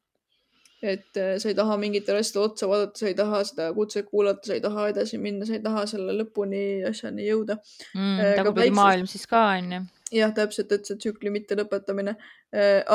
et 0.82 1.16
äh, 1.16 1.36
sa 1.40 1.48
ei 1.48 1.56
taha 1.56 1.76
mingitele 1.80 2.20
asjadele 2.20 2.50
otsa 2.50 2.68
vaadata, 2.68 3.00
sa 3.00 3.08
ei 3.08 3.16
taha 3.16 3.42
seda 3.48 3.68
kutset 3.76 4.08
kuulata, 4.10 4.44
sa 4.46 4.56
ei 4.56 4.62
taha 4.64 4.88
edasi 4.92 5.18
minna, 5.20 5.46
sa 5.48 5.56
ei 5.56 5.62
taha 5.64 5.86
selle 5.88 6.16
lõpuni 6.18 6.64
asjani 6.88 7.28
jõuda 7.30 7.56
mm,. 7.94 8.18
tagurpidi 8.36 8.74
maailm 8.76 9.08
siis 9.08 9.24
ka 9.30 9.42
onju. 9.54 9.80
jah, 10.12 10.34
täpselt, 10.36 10.74
et 10.76 10.88
see 10.88 10.98
tsükli 11.00 11.32
mittelõpetamine. 11.32 12.16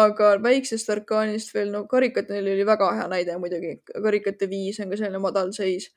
aga 0.02 0.30
väiksest 0.42 0.90
orkaanist 0.94 1.52
veel, 1.54 1.74
no 1.74 1.84
karikate 1.90 2.38
neil 2.38 2.54
oli 2.54 2.68
väga 2.70 2.94
hea 3.00 3.10
näide 3.12 3.40
muidugi, 3.42 3.74
karikate 3.90 4.50
viis 4.50 4.80
on 4.80 4.94
ka 4.94 5.02
selline 5.02 5.24
madal 5.24 5.50
seis 5.58 5.90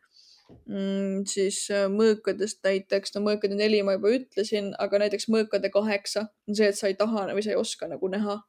mm,. 0.64 1.22
siis 1.28 1.66
mõõkadest 1.92 2.64
näiteks, 2.64 3.12
no 3.14 3.26
mõõkade 3.28 3.60
neli 3.60 3.84
ma 3.84 3.98
juba 3.98 4.16
ütlesin, 4.16 4.72
aga 4.80 5.04
näiteks 5.04 5.28
mõõkade 5.28 5.68
kaheksa 5.74 6.30
on 6.48 6.56
see, 6.56 6.72
et 6.72 6.80
sa 6.80 6.88
ei 6.88 6.96
taha 6.96 7.28
või 7.36 7.44
sa 7.44 7.52
ei 7.52 7.60
oska 7.60 7.92
nagu 7.92 8.08
näha 8.08 8.40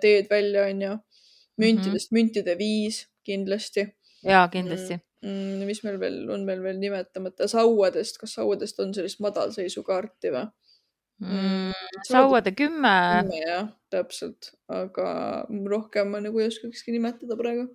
teed 0.00 0.30
välja, 0.30 0.70
onju 0.70 0.94
müntidest 1.60 2.10
mm, 2.10 2.16
-hmm. 2.16 2.18
müntide 2.18 2.58
viis 2.58 3.04
kindlasti. 3.26 3.86
ja 4.24 4.48
kindlasti 4.52 5.00
mm,. 5.22 5.66
mis 5.68 5.82
meil 5.84 5.98
veel 6.00 6.22
on 6.32 6.46
meil 6.48 6.62
veel 6.64 6.80
nimetamata, 6.80 7.48
sauadest, 7.50 8.18
kas 8.20 8.36
sauadest 8.38 8.80
on 8.82 8.94
sellist 8.96 9.20
madalseisukaarti 9.24 10.32
või 10.34 10.46
mm,? 11.26 11.74
sauade 12.08 12.54
kümme. 12.56 12.94
kümme 13.20 13.42
jah, 13.44 13.68
täpselt, 13.92 14.52
aga 14.68 15.10
rohkem 15.74 16.14
ma 16.14 16.22
nagu 16.24 16.40
ei 16.40 16.50
oskakski 16.50 16.96
nimetada 16.96 17.38
praegu. 17.40 17.68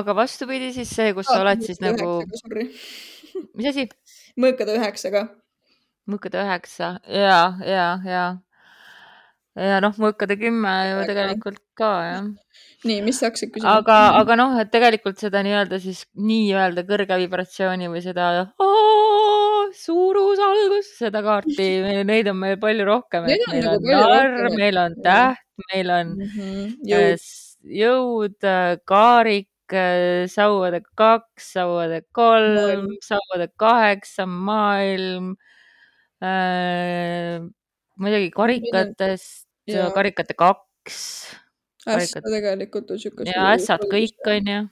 aga 0.00 0.16
vastupidi 0.16 0.72
siis 0.76 0.92
see, 0.96 1.14
kus 1.16 1.30
ah, 1.30 1.38
sa 1.38 1.44
oled 1.46 1.66
siis 1.66 1.82
nagu. 1.84 2.20
mis 3.56 3.70
asi? 3.72 3.88
mõõkade 4.40 4.76
üheksaga. 4.78 5.26
mõõkade 6.10 6.42
üheksa 6.44 6.96
ja, 7.06 7.42
ja, 7.66 7.90
ja 8.06 8.24
ja 9.58 9.80
noh, 9.82 9.96
mõõkade 9.98 10.36
kümme 10.40 10.70
ju 10.86 11.00
tegelikult 11.08 11.62
ka 11.80 11.90
jah. 12.06 12.24
nii, 12.88 13.00
mis 13.06 13.20
sa 13.20 13.28
hakkasid 13.30 13.52
küsima? 13.54 13.78
aga, 13.80 13.98
aga 14.20 14.38
noh, 14.40 14.56
et 14.62 14.70
tegelikult 14.72 15.20
seda 15.22 15.42
nii-öelda 15.46 15.80
siis 15.82 16.04
nii-öelda 16.20 16.84
kõrge 16.88 17.20
vibratsiooni 17.24 17.90
või 17.92 18.02
seda 18.04 18.32
suurusalgus, 19.80 20.88
seda 20.98 21.22
kaarti, 21.24 21.68
neid 22.06 22.30
on 22.30 22.40
meil 22.40 22.58
palju 22.62 22.86
rohkem, 22.88 23.28
et 23.30 23.44
meil 23.52 23.68
on 23.70 23.78
nagu 23.84 23.94
narr, 23.94 24.50
meil 24.56 24.80
on 24.80 24.96
täht, 25.04 25.46
meil 25.70 25.92
on 25.94 26.16
mm 26.16 26.32
-hmm. 26.34 26.74
jõud, 26.90 27.28
jõud, 27.82 28.50
kaarik, 28.88 29.76
sauade 30.32 30.82
kaks, 30.98 31.52
sauade 31.54 32.02
kolm, 32.12 32.88
sauade 33.06 33.46
kaheksa, 33.60 34.26
maailm 34.26 35.36
äh, 36.24 37.38
muidugi 38.00 38.30
karikatest, 38.34 39.46
karikate 39.94 40.34
kaks. 40.34 40.98
Ässa 41.96 42.22
tegelikult 42.24 42.90
on 42.94 43.02
siuke. 43.02 43.26
ja 43.28 43.50
ässad 43.54 43.86
kõik 43.90 44.30
onju. 44.36 44.62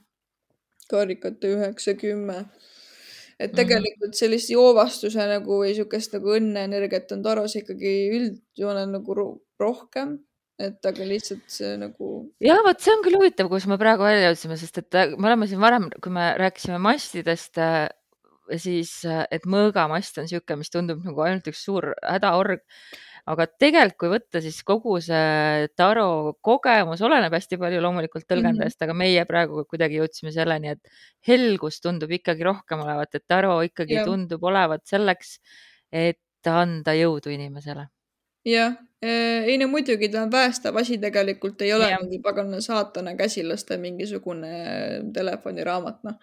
karikate 0.89 1.53
üheksa, 1.55 1.93
kümme. 1.99 2.45
et 3.39 3.53
tegelikult 3.55 4.17
sellist 4.17 4.49
joovastuse 4.53 5.27
nagu 5.29 5.61
või 5.63 5.75
siukest 5.77 6.17
nagu 6.17 6.33
õnneenergiat 6.39 7.13
on 7.15 7.23
taros 7.25 7.55
ikkagi 7.59 7.93
üldjoonel 8.17 8.89
nagu 8.97 9.21
rohkem 9.59 10.17
et 10.59 10.89
aga 10.89 11.05
lihtsalt 11.07 11.45
see 11.51 11.75
nagu. 11.79 12.09
ja 12.43 12.57
vot 12.65 12.81
see 12.83 12.93
on 12.93 13.03
küll 13.05 13.17
huvitav, 13.19 13.49
kus 13.51 13.67
me 13.71 13.79
praegu 13.79 14.03
välja 14.05 14.27
jõudsime, 14.27 14.59
sest 14.59 14.81
et 14.81 14.97
äh, 14.99 15.15
me 15.15 15.31
oleme 15.31 15.47
siin 15.47 15.61
varem, 15.63 15.87
kui 16.03 16.13
me 16.13 16.33
rääkisime 16.39 16.79
mastidest, 16.83 17.59
äh, 17.63 17.87
siis, 18.59 18.91
äh, 19.07 19.23
et 19.31 19.47
mõõgamast 19.49 20.19
on 20.19 20.27
niisugune, 20.27 20.59
mis 20.63 20.73
tundub 20.73 21.05
nagu 21.05 21.23
ainult 21.25 21.47
üks 21.51 21.63
suur 21.67 21.93
hädaorg 22.03 22.65
aga 23.29 23.45
tegelikult, 23.61 23.97
kui 23.99 24.11
võtta, 24.13 24.41
siis 24.43 24.57
kogu 24.65 24.95
see 25.03 25.67
taro 25.77 26.35
kogemus 26.45 27.03
oleneb 27.05 27.33
hästi 27.35 27.59
palju 27.61 27.81
loomulikult 27.83 28.25
tõlgendajast 28.29 28.79
mm, 28.79 28.81
-hmm. 28.81 28.87
aga 28.89 28.97
meie 29.03 29.25
praegu 29.29 29.65
kuidagi 29.69 29.99
jõudsime 29.99 30.33
selleni, 30.33 30.73
et 30.73 31.29
helgus 31.29 31.79
tundub 31.83 32.11
ikkagi 32.19 32.47
rohkem 32.47 32.81
olevat, 32.85 33.13
et 33.15 33.25
taro 33.27 33.59
ikkagi 33.65 33.99
ja. 33.99 34.07
tundub 34.07 34.43
olevat 34.49 34.85
selleks, 34.89 35.37
et 35.91 36.49
anda 36.49 36.95
jõudu 36.97 37.33
inimesele. 37.35 37.89
Jah, 38.45 38.77
ei 39.01 39.55
no 39.57 39.69
muidugi 39.71 40.09
ta 40.11 40.25
on 40.25 40.31
päästev 40.31 40.75
asi 40.75 40.97
tegelikult 40.99 41.61
ei 41.63 41.71
ole 41.73 41.87
ja. 41.87 41.97
mingi 42.01 42.19
pagana 42.19 42.59
saatana 42.61 43.13
käsilaste 43.15 43.77
mingisugune 43.79 44.49
telefoniraamat, 45.15 46.01
noh, 46.03 46.17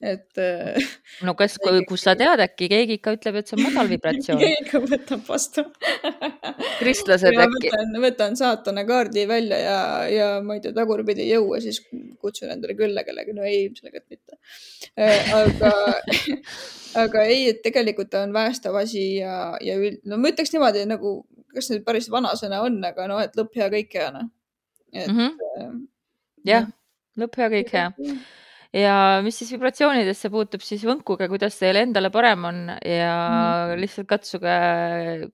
et. 0.00 0.40
no 1.26 1.34
kas, 1.36 1.58
kus 1.88 2.06
sa 2.06 2.14
tead, 2.16 2.40
äkki 2.40 2.70
keegi 2.72 2.96
ikka 2.96 3.12
ütleb, 3.18 3.36
et 3.40 3.50
see 3.52 3.58
on 3.58 3.66
madal 3.66 3.90
vibratsioon 3.92 4.40
keegi 4.44 4.64
ikka 4.64 4.80
võtab 4.86 5.26
vastu 5.28 5.66
kristlased 6.80 7.36
äkki. 7.44 7.72
võtan, 8.00 8.38
saatana 8.40 8.86
kaardi 8.88 9.26
välja 9.28 9.58
ja, 9.60 9.78
ja 10.08 10.30
ma 10.44 10.56
ei 10.56 10.64
tea, 10.64 10.72
tagurpidi 10.76 11.26
ei 11.26 11.34
jõua, 11.34 11.60
siis 11.60 11.82
kutsun 12.16 12.54
endale 12.54 12.78
külla 12.78 13.04
kellegi, 13.04 13.36
no 13.36 13.44
ei, 13.44 13.66
ilmselgelt 13.66 14.08
mitte. 14.08 14.40
aga 15.36 15.74
aga 17.04 17.26
ei, 17.28 17.50
et 17.52 17.60
tegelikult 17.64 18.08
ta 18.12 18.24
on 18.24 18.32
päästev 18.32 18.80
asi 18.80 19.04
ja, 19.20 19.52
ja 19.60 19.76
üld, 19.76 20.00
no 20.08 20.16
ma 20.20 20.32
ütleks 20.32 20.52
niimoodi 20.56 20.88
nagu 20.88 21.20
kas 21.54 21.70
nüüd 21.72 21.86
päris 21.86 22.08
vanasõna 22.12 22.62
on, 22.66 22.78
aga 22.88 23.08
noh, 23.10 23.22
et 23.22 23.34
lõpp 23.38 23.58
hea, 23.58 23.68
kõik 23.72 23.98
hea, 23.98 24.12
noh. 24.14 24.30
Mm 24.92 25.16
-hmm. 25.16 25.82
jah, 26.44 26.68
lõpp 27.16 27.36
hea, 27.40 27.48
kõik 27.54 27.72
hea. 27.72 27.90
ja 28.72 28.94
mis 29.24 29.36
siis 29.36 29.52
vibratsioonidesse 29.52 30.30
puutub, 30.32 30.62
siis 30.64 30.84
võnkuge, 30.84 31.28
kuidas 31.28 31.58
teil 31.60 31.76
endale 31.80 32.10
parem 32.12 32.44
on 32.48 32.60
ja 32.88 33.14
mm. 33.16 33.80
lihtsalt 33.80 34.08
katsuge 34.08 34.54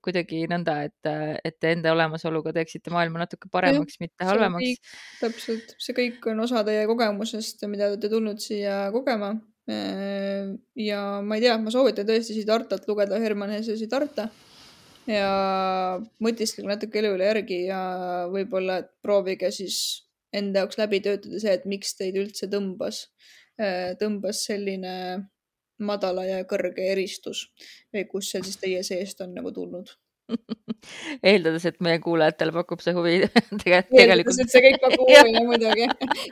kuidagi 0.03 0.45
nõnda, 0.51 0.81
et, 0.89 1.11
et 1.45 1.59
te 1.59 1.75
enda 1.75 1.93
olemasoluga 1.95 2.55
teeksite 2.55 2.91
maailma 2.95 3.25
natuke 3.25 3.51
paremaks, 3.51 4.01
mitte 4.03 4.27
halvemaks. 4.27 4.99
täpselt, 5.21 5.75
see 5.79 5.95
kõik 5.95 6.27
on 6.31 6.47
osa 6.47 6.65
teie 6.67 6.87
kogemusest, 6.91 7.63
mida 7.67 7.87
te 7.87 7.95
olete 7.95 8.13
tulnud 8.15 8.43
siia 8.43 8.89
kogema. 8.95 9.37
ja 9.69 11.01
ma 11.23 11.37
ei 11.37 11.43
tea, 11.45 11.59
ma 11.61 11.71
soovitan 11.71 12.07
tõesti 12.09 12.39
Siddhartat 12.39 12.87
lugeda, 12.89 13.19
Herman 13.21 13.51
Hesse 13.53 13.77
Siddharta 13.77 14.31
ja 15.09 15.31
mõtisklege 16.25 16.69
natuke 16.69 17.01
elu 17.01 17.15
üle 17.17 17.31
järgi 17.31 17.63
ja 17.69 17.81
võib-olla 18.33 18.83
proovige 19.05 19.51
siis 19.55 19.79
enda 20.37 20.65
jaoks 20.65 20.79
läbi 20.81 21.01
töötada 21.05 21.41
see, 21.41 21.55
et 21.57 21.65
miks 21.69 21.95
teid 21.97 22.19
üldse 22.21 22.51
tõmbas, 22.53 23.07
äh, 23.61 23.95
tõmbas 24.01 24.45
selline 24.49 24.95
madala 25.79 26.27
ja 26.27 26.43
kõrge 26.51 26.91
eristus 26.93 27.47
või 27.95 28.05
kust 28.11 28.35
see 28.35 28.45
siis 28.45 28.61
teie 28.61 28.83
seest 28.87 29.21
on 29.25 29.35
nagu 29.39 29.55
tulnud 29.55 29.95
eeldades, 31.31 31.65
et 31.69 31.79
meie 31.85 32.01
kuulajatele 32.03 32.53
pakub 32.55 32.83
see 32.85 32.95
huvi 32.97 33.15
tegelikult. 33.63 34.01
eeldades, 34.03 34.41
et 34.45 34.53
see 34.53 34.65
kõik 34.65 34.81
pakub 34.83 35.05
huvi, 35.11 35.45
muidugi. 35.49 35.89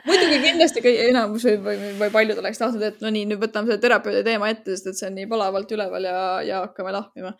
muidugi 0.07 0.39
kindlasti 0.45 0.83
enamus 1.07 1.47
või, 1.47 1.57
või, 1.65 1.93
või 2.01 2.11
paljud 2.13 2.41
oleks 2.43 2.61
tahtnud, 2.61 2.85
et 2.89 3.01
no 3.03 3.11
nii, 3.13 3.27
nüüd 3.31 3.41
võtame 3.43 3.71
selle 3.71 3.83
terapeudi 3.83 4.23
teema 4.27 4.51
ette, 4.53 4.75
sest 4.75 4.91
et 4.91 4.99
see 4.99 5.09
on 5.09 5.17
nii 5.17 5.29
palavalt 5.31 5.73
üleval 5.77 6.09
ja, 6.09 6.19
ja 6.45 6.61
hakkame 6.65 6.93
lahmima. 6.95 7.33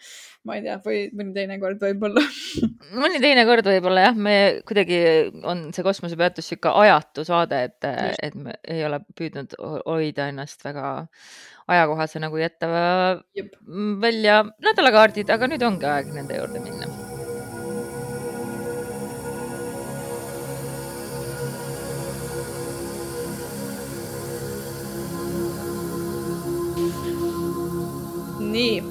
ma 0.48 0.58
ei 0.58 0.64
tea, 0.66 0.78
või 0.86 1.02
mõni 1.18 1.36
teine 1.36 1.60
kord 1.62 1.82
võib-olla 1.84 2.24
mõni 2.96 3.22
teine 3.24 3.44
kord 3.50 3.68
võib-olla 3.68 4.08
jah, 4.10 4.18
me 4.28 4.38
kuidagi 4.68 5.02
on 5.48 5.68
see 5.76 5.86
kosmosepeatus 5.86 6.54
sihuke 6.54 6.72
ajatu 6.86 7.26
saade, 7.28 7.64
et, 7.70 7.92
et 8.24 8.38
me 8.40 8.58
ei 8.68 8.86
ole 8.88 9.02
püüdnud 9.18 9.58
hoida 9.86 10.32
ennast 10.32 10.64
väga 10.68 10.90
ajakohase 11.68 12.20
nagu 12.24 12.40
jätta 12.40 12.70
Jep. 13.36 13.54
välja 14.02 14.44
nädalakaardid, 14.64 15.30
aga 15.30 15.52
nüüd 15.52 15.68
ongi 15.68 15.90
aeg 15.92 16.14
nende 16.16 16.40
juurde 16.40 16.64
minna. 16.64 17.08
nii, 28.48 28.82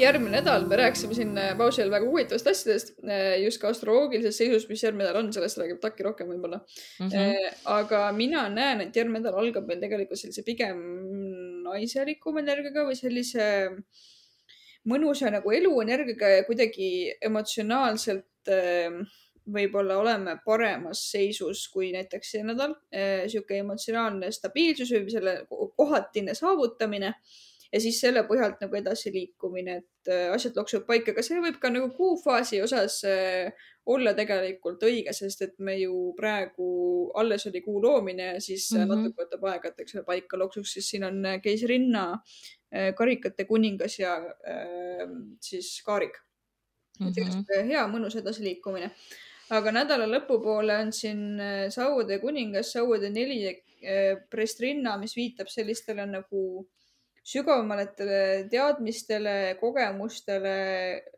järgmine 0.00 0.38
nädal 0.38 0.66
me 0.68 0.78
rääkisime 0.80 1.16
siin 1.16 1.32
äh, 1.38 1.52
pausi 1.58 1.82
ajal 1.82 1.92
väga 1.94 2.08
huvitavast 2.08 2.48
asjadest, 2.50 2.94
äh, 3.04 3.36
just 3.44 3.60
ka 3.62 3.70
astroloogilises 3.74 4.38
seisus, 4.40 4.68
mis 4.70 4.84
järgmine 4.84 5.06
nädal 5.08 5.22
on, 5.22 5.32
sellest 5.34 5.60
räägib 5.60 5.80
Taki 5.82 6.06
rohkem 6.06 6.30
võib-olla 6.32 6.60
mm. 6.60 7.08
-hmm. 7.08 7.60
aga 7.74 8.02
mina 8.16 8.48
näen, 8.52 8.86
et 8.86 8.96
järgmine 8.96 9.22
nädal 9.24 9.40
algab 9.42 9.68
meil 9.68 9.80
tegelikult 9.82 10.20
sellise 10.20 10.44
pigem 10.46 10.80
naiselikuma 11.66 12.42
energiaga 12.44 12.86
või 12.88 12.98
sellise 12.98 13.46
mõnusa 14.88 15.30
nagu 15.32 15.52
eluenergiaga 15.52 16.36
ja 16.36 16.44
kuidagi 16.48 16.90
emotsionaalselt 17.30 18.52
äh, 18.52 19.02
võib-olla 19.50 19.98
oleme 20.00 20.36
paremas 20.44 21.02
seisus 21.10 21.66
kui 21.72 21.90
näiteks 21.94 22.34
see 22.34 22.42
nädal. 22.46 22.74
Äh, 22.94 23.26
sihuke 23.30 23.60
emotsionaalne 23.60 24.32
stabiilsus 24.32 24.92
või 24.96 25.14
selle 25.14 25.36
kohatine 25.76 26.34
saavutamine 26.38 27.14
ja 27.72 27.80
siis 27.80 28.00
selle 28.02 28.24
põhjalt 28.26 28.62
nagu 28.64 28.76
edasiliikumine, 28.76 29.76
et 29.82 30.12
äh, 30.12 30.28
asjad 30.34 30.56
loksuvad 30.58 30.86
paika, 30.86 31.14
aga 31.14 31.22
see 31.22 31.42
võib 31.42 31.60
ka 31.62 31.70
nagu 31.70 31.90
kuufaasi 31.96 32.62
osas 32.62 33.02
olla 33.90 34.12
tegelikult 34.16 34.82
õige, 34.86 35.12
sest 35.16 35.44
et 35.46 35.54
me 35.64 35.74
ju 35.80 36.12
praegu, 36.18 36.66
alles 37.18 37.46
oli 37.48 37.62
kuu 37.64 37.80
loomine 37.82 38.34
ja 38.34 38.40
siis 38.40 38.68
mm 38.72 38.82
-hmm. 38.82 38.90
natuke 38.90 39.24
võtab 39.24 39.46
aega, 39.50 39.68
et 39.68 39.80
eks 39.80 39.96
see 39.96 40.06
paika 40.06 40.38
loksuks, 40.38 40.72
siis 40.72 40.90
siin 40.90 41.04
on 41.04 41.24
äh, 41.26 41.40
keisrinna, 41.42 42.04
äh, 42.74 42.92
karikate 42.94 43.44
kuningas 43.44 43.98
ja 43.98 44.16
äh, 44.18 45.08
siis 45.40 45.82
kaarik 45.86 46.18
mm. 47.00 47.06
-hmm. 47.06 47.44
et 47.48 47.66
hea 47.66 47.86
mõnus 47.86 48.16
edasiliikumine. 48.16 48.90
aga 49.50 49.72
nädala 49.72 50.06
lõpupoole 50.06 50.80
on 50.82 50.92
siin 50.92 51.40
sauade 51.68 52.18
kuningas, 52.18 52.72
sauade 52.72 53.10
neli 53.10 53.62
prestrinna, 54.30 54.96
mis 54.98 55.16
viitab 55.16 55.48
sellistele 55.48 56.06
nagu 56.06 56.68
sügavamatele 57.22 58.48
teadmistele, 58.50 59.56
kogemustele 59.60 60.54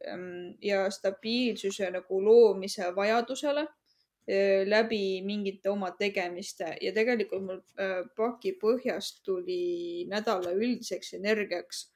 ähm, 0.08 0.56
ja 0.60 0.90
stabiilsuse 0.90 1.90
nagu 1.94 2.20
loomise 2.20 2.90
vajadusele 2.96 3.62
äh, 3.62 4.66
läbi 4.66 5.22
mingite 5.26 5.70
oma 5.70 5.92
tegemiste 5.98 6.74
ja 6.82 6.92
tegelikult 6.94 7.46
mul 7.46 7.62
äh, 7.78 8.02
paki 8.16 8.56
põhjast 8.60 9.22
tuli 9.24 10.04
nädala 10.10 10.56
üldiseks 10.58 11.14
energiaks 11.20 11.86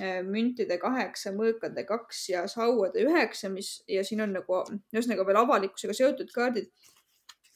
äh, 0.00 0.20
müntide 0.26 0.76
kaheksa, 0.78 1.32
mõõkade 1.32 1.86
kaks 1.88 2.28
ja 2.34 2.44
sauade 2.52 3.00
üheksa, 3.08 3.48
mis 3.48 3.78
ja 3.88 4.04
siin 4.04 4.26
on 4.26 4.36
nagu 4.36 4.62
ühesõnaga 4.92 5.24
veel 5.26 5.40
avalikkusega 5.44 5.96
seotud 5.96 6.34
kaardid. 6.36 6.68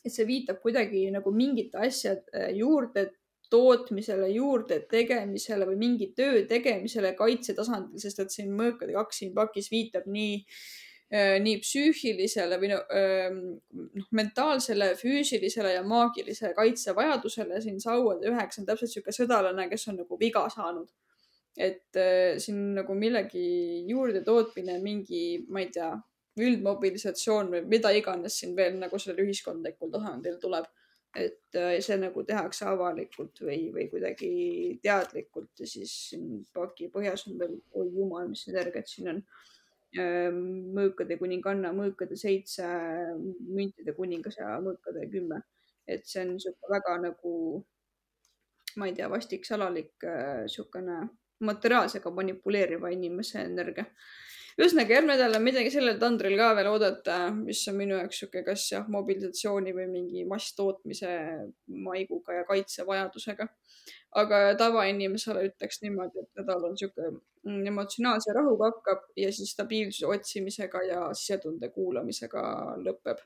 et 0.03 0.11
see 0.11 0.25
viitab 0.27 0.57
kuidagi 0.59 1.11
nagu 1.15 1.31
mingite 1.31 1.79
asjade 1.79 2.49
juurde 2.57 3.13
tootmisele, 3.53 4.31
juurde 4.33 4.81
tegemisele 4.91 5.67
või 5.69 5.79
mingi 5.81 6.13
töö 6.17 6.45
tegemisele 6.49 7.13
kaitsetasandil, 7.19 8.01
sest 8.01 8.23
et 8.25 8.33
siin 8.33 8.55
mõõkade 8.57 8.97
kaks 8.97 9.23
siin 9.23 9.35
pakis 9.37 9.69
viitab 9.73 10.09
nii 10.11 10.39
äh, 10.41 11.37
nii 11.45 11.59
psüühilisele 11.61 12.59
või 12.61 12.73
ähm, 12.73 13.41
noh, 14.01 14.09
mentaalsele, 14.17 14.93
füüsilisele 15.01 15.75
ja 15.77 15.83
maagilise 15.85 16.55
kaitsevajadusele. 16.57 17.61
siin 17.61 17.81
sauade 17.81 18.31
üheksa 18.31 18.63
on 18.63 18.69
täpselt 18.71 18.89
niisugune 18.89 19.19
sõdalane, 19.19 19.69
kes 19.71 19.89
on 19.93 20.01
nagu 20.03 20.19
viga 20.21 20.47
saanud. 20.51 20.89
et 21.57 22.01
äh, 22.01 22.39
siin 22.41 22.73
nagu 22.79 22.95
millegi 22.97 23.85
juurde 23.89 24.23
tootmine, 24.25 24.79
mingi, 24.81 25.45
ma 25.53 25.61
ei 25.61 25.69
tea, 25.75 25.93
üldmobilisatsioon 26.41 27.51
või 27.53 27.67
mida 27.69 27.91
iganes 27.93 28.39
siin 28.41 28.57
veel 28.57 28.79
nagu 28.81 28.99
sellel 28.99 29.27
ühiskondlikul 29.27 29.91
tasandil 29.93 30.39
tuleb 30.41 30.65
et 31.15 31.57
äh, 31.61 31.77
see 31.85 31.99
nagu 32.01 32.25
tehakse 32.25 32.67
avalikult 32.71 33.43
või, 33.45 33.67
või 33.75 33.89
kuidagi 33.93 34.33
teadlikult 34.83 35.61
ja 35.61 35.69
siis 35.69 35.93
siin 36.11 36.45
paki 36.55 36.89
põhjas 36.93 37.27
on 37.29 37.39
veel, 37.41 37.59
oi 37.77 37.91
jumal, 37.93 38.31
mis 38.33 38.47
energiat 38.49 38.89
siin 38.89 39.13
on. 39.13 39.25
Ähm, 40.01 40.39
mõõkade 40.73 41.19
kuninganna, 41.21 41.75
mõõkade 41.77 42.17
seitse, 42.17 42.65
müntide 43.45 43.93
kuningas 43.93 44.39
ja 44.41 44.55
mõõkade 44.65 45.05
kümme. 45.13 45.43
et 45.87 46.07
see 46.07 46.23
on 46.23 46.37
niisugune 46.37 46.71
väga 46.71 46.93
nagu, 47.03 47.33
ma 48.79 48.87
ei 48.87 48.95
tea, 48.97 49.09
vastik 49.11 49.45
salalik 49.45 50.07
niisugune 50.07 50.95
äh, 51.03 51.09
materiaalsega 51.43 52.11
manipuleeriva 52.15 52.93
inimese 52.95 53.43
energia 53.43 53.85
ühesõnaga 54.61 54.97
järgmine 54.97 55.17
nädal 55.17 55.39
on 55.39 55.45
midagi 55.47 55.73
sellel 55.75 55.99
tandril 56.01 56.37
ka 56.41 56.51
veel 56.59 56.71
oodata, 56.73 57.17
mis 57.37 57.63
on 57.71 57.79
minu 57.79 57.97
jaoks 57.99 58.23
sihuke, 58.23 58.45
kas 58.47 58.67
jah, 58.73 58.87
mobilisatsiooni 58.93 59.75
või 59.77 59.89
mingi 59.91 60.25
masstootmise 60.29 61.13
maiguga 61.89 62.41
ja 62.41 62.47
kaitsevajadusega. 62.49 63.49
aga 64.21 64.39
tavainimesele 64.61 65.47
ütleks 65.49 65.81
niimoodi, 65.83 66.21
et 66.21 66.41
nädal 66.43 66.67
on 66.69 66.77
sihuke 66.77 67.07
mm, 67.11 67.63
emotsionaalse 67.71 68.35
rahuga 68.37 68.69
hakkab 68.75 69.07
ja 69.17 69.33
siis 69.33 69.55
stabiilsuse 69.57 70.07
otsimisega 70.07 70.83
ja 70.89 71.07
sisetunde 71.15 71.73
kuulamisega 71.73 72.43
lõpeb 72.85 73.25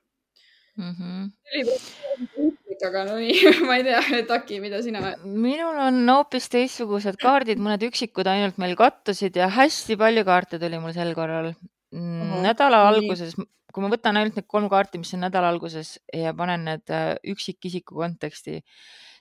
mm. 0.77 0.95
-hmm 1.01 2.57
aga 2.87 3.05
no 3.09 3.17
nii, 3.21 3.53
ma 3.69 3.79
ei 3.79 3.85
tea, 3.87 4.23
Taki, 4.29 4.61
mida 4.63 4.83
sina? 4.85 5.15
minul 5.25 5.79
on 5.87 6.03
hoopis 6.11 6.51
teistsugused 6.53 7.19
kaardid, 7.23 7.63
mõned 7.63 7.87
üksikud 7.89 8.29
ainult 8.31 8.61
meil 8.63 8.77
kattusid 8.79 9.39
ja 9.39 9.49
hästi 9.53 9.99
palju 10.01 10.27
kaarte 10.29 10.61
tuli 10.63 10.81
mul 10.83 10.95
sel 10.97 11.15
korral 11.17 11.53
mm,. 11.55 12.43
nädala 12.45 12.85
alguses, 12.91 13.37
kui 13.37 13.85
ma 13.85 13.91
võtan 13.93 14.21
ainult 14.21 14.39
need 14.39 14.49
kolm 14.51 14.71
kaarti, 14.73 15.01
mis 15.03 15.15
on 15.17 15.25
nädala 15.27 15.51
alguses 15.55 15.97
ja 16.13 16.35
panen 16.37 16.67
need 16.69 16.95
äh, 16.95 17.13
üksikisiku 17.35 17.99
konteksti, 18.03 18.63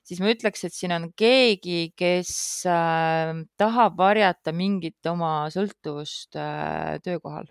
siis 0.05 0.21
ma 0.23 0.31
ütleks, 0.33 0.67
et 0.67 0.75
siin 0.75 0.95
on 0.95 1.11
keegi, 1.17 1.91
kes 1.97 2.31
äh, 2.69 3.35
tahab 3.59 3.99
varjata 4.01 4.55
mingit 4.55 5.11
oma 5.11 5.37
sõltuvust 5.53 6.39
äh, 6.39 6.97
töökohal 7.05 7.47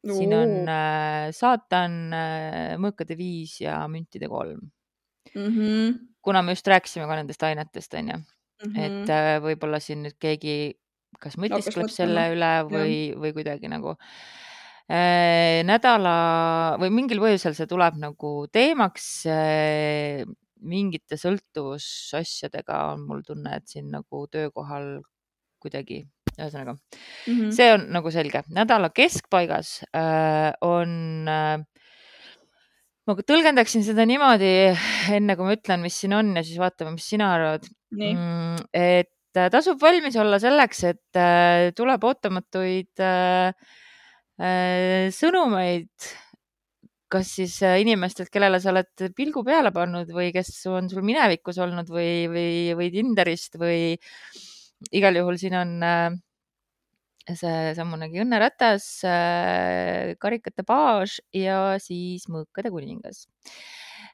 siin 0.00 0.32
on 0.32 0.52
äh, 0.64 1.28
saatan 1.36 1.96
äh,, 2.16 2.76
mõõkade 2.80 3.16
viis 3.18 3.58
ja 3.60 3.82
müntide 3.92 4.30
kolm 4.32 4.70
mm. 5.34 5.46
-hmm. 5.46 5.94
kuna 6.22 6.42
me 6.42 6.52
just 6.52 6.66
rääkisime 6.66 7.06
ka 7.06 7.16
nendest 7.16 7.42
ainetest, 7.42 7.94
onju 7.94 8.16
mm, 8.16 8.72
-hmm. 8.72 8.84
et 8.84 9.08
äh, 9.10 9.38
võib-olla 9.42 9.80
siin 9.80 10.02
nüüd 10.04 10.18
keegi 10.18 10.76
kas 11.20 11.36
mõtiskleb 11.36 11.88
no, 11.88 11.94
selle 11.94 12.28
üle 12.34 12.52
või, 12.70 12.98
või 13.18 13.32
kuidagi 13.34 13.68
nagu 13.68 13.96
äh, 14.90 15.62
nädala 15.66 16.76
või 16.80 16.90
mingil 16.90 17.22
põhjusel 17.22 17.56
see 17.58 17.66
tuleb 17.70 17.98
nagu 17.98 18.46
teemaks 18.52 19.26
äh, 19.26 20.22
mingite 20.60 21.16
sõltuvusasjadega 21.16 22.80
on 22.92 23.06
mul 23.08 23.24
tunne, 23.26 23.56
et 23.56 23.68
siin 23.70 23.90
nagu 23.92 24.26
töökohal 24.32 25.00
kuidagi, 25.60 26.02
ühesõnaga 26.36 26.74
mm 26.74 27.32
-hmm. 27.32 27.50
see 27.52 27.72
on 27.74 27.86
nagu 27.92 28.10
selge. 28.10 28.42
nädala 28.48 28.90
keskpaigas 28.90 29.82
äh, 29.94 30.52
on 30.60 31.28
äh, 31.28 31.64
ma 33.10 33.24
tõlgendaksin 33.26 33.82
seda 33.86 34.04
niimoodi, 34.08 34.48
enne 35.16 35.36
kui 35.36 35.48
ma 35.48 35.56
ütlen, 35.56 35.82
mis 35.84 35.96
siin 35.98 36.14
on 36.16 36.32
ja 36.38 36.44
siis 36.46 36.60
vaatame, 36.60 36.94
mis 36.96 37.08
sina 37.10 37.32
arvad. 37.34 37.66
Mm, 37.96 38.60
et 38.76 39.38
äh, 39.38 39.50
tasub 39.50 39.80
valmis 39.82 40.16
olla 40.20 40.38
selleks, 40.42 40.82
et 40.92 41.18
äh, 41.18 41.70
tuleb 41.76 42.04
ootamatuid 42.06 43.02
äh, 43.02 43.74
sõnumeid, 45.12 45.90
kas 47.10 47.32
siis 47.40 47.58
inimestelt, 47.82 48.30
kellele 48.32 48.60
sa 48.62 48.70
oled 48.70 49.10
pilgu 49.18 49.42
peale 49.44 49.72
pannud 49.74 50.08
või 50.14 50.30
kes 50.32 50.54
on 50.70 50.86
sul 50.88 51.02
minevikus 51.04 51.58
olnud 51.60 51.90
või, 51.90 52.24
või, 52.30 52.52
või 52.78 52.88
Tinderist 52.94 53.58
või 53.60 53.98
igal 54.96 55.18
juhul 55.18 55.36
siin 55.42 55.58
on 55.58 55.74
seesamunegi 57.28 58.22
õnneratas, 58.22 58.86
äh, 59.06 60.14
karikate 60.20 60.64
baas 60.66 61.18
ja 61.36 61.76
siis 61.82 62.26
mõõkade 62.32 62.72
kuningas. 62.72 63.26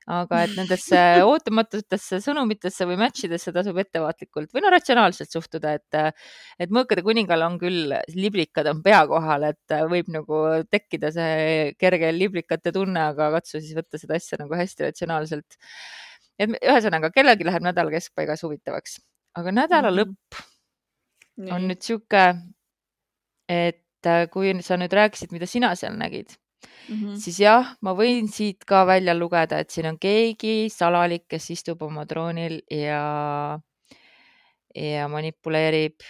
aga 0.07 0.45
et 0.47 0.53
nendesse 0.55 0.99
ootamatutesse 1.27 2.21
sõnumitesse 2.23 2.87
või 2.87 2.99
match 3.01 3.27
idesse 3.27 3.51
tasub 3.55 3.79
ettevaatlikult 3.83 4.53
või 4.55 4.63
no 4.63 4.71
ratsionaalselt 4.71 5.33
suhtuda, 5.35 5.73
et, 5.81 6.19
et 6.63 6.71
mõõkade 6.71 7.03
kuningal 7.03 7.43
on 7.43 7.59
küll, 7.59 7.95
liblikad 8.15 8.71
on 8.71 8.85
pea 8.87 9.01
kohal, 9.11 9.49
et 9.51 9.77
võib 9.91 10.11
nagu 10.15 10.43
tekkida 10.71 11.11
see 11.15 11.73
kerge 11.79 12.13
liblikate 12.15 12.75
tunne, 12.75 13.03
aga 13.15 13.33
katsu 13.39 13.59
siis 13.59 13.75
võtta 13.79 13.99
seda 13.99 14.19
asja 14.19 14.39
nagu 14.43 14.55
hästi 14.55 14.87
ratsionaalselt. 14.87 15.59
et 16.39 16.55
ühesõnaga, 16.55 17.11
kellelgi 17.11 17.47
läheb 17.49 17.67
nädala 17.67 17.91
keskpaigas 17.91 18.47
huvitavaks, 18.47 19.01
aga 19.43 19.59
nädala 19.59 19.91
mhm. 19.91 19.99
lõpp 19.99 20.45
on 21.53 21.67
nüüd 21.69 21.83
sihuke, 21.85 22.23
et 23.49 23.83
kui 24.31 24.53
sa 24.63 24.77
nüüd 24.79 24.93
rääkisid, 24.93 25.33
mida 25.35 25.47
sina 25.51 25.75
seal 25.75 25.97
nägid 25.99 26.37
mm, 26.89 26.95
-hmm. 26.95 27.17
siis 27.21 27.41
jah, 27.41 27.75
ma 27.81 27.95
võin 27.95 28.29
siit 28.33 28.65
ka 28.65 28.85
välja 28.87 29.15
lugeda, 29.15 29.59
et 29.59 29.71
siin 29.71 29.87
on 29.87 29.99
keegi 29.99 30.69
salalik, 30.71 31.27
kes 31.29 31.51
istub 31.51 31.83
oma 31.83 32.07
troonil 32.07 32.61
ja, 32.71 33.59
ja 34.75 35.09
manipuleerib 35.09 36.01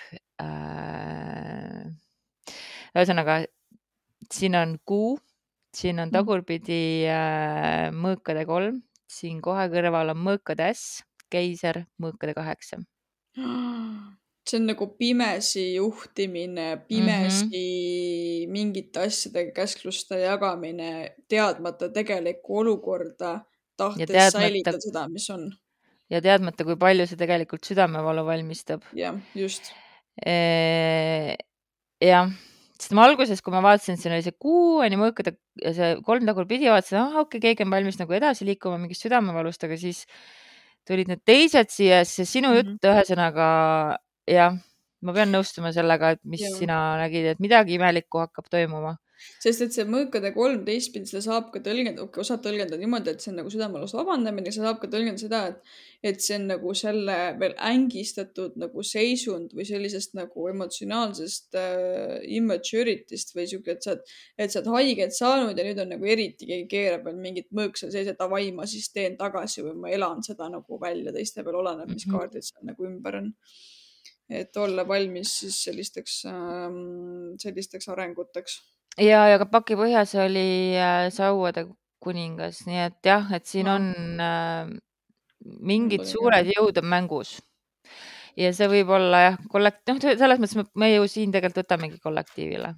äh,. 0.42 1.86
ühesõnaga, 2.96 3.44
siin 4.32 4.54
on 4.56 4.78
kuu, 4.84 5.18
siin 5.74 6.00
on 6.00 6.08
mhm. 6.08 6.16
tagurpidi 6.16 7.06
äh, 7.08 7.92
mõõkade 7.92 8.46
kolm, 8.46 8.82
siin 9.08 9.40
kohe 9.40 9.68
kõrval 9.72 10.14
on 10.14 10.22
mõõkade 10.28 10.70
äss, 10.70 11.02
keiser, 11.30 11.84
mõõkade 12.00 12.34
kaheksa 12.34 12.80
see 14.46 14.60
on 14.60 14.68
nagu 14.70 14.86
pimesi 14.98 15.64
juhtimine, 15.74 16.66
pimesi 16.88 17.44
mm 17.44 17.50
-hmm. 17.50 18.52
mingite 18.52 19.00
asjade 19.08 19.50
käskluste 19.52 20.20
jagamine, 20.20 21.14
teadmata 21.28 21.88
tegelikku 21.92 22.58
olukorda, 22.58 23.40
tahtes 23.76 24.10
teadmata, 24.10 24.38
säilitada 24.38 24.80
seda, 24.80 25.08
mis 25.08 25.30
on. 25.30 25.50
ja 26.10 26.22
teadmata, 26.22 26.64
kui 26.64 26.76
palju 26.76 27.06
see 27.06 27.18
tegelikult 27.18 27.64
südamevalu 27.64 28.26
valmistab. 28.26 28.82
jah, 28.94 29.18
just 29.34 29.72
e. 30.26 31.36
jah, 32.00 32.30
sest 32.78 32.92
ma 32.92 33.04
alguses, 33.04 33.42
kui 33.42 33.52
ma 33.52 33.62
vaatasin, 33.62 33.98
siin 33.98 34.14
oli 34.14 34.22
see 34.22 34.38
kuu 34.38 34.78
on 34.78 34.92
ju 34.92 35.02
mõõkade 35.02 35.36
ja 35.64 35.74
see 35.74 35.92
kolm 36.06 36.26
tagurpidi, 36.26 36.70
vaatasin, 36.70 37.02
ah 37.02 37.20
okei 37.20 37.38
okay,, 37.38 37.44
keegi 37.50 37.66
on 37.66 37.70
valmis 37.74 37.98
nagu 37.98 38.12
edasi 38.12 38.46
liikuma 38.46 38.78
mingist 38.78 39.02
südamevalust, 39.02 39.64
aga 39.64 39.76
siis 39.76 40.06
tulid 40.86 41.08
need 41.10 41.26
teised 41.26 41.72
siia, 41.74 42.04
siis 42.04 42.30
sinu 42.30 42.54
jutt 42.54 42.68
mm 42.68 42.78
-hmm. 42.78 42.92
ühesõnaga 42.94 43.46
jah, 44.26 44.58
ma 45.06 45.14
pean 45.16 45.34
nõustuma 45.34 45.72
sellega, 45.76 46.14
et 46.16 46.22
mis 46.28 46.44
ja. 46.44 46.52
sina 46.58 46.78
nägid, 47.02 47.32
et 47.34 47.42
midagi 47.42 47.76
imelikku 47.78 48.24
hakkab 48.24 48.48
toimuma. 48.52 48.96
sest 49.40 49.62
et 49.64 49.72
see 49.72 49.84
mõõkade 49.88 50.28
kolm 50.34 50.60
teistpidi, 50.66 51.08
seda 51.08 51.22
saab 51.24 51.46
ka 51.52 51.62
tõlgendada, 51.64 52.04
osad 52.20 52.42
tõlgendada 52.44 52.76
niimoodi, 52.76 53.14
et 53.14 53.22
see 53.24 53.30
on 53.32 53.38
nagu 53.40 53.50
südamelust 53.52 53.96
vabandamine, 53.96 54.50
sa 54.52 54.66
saab 54.66 54.80
ka 54.82 54.90
tõlgendada 54.92 55.22
seda, 55.22 55.38
et, 55.52 55.78
et 56.10 56.20
see 56.20 56.36
on 56.36 56.44
nagu 56.50 56.74
selle 56.76 57.14
veel 57.40 57.54
ängistatud 57.70 58.58
nagu 58.60 58.84
seisund 58.84 59.54
või 59.56 59.64
sellisest 59.68 60.12
nagu 60.18 60.48
emotsionaalsest 60.50 61.56
äh, 61.56 62.18
immature'ity'st 62.38 63.32
või 63.38 63.46
sihuke, 63.48 63.78
et 63.78 63.88
sa 63.88 63.94
oled, 63.94 64.12
et 64.36 64.52
sa 64.52 64.60
oled 64.60 64.68
haiget 64.74 65.16
saanud 65.16 65.56
ja 65.56 65.64
nüüd 65.64 65.80
on 65.80 65.94
nagu 65.96 66.12
eriti 66.12 66.50
keegi 66.50 66.68
keerab 66.74 67.08
veel 67.08 67.16
mingit 67.22 67.48
mõõksa 67.56 67.88
sees, 67.88 68.12
et 68.12 68.20
davai, 68.20 68.50
ma 68.52 68.68
siis 68.68 68.92
teen 68.92 69.16
tagasi 69.16 69.64
või 69.64 69.78
ma 69.86 69.96
elan 69.96 70.20
seda 70.28 70.52
nagu 70.52 70.82
välja 70.82 71.16
teiste 71.16 71.40
peal, 71.40 71.62
oleneb, 71.62 71.88
mis 71.88 72.04
mm 72.04 72.12
-hmm. 72.12 72.20
kaardid 72.20 72.50
seal 72.50 72.68
nagu 72.68 72.90
ümber 72.90 73.22
on 73.22 73.32
et 74.30 74.56
olla 74.56 74.86
valmis 74.88 75.32
siis 75.40 75.58
sellisteks, 75.68 76.24
ähm, 76.30 77.34
sellisteks 77.38 77.88
arenguteks. 77.88 78.60
ja, 78.98 79.26
ja 79.30 79.38
ka 79.38 79.46
paki 79.46 79.78
põhjas 79.78 80.16
oli 80.22 80.74
äh, 80.74 81.06
sauade 81.14 81.66
kuningas, 82.02 82.64
nii 82.66 82.82
et 82.86 82.98
jah, 83.06 83.30
et 83.34 83.46
siin 83.46 83.68
on 83.70 83.92
äh, 84.22 84.72
mingid 85.62 86.06
suured 86.08 86.50
jõud 86.56 86.82
on 86.82 86.90
mängus. 86.90 87.36
ja 88.36 88.52
see 88.52 88.68
võib 88.68 88.90
olla 88.98 89.22
jah, 89.30 89.38
kollekt-, 89.52 89.86
noh, 89.88 90.02
selles 90.02 90.42
mõttes 90.42 90.74
me 90.74 90.92
ju 90.92 91.06
siin 91.10 91.32
tegelikult 91.34 91.64
võtamegi 91.64 92.02
kollektiivile 92.02 92.74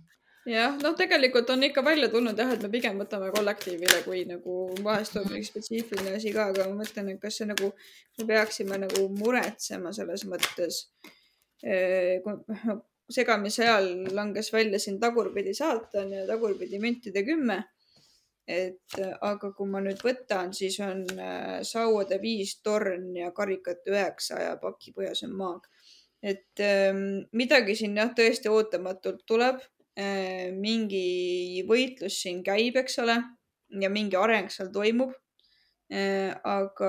jah, 0.49 0.77
noh, 0.83 0.95
tegelikult 0.97 1.51
on 1.51 1.65
ikka 1.67 1.85
välja 1.85 2.09
tulnud 2.13 2.39
jah, 2.39 2.53
et 2.55 2.63
me 2.65 2.71
pigem 2.73 3.01
võtame 3.01 3.31
kollektiivile, 3.35 4.03
kui 4.05 4.25
nagu 4.29 4.59
vahest 4.85 5.17
on 5.21 5.29
mingi 5.33 5.49
spetsiifiline 5.49 6.15
asi 6.17 6.33
ka, 6.37 6.51
aga 6.53 6.69
ma 6.69 6.83
mõtlen, 6.83 7.13
et 7.13 7.21
kas 7.23 7.41
see 7.41 7.49
nagu, 7.49 7.73
me 8.19 8.29
peaksime 8.29 8.81
nagu 8.85 9.09
muretsema 9.19 9.93
selles 9.97 10.25
mõttes 10.29 10.85
segamise 13.09 13.65
ajal 13.65 13.89
langes 14.15 14.53
välja 14.53 14.79
siin 14.79 15.01
Tagurpidi 15.01 15.55
saatan 15.55 16.13
ja 16.13 16.27
Tagurpidi 16.27 16.79
müntide 16.79 17.25
kümme. 17.25 17.65
et 18.49 18.95
aga 19.21 19.51
kui 19.53 19.69
ma 19.69 19.81
nüüd 19.85 20.01
võtan, 20.01 20.55
siis 20.57 20.79
on 20.81 21.03
äh, 21.21 21.59
sauade 21.69 22.17
viis 22.23 22.55
torn 22.65 23.11
ja 23.13 23.29
karikate 23.37 23.93
üheksa 23.93 24.39
ja 24.41 24.55
paki 24.57 24.95
põhjas 24.97 25.21
on 25.27 25.35
maag. 25.37 25.67
et 26.23 26.63
ähm, 26.65 27.29
midagi 27.33 27.77
siin 27.77 27.97
jah, 27.97 28.09
tõesti 28.17 28.49
ootamatult 28.49 29.27
tuleb. 29.29 29.61
Äh, 29.99 30.49
mingi 30.55 31.61
võitlus 31.69 32.23
siin 32.23 32.41
käib, 32.47 32.77
eks 32.81 32.99
ole, 33.05 33.19
ja 33.83 33.91
mingi 33.91 34.17
areng 34.17 34.49
seal 34.51 34.73
toimub. 34.73 35.13
aga 35.89 36.89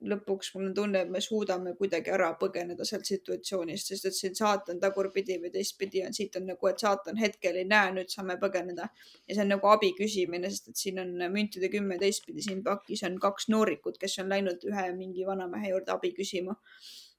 lõpuks 0.00 0.54
mul 0.54 0.68
on 0.68 0.74
tunne, 0.74 1.02
et 1.04 1.10
me 1.12 1.20
suudame 1.20 1.74
kuidagi 1.76 2.12
ära 2.14 2.30
põgeneda 2.40 2.86
sealt 2.88 3.08
situatsioonist, 3.08 3.92
sest 3.92 4.08
et 4.08 4.16
siin 4.16 4.36
saatan 4.38 4.80
tagurpidi 4.80 5.36
või 5.42 5.52
teistpidi 5.52 6.04
on, 6.06 6.14
siit 6.16 6.36
on 6.40 6.46
nagu, 6.48 6.70
et 6.70 6.80
saatan 6.80 7.20
hetkel 7.20 7.58
ei 7.60 7.66
näe, 7.68 7.92
nüüd 7.96 8.12
saame 8.12 8.38
põgeneda. 8.40 8.88
ja 9.28 9.34
see 9.34 9.44
on 9.44 9.52
nagu 9.54 9.68
abi 9.68 9.92
küsimine, 9.98 10.50
sest 10.50 10.72
et 10.72 10.80
siin 10.80 11.00
on 11.02 11.12
müntide 11.32 11.68
kümme 11.72 11.98
teistpidi, 12.00 12.42
siin 12.42 12.64
pakis 12.64 13.04
on 13.08 13.18
kaks 13.20 13.50
noorikut, 13.52 13.98
kes 14.00 14.18
on 14.24 14.32
läinud 14.32 14.64
ühe 14.70 14.86
mingi 14.96 15.26
vanamehe 15.26 15.74
juurde 15.74 15.92
abi 15.92 16.14
küsima 16.16 16.56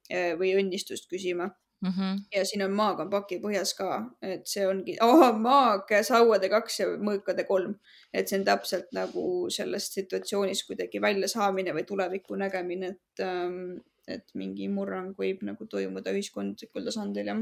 eh, 0.09 0.34
või 0.39 0.55
õnnistust 0.63 1.09
küsima 1.11 1.51
Mm 1.82 1.89
-hmm. 1.89 2.17
ja 2.36 2.45
siin 2.45 2.63
on 2.63 2.71
maag 2.77 2.99
on 2.99 3.09
paki 3.09 3.39
põhjas 3.41 3.73
ka, 3.77 4.03
et 4.21 4.45
see 4.45 4.67
ongi 4.67 4.97
oh,, 5.01 5.32
maag, 5.34 5.89
sauade 6.05 6.49
kaks 6.49 6.79
ja 6.79 6.88
mõõkade 7.09 7.45
kolm. 7.47 7.75
et 8.13 8.29
see 8.29 8.39
on 8.39 8.45
täpselt 8.45 8.91
nagu 8.93 9.49
sellest 9.49 9.97
situatsioonist 9.97 10.67
kuidagi 10.67 11.01
väljasaamine 11.01 11.73
või 11.73 11.84
tuleviku 11.88 12.36
nägemine, 12.36 12.88
et, 12.88 13.23
ähm, 13.25 13.79
et 14.07 14.25
mingi 14.34 14.67
murrang 14.69 15.15
võib 15.17 15.41
nagu 15.41 15.65
toimuda 15.65 16.11
ühiskondlikul 16.11 16.86
tasandil, 16.86 17.25
jah. 17.25 17.41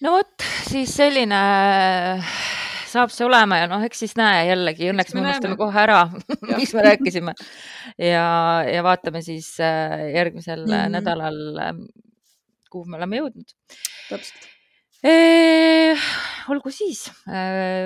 no 0.00 0.16
vot, 0.16 0.48
siis 0.66 0.96
selline 0.96 1.42
saab 2.88 3.14
see 3.14 3.26
olema 3.28 3.60
ja 3.60 3.70
noh, 3.70 3.84
eks 3.84 4.02
siis 4.02 4.16
näe 4.18 4.48
jällegi, 4.48 4.90
õnneks 4.90 5.14
me 5.14 5.22
unustame 5.22 5.56
kohe 5.60 5.80
ära 5.84 6.02
mis 6.58 6.74
me 6.74 6.82
rääkisime 6.88 7.34
ja, 7.98 8.26
ja 8.66 8.82
vaatame 8.82 9.22
siis 9.22 9.54
äh, 9.60 10.10
järgmisel 10.14 10.66
mm 10.66 10.72
-hmm. 10.72 10.98
nädalal 10.98 11.58
ähm, 12.68 12.72
kuhu 12.76 12.86
me 12.92 13.00
oleme 13.00 13.24
jõudnud. 13.24 13.58
täpselt 14.12 14.48
eee, 15.06 15.94
olgu 16.50 16.72
siis, 16.74 17.06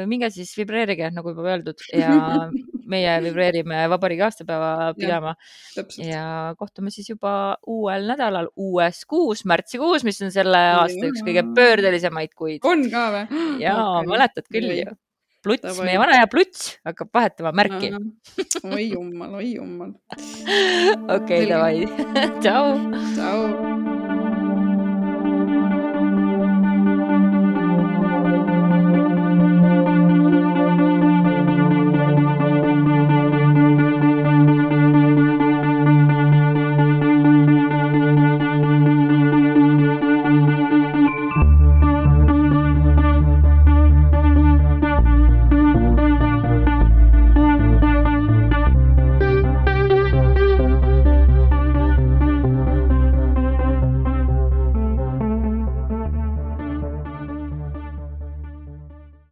minge 0.08 0.30
siis 0.32 0.52
vibreerige, 0.56 1.10
nagu 1.12 1.32
juba 1.34 1.44
öeldud 1.52 1.84
ja 1.92 2.48
meie 2.92 3.14
vibreerime 3.24 3.84
vabariigi 3.92 4.24
aastapäeva 4.26 4.92
pidama 4.96 5.34
ja, 6.00 6.24
kohtume 6.58 6.92
siis 6.94 7.10
juba 7.12 7.58
uuel 7.68 8.08
nädalal, 8.10 8.50
uues 8.56 9.04
kuus, 9.08 9.44
märtsikuus, 9.48 10.06
mis 10.08 10.20
on 10.24 10.34
selle 10.34 10.60
aasta 10.82 11.12
üks 11.12 11.24
kõige 11.26 11.44
pöördelisemaid 11.56 12.36
kuid. 12.36 12.60
on 12.68 12.88
ka 12.92 13.06
või? 13.16 13.40
ja 13.62 13.78
mäletad 14.08 14.48
küll 14.50 14.76
ju. 14.80 14.98
Pluts, 15.42 15.80
meie 15.82 15.98
vana 15.98 16.20
hea 16.20 16.28
Pluts 16.30 16.76
hakkab 16.86 17.08
vahetama 17.18 17.50
märki. 17.58 17.90
oi 18.62 18.84
jummal, 18.92 19.34
oi 19.40 19.48
jummal. 19.56 19.90
okei, 21.16 21.48
davai. 21.50 21.82
tšau. 22.44 22.78
tšau. 23.16 24.01